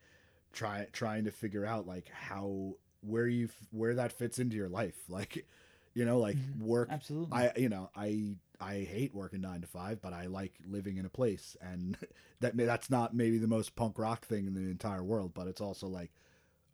try 0.54 0.88
trying 0.92 1.26
to 1.26 1.32
figure 1.32 1.66
out 1.66 1.88
like 1.88 2.10
how 2.10 2.74
where 3.02 3.28
you 3.28 3.50
where 3.72 3.96
that 3.96 4.12
fits 4.14 4.40
into 4.40 4.56
your 4.56 4.70
life. 4.70 4.96
Like, 5.10 5.46
you 5.94 6.06
know, 6.06 6.20
like 6.20 6.38
Mhm. 6.38 6.62
work. 6.62 6.90
Absolutely. 6.92 7.38
I 7.38 7.52
you 7.58 7.70
know 7.70 7.90
I 7.96 8.36
I 8.60 8.80
hate 8.90 9.14
working 9.14 9.42
nine 9.42 9.62
to 9.62 9.68
five, 9.68 10.02
but 10.02 10.14
I 10.14 10.28
like 10.28 10.54
living 10.68 10.98
in 10.98 11.06
a 11.06 11.10
place, 11.10 11.58
and 11.62 11.98
that 12.42 12.56
may, 12.56 12.66
that's 12.66 12.90
not 12.90 13.14
maybe 13.16 13.38
the 13.40 13.48
most 13.48 13.76
punk 13.76 13.98
rock 14.00 14.26
thing 14.26 14.46
in 14.48 14.54
the 14.54 14.62
entire 14.70 15.04
world, 15.04 15.34
but 15.34 15.48
it's 15.48 15.62
also 15.62 15.88
like 15.88 16.12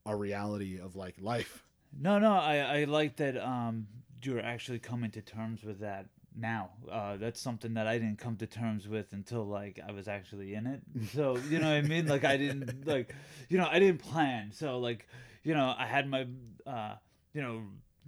a 0.06 0.15
reality 0.15 0.80
of 0.80 0.95
like 0.95 1.15
life. 1.21 1.63
No, 2.00 2.19
no, 2.19 2.34
I, 2.34 2.58
I 2.58 2.84
like 2.84 3.15
that 3.17 3.38
um, 3.38 3.88
you're 4.21 4.41
actually 4.41 4.80
coming 4.80 5.10
to 5.12 5.21
terms 5.21 5.63
with 5.63 5.80
that 5.80 6.08
now. 6.38 6.71
Uh, 6.91 7.17
that's 7.17 7.41
something 7.41 7.73
that 7.76 7.88
I 7.88 7.97
didn't 7.97 8.19
come 8.19 8.36
to 8.38 8.47
terms 8.47 8.88
with 8.88 9.13
until 9.13 9.45
like 9.45 9.80
I 9.86 9.91
was 9.91 10.08
actually 10.08 10.54
in 10.54 10.67
it. 10.67 10.82
So 11.13 11.38
you 11.50 11.60
know 11.60 11.67
what 11.67 11.78
I 11.78 11.82
mean? 11.82 12.08
Like 12.08 12.23
I 12.23 12.38
didn't 12.38 12.86
like, 12.88 13.13
you 13.50 13.58
know, 13.58 13.67
I 13.69 13.80
didn't 13.80 14.02
plan. 14.02 14.52
So 14.54 14.80
like, 14.80 15.08
you 15.43 15.54
know, 15.54 15.73
I 15.78 15.86
had 15.86 16.10
my, 16.10 16.28
uh, 16.65 16.95
you 17.34 17.41
know, 17.41 17.62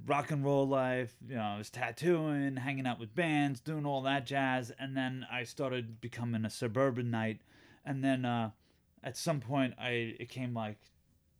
rock 0.05 0.31
and 0.31 0.43
roll 0.43 0.67
life. 0.67 1.15
You 1.27 1.35
know, 1.35 1.41
I 1.41 1.57
was 1.57 1.69
tattooing, 1.69 2.57
hanging 2.57 2.85
out 2.85 2.99
with 2.99 3.15
bands, 3.15 3.59
doing 3.59 3.85
all 3.85 4.01
that 4.03 4.25
jazz, 4.25 4.71
and 4.79 4.95
then 4.95 5.25
I 5.31 5.43
started 5.43 6.01
becoming 6.01 6.45
a 6.45 6.49
suburban 6.49 7.11
night, 7.11 7.41
and 7.85 8.03
then 8.03 8.25
uh, 8.25 8.51
at 9.03 9.17
some 9.17 9.39
point 9.39 9.73
I 9.79 10.15
it 10.19 10.29
came 10.29 10.53
like 10.53 10.77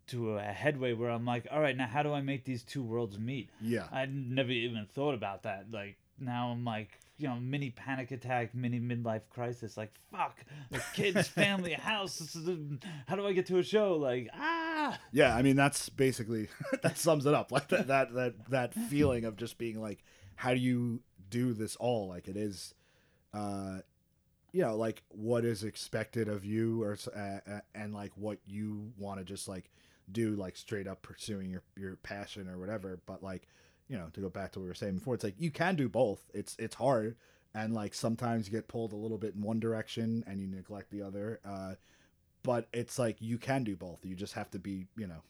to 0.08 0.38
a 0.38 0.42
headway 0.42 0.94
where 0.94 1.12
I'm 1.12 1.26
like, 1.26 1.48
all 1.52 1.62
right, 1.62 1.78
now 1.78 1.88
how 1.88 2.02
do 2.02 2.14
I 2.14 2.22
make 2.22 2.44
these 2.44 2.64
two 2.64 2.84
worlds 2.84 3.20
meet? 3.20 3.50
Yeah, 3.62 3.88
I 3.92 4.06
never 4.06 4.52
even 4.52 4.86
thought 4.86 5.14
about 5.14 5.44
that. 5.44 5.68
Like 5.72 5.98
now 6.22 6.50
I'm 6.50 6.66
like, 6.66 7.00
you 7.18 7.28
know, 7.28 7.36
mini 7.36 7.70
panic 7.72 8.12
attack, 8.12 8.56
mini 8.56 8.80
midlife 8.80 9.22
crisis. 9.30 9.76
Like 9.76 9.92
fuck, 10.12 10.38
the 10.72 10.82
kids, 10.94 11.28
family, 11.28 11.74
house. 11.74 12.36
How 13.08 13.16
do 13.16 13.28
I 13.28 13.34
get 13.34 13.46
to 13.48 13.58
a 13.58 13.64
show? 13.64 13.96
Like 13.96 14.30
ah, 14.34 14.98
yeah. 15.12 15.36
I 15.36 15.42
mean, 15.42 15.56
that's 15.56 15.90
basically 15.90 16.48
that 16.82 16.98
sums 16.98 17.26
it 17.26 17.34
up. 17.34 17.52
Like 17.52 17.68
that 17.70 17.88
that 17.88 18.14
that 18.14 18.50
that 18.50 18.74
feeling 18.74 19.26
of 19.26 19.36
just 19.36 19.58
being 19.58 19.82
like, 19.82 20.04
how 20.36 20.54
do 20.54 20.60
you 20.60 21.02
do 21.30 21.54
this 21.54 21.76
all? 21.76 22.08
Like 22.08 22.28
it 22.28 22.38
is, 22.38 22.74
uh, 23.34 23.80
you 24.52 24.62
know, 24.62 24.76
like 24.76 25.04
what 25.10 25.46
is 25.46 25.64
expected 25.64 26.28
of 26.30 26.46
you, 26.46 26.84
or 26.84 26.98
uh, 27.16 27.20
uh, 27.20 27.60
and 27.76 27.94
like 27.94 28.12
what 28.16 28.40
you 28.48 28.92
want 28.98 29.20
to 29.20 29.26
just 29.26 29.48
like 29.48 29.70
do, 30.12 30.36
like 30.36 30.56
straight 30.56 30.88
up 30.88 31.02
pursuing 31.02 31.50
your 31.52 31.64
your 31.78 31.98
passion 31.98 32.48
or 32.48 32.58
whatever. 32.58 33.00
But 33.06 33.22
like, 33.22 33.48
you 33.90 33.98
know, 33.98 34.08
to 34.14 34.22
go 34.22 34.30
back 34.30 34.52
to 34.54 34.60
what 34.60 34.64
we 34.64 34.70
were 34.70 34.76
saying 34.76 34.96
before, 34.96 35.16
it's 35.16 35.24
like 35.24 35.36
you 35.40 35.52
can 35.52 35.76
do 35.76 35.90
both. 35.90 36.22
It's 36.34 36.56
it's 36.60 36.76
hard, 36.76 37.16
and 37.54 37.74
like 37.74 37.94
sometimes 37.94 38.48
you 38.48 38.52
get 38.52 38.68
pulled 38.68 38.94
a 38.94 38.98
little 38.98 39.18
bit 39.18 39.36
in 39.36 39.42
one 39.42 39.60
direction 39.60 40.24
and 40.28 40.40
you 40.40 40.48
neglect 40.48 40.92
the 40.92 41.02
other. 41.02 41.40
Uh, 41.44 41.76
but 42.44 42.68
it's 42.72 42.98
like 42.98 43.18
you 43.20 43.38
can 43.38 43.64
do 43.64 43.76
both. 43.76 44.06
You 44.06 44.16
just 44.16 44.34
have 44.34 44.50
to 44.52 44.60
be, 44.60 44.86
you 44.96 45.08
know, 45.08 45.22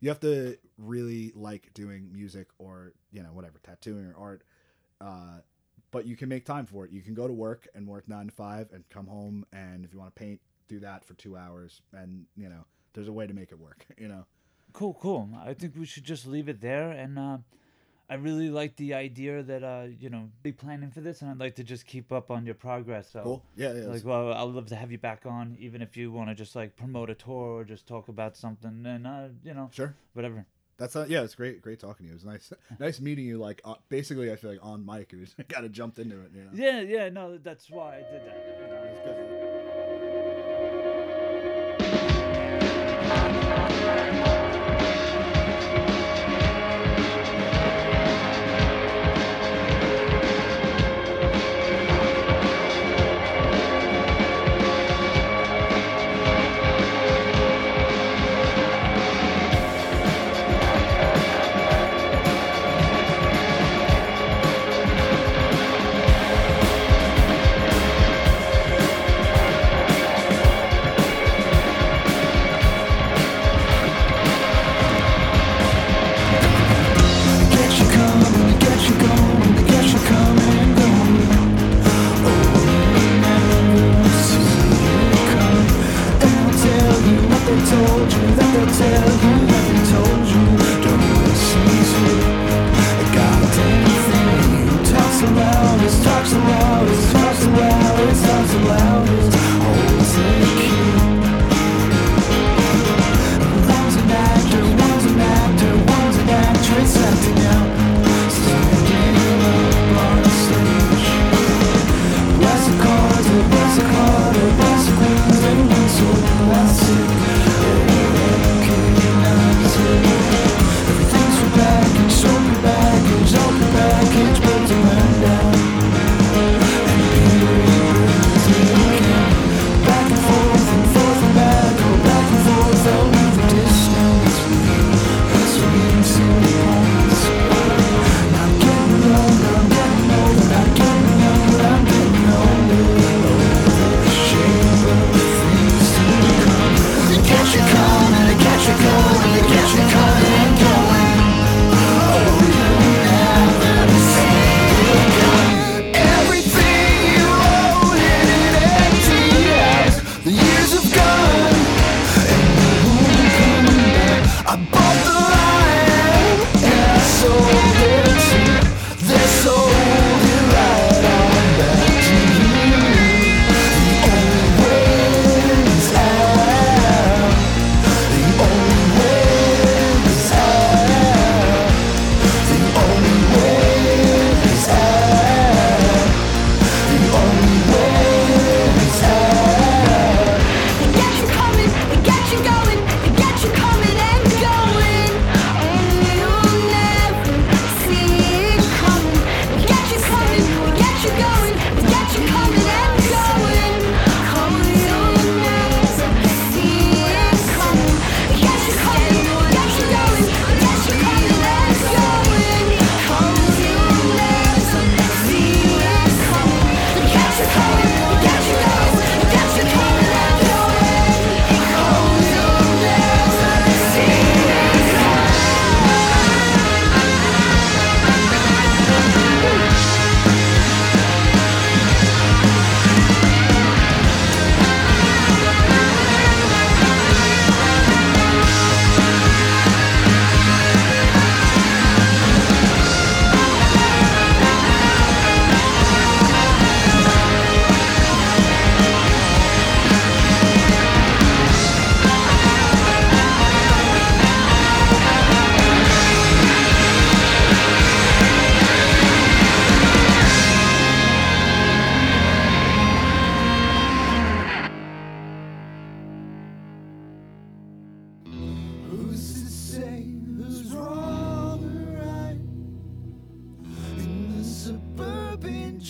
you 0.00 0.08
have 0.08 0.20
to 0.20 0.56
really 0.78 1.32
like 1.34 1.72
doing 1.74 2.10
music 2.12 2.48
or 2.58 2.92
you 3.12 3.22
know 3.22 3.30
whatever 3.30 3.58
tattooing 3.62 4.06
or 4.06 4.14
art. 4.18 4.42
Uh, 5.00 5.40
but 5.90 6.06
you 6.06 6.16
can 6.16 6.28
make 6.28 6.44
time 6.44 6.66
for 6.66 6.84
it. 6.84 6.90
You 6.90 7.02
can 7.02 7.14
go 7.14 7.26
to 7.26 7.32
work 7.32 7.68
and 7.74 7.86
work 7.86 8.08
nine 8.08 8.26
to 8.26 8.32
five 8.32 8.68
and 8.72 8.88
come 8.90 9.06
home 9.06 9.46
and 9.52 9.84
if 9.84 9.92
you 9.92 9.98
want 9.98 10.14
to 10.14 10.18
paint, 10.18 10.40
do 10.68 10.80
that 10.80 11.04
for 11.04 11.14
two 11.14 11.36
hours. 11.36 11.82
And 11.92 12.26
you 12.36 12.48
know, 12.48 12.64
there's 12.94 13.08
a 13.08 13.12
way 13.12 13.26
to 13.26 13.34
make 13.34 13.52
it 13.52 13.58
work. 13.58 13.86
You 13.98 14.08
know. 14.08 14.24
cool, 14.72 14.94
cool. 15.00 15.28
I 15.44 15.54
think 15.54 15.74
we 15.76 15.86
should 15.86 16.04
just 16.04 16.26
leave 16.26 16.48
it 16.48 16.60
there. 16.60 16.90
And 16.90 17.18
uh, 17.18 17.38
I 18.08 18.14
really 18.14 18.50
like 18.50 18.76
the 18.76 18.94
idea 18.94 19.42
that 19.42 19.64
uh, 19.64 19.86
you 19.98 20.10
know, 20.10 20.28
be 20.42 20.52
planning 20.52 20.90
for 20.90 21.00
this, 21.00 21.22
and 21.22 21.30
I'd 21.30 21.38
like 21.38 21.54
to 21.56 21.64
just 21.64 21.86
keep 21.86 22.12
up 22.12 22.30
on 22.30 22.44
your 22.44 22.54
progress. 22.54 23.10
So. 23.10 23.22
Cool. 23.22 23.44
Yeah. 23.56 23.72
Yeah. 23.72 23.84
Like, 23.84 24.04
well, 24.04 24.32
I'd 24.32 24.42
love 24.42 24.66
to 24.66 24.76
have 24.76 24.92
you 24.92 24.98
back 24.98 25.22
on, 25.24 25.56
even 25.58 25.80
if 25.80 25.96
you 25.96 26.12
want 26.12 26.28
to 26.28 26.34
just 26.34 26.54
like 26.54 26.76
promote 26.76 27.10
a 27.10 27.14
tour 27.14 27.60
or 27.60 27.64
just 27.64 27.86
talk 27.86 28.08
about 28.08 28.36
something, 28.36 28.84
and 28.86 29.06
uh, 29.06 29.28
you 29.42 29.54
know, 29.54 29.70
sure. 29.72 29.94
whatever. 30.12 30.46
That's 30.76 30.94
not, 30.94 31.08
yeah. 31.08 31.22
It's 31.22 31.36
great. 31.36 31.62
Great 31.62 31.78
talking 31.78 32.04
to 32.06 32.10
you. 32.10 32.10
It 32.10 32.14
was 32.14 32.24
nice. 32.24 32.52
nice 32.80 33.00
meeting 33.00 33.24
you. 33.24 33.38
Like 33.38 33.62
uh, 33.64 33.74
basically, 33.88 34.32
I 34.32 34.36
feel 34.36 34.50
like 34.50 34.64
on 34.64 34.84
mic. 34.84 35.12
It 35.12 35.20
was 35.20 35.34
kind 35.48 35.64
of 35.64 35.72
jumped 35.72 35.98
into 35.98 36.20
it. 36.20 36.32
You 36.34 36.44
know. 36.44 36.50
Yeah, 36.52 36.80
yeah, 36.80 37.08
no, 37.08 37.38
that's 37.38 37.70
why 37.70 37.96
I 37.96 38.12
did 38.12 38.26
that. 38.26 38.73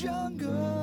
Suburban 0.05 0.39
jungle? 0.39 0.74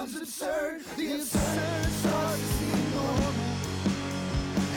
Becomes 0.00 0.22
absurd. 0.22 0.80
The 0.96 1.12
absurd 1.12 1.92
starts 1.92 2.38
to 2.38 2.46
seem 2.46 2.90
normal. 2.94 3.34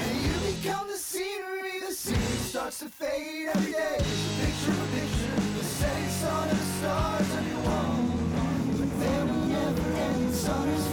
And 0.01 0.21
you 0.21 0.33
become 0.51 0.87
the 0.87 0.97
scenery, 0.97 1.79
the 1.79 1.93
scenery 1.93 2.37
starts 2.51 2.79
to 2.79 2.89
fade 2.89 3.47
every 3.55 3.71
day. 3.71 3.97
There's 3.99 4.03
a 4.03 4.45
picture 4.45 4.71
of 4.71 4.81
a 4.81 4.99
picture, 4.99 5.35
the 5.57 5.63
setting 5.63 6.09
sun 6.09 6.49
and 6.49 6.59
the 6.59 6.65
stars 6.65 7.35
on 7.35 7.47
your 7.47 7.59
wall. 7.59 7.95
But 8.77 8.99
then 8.99 9.29
a 9.29 9.45
never 9.47 10.33
summer's 10.33 10.85
here. 10.87 10.92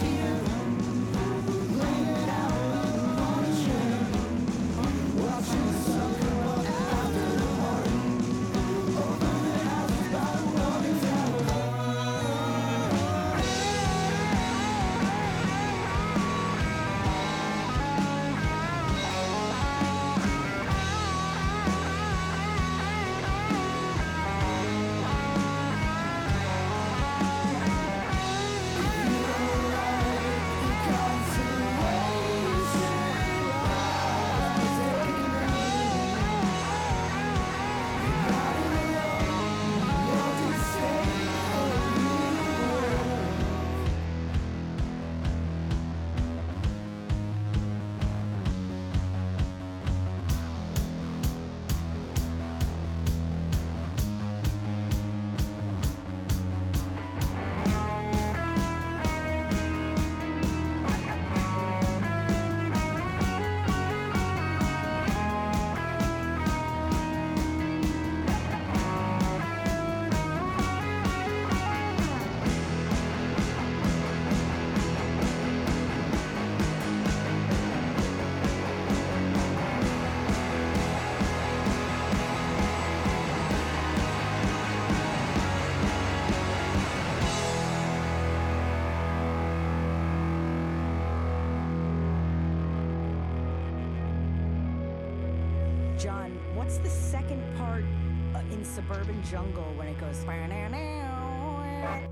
Suburban 98.91 99.23
Jungle 99.23 99.73
when 99.77 99.87
it 99.87 99.97
goes 100.01 100.25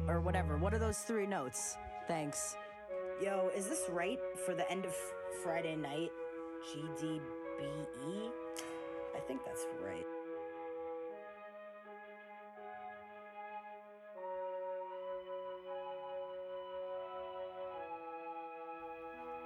or 0.07 0.21
whatever? 0.21 0.55
What 0.57 0.73
are 0.73 0.79
those 0.79 0.99
three 0.99 1.25
notes? 1.25 1.75
Thanks. 2.07 2.55
Yo, 3.21 3.51
is 3.53 3.67
this 3.67 3.81
right 3.89 4.17
for 4.45 4.55
the 4.55 4.69
end 4.71 4.85
of 4.85 4.95
Friday 5.43 5.75
night? 5.75 6.09
GDBE? 6.71 8.29
I 9.13 9.19
think 9.27 9.41
that's 9.45 9.65
right. 9.83 10.05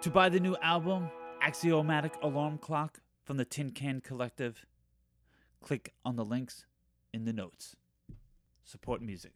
To 0.01 0.11
buy 0.11 0.29
the 0.29 0.39
new 0.39 0.55
album, 0.61 1.09
Axiomatic 1.41 2.13
Alarm 2.21 2.59
Clock 2.59 2.99
from 3.23 3.37
the 3.37 3.45
Tin 3.45 3.71
Can 3.71 4.01
Collective, 4.01 4.67
click 5.61 5.93
on 6.05 6.15
the 6.15 6.25
links 6.25 6.65
in 7.13 7.25
the 7.25 7.33
notes. 7.33 7.75
Support 8.63 9.01
music. 9.01 9.33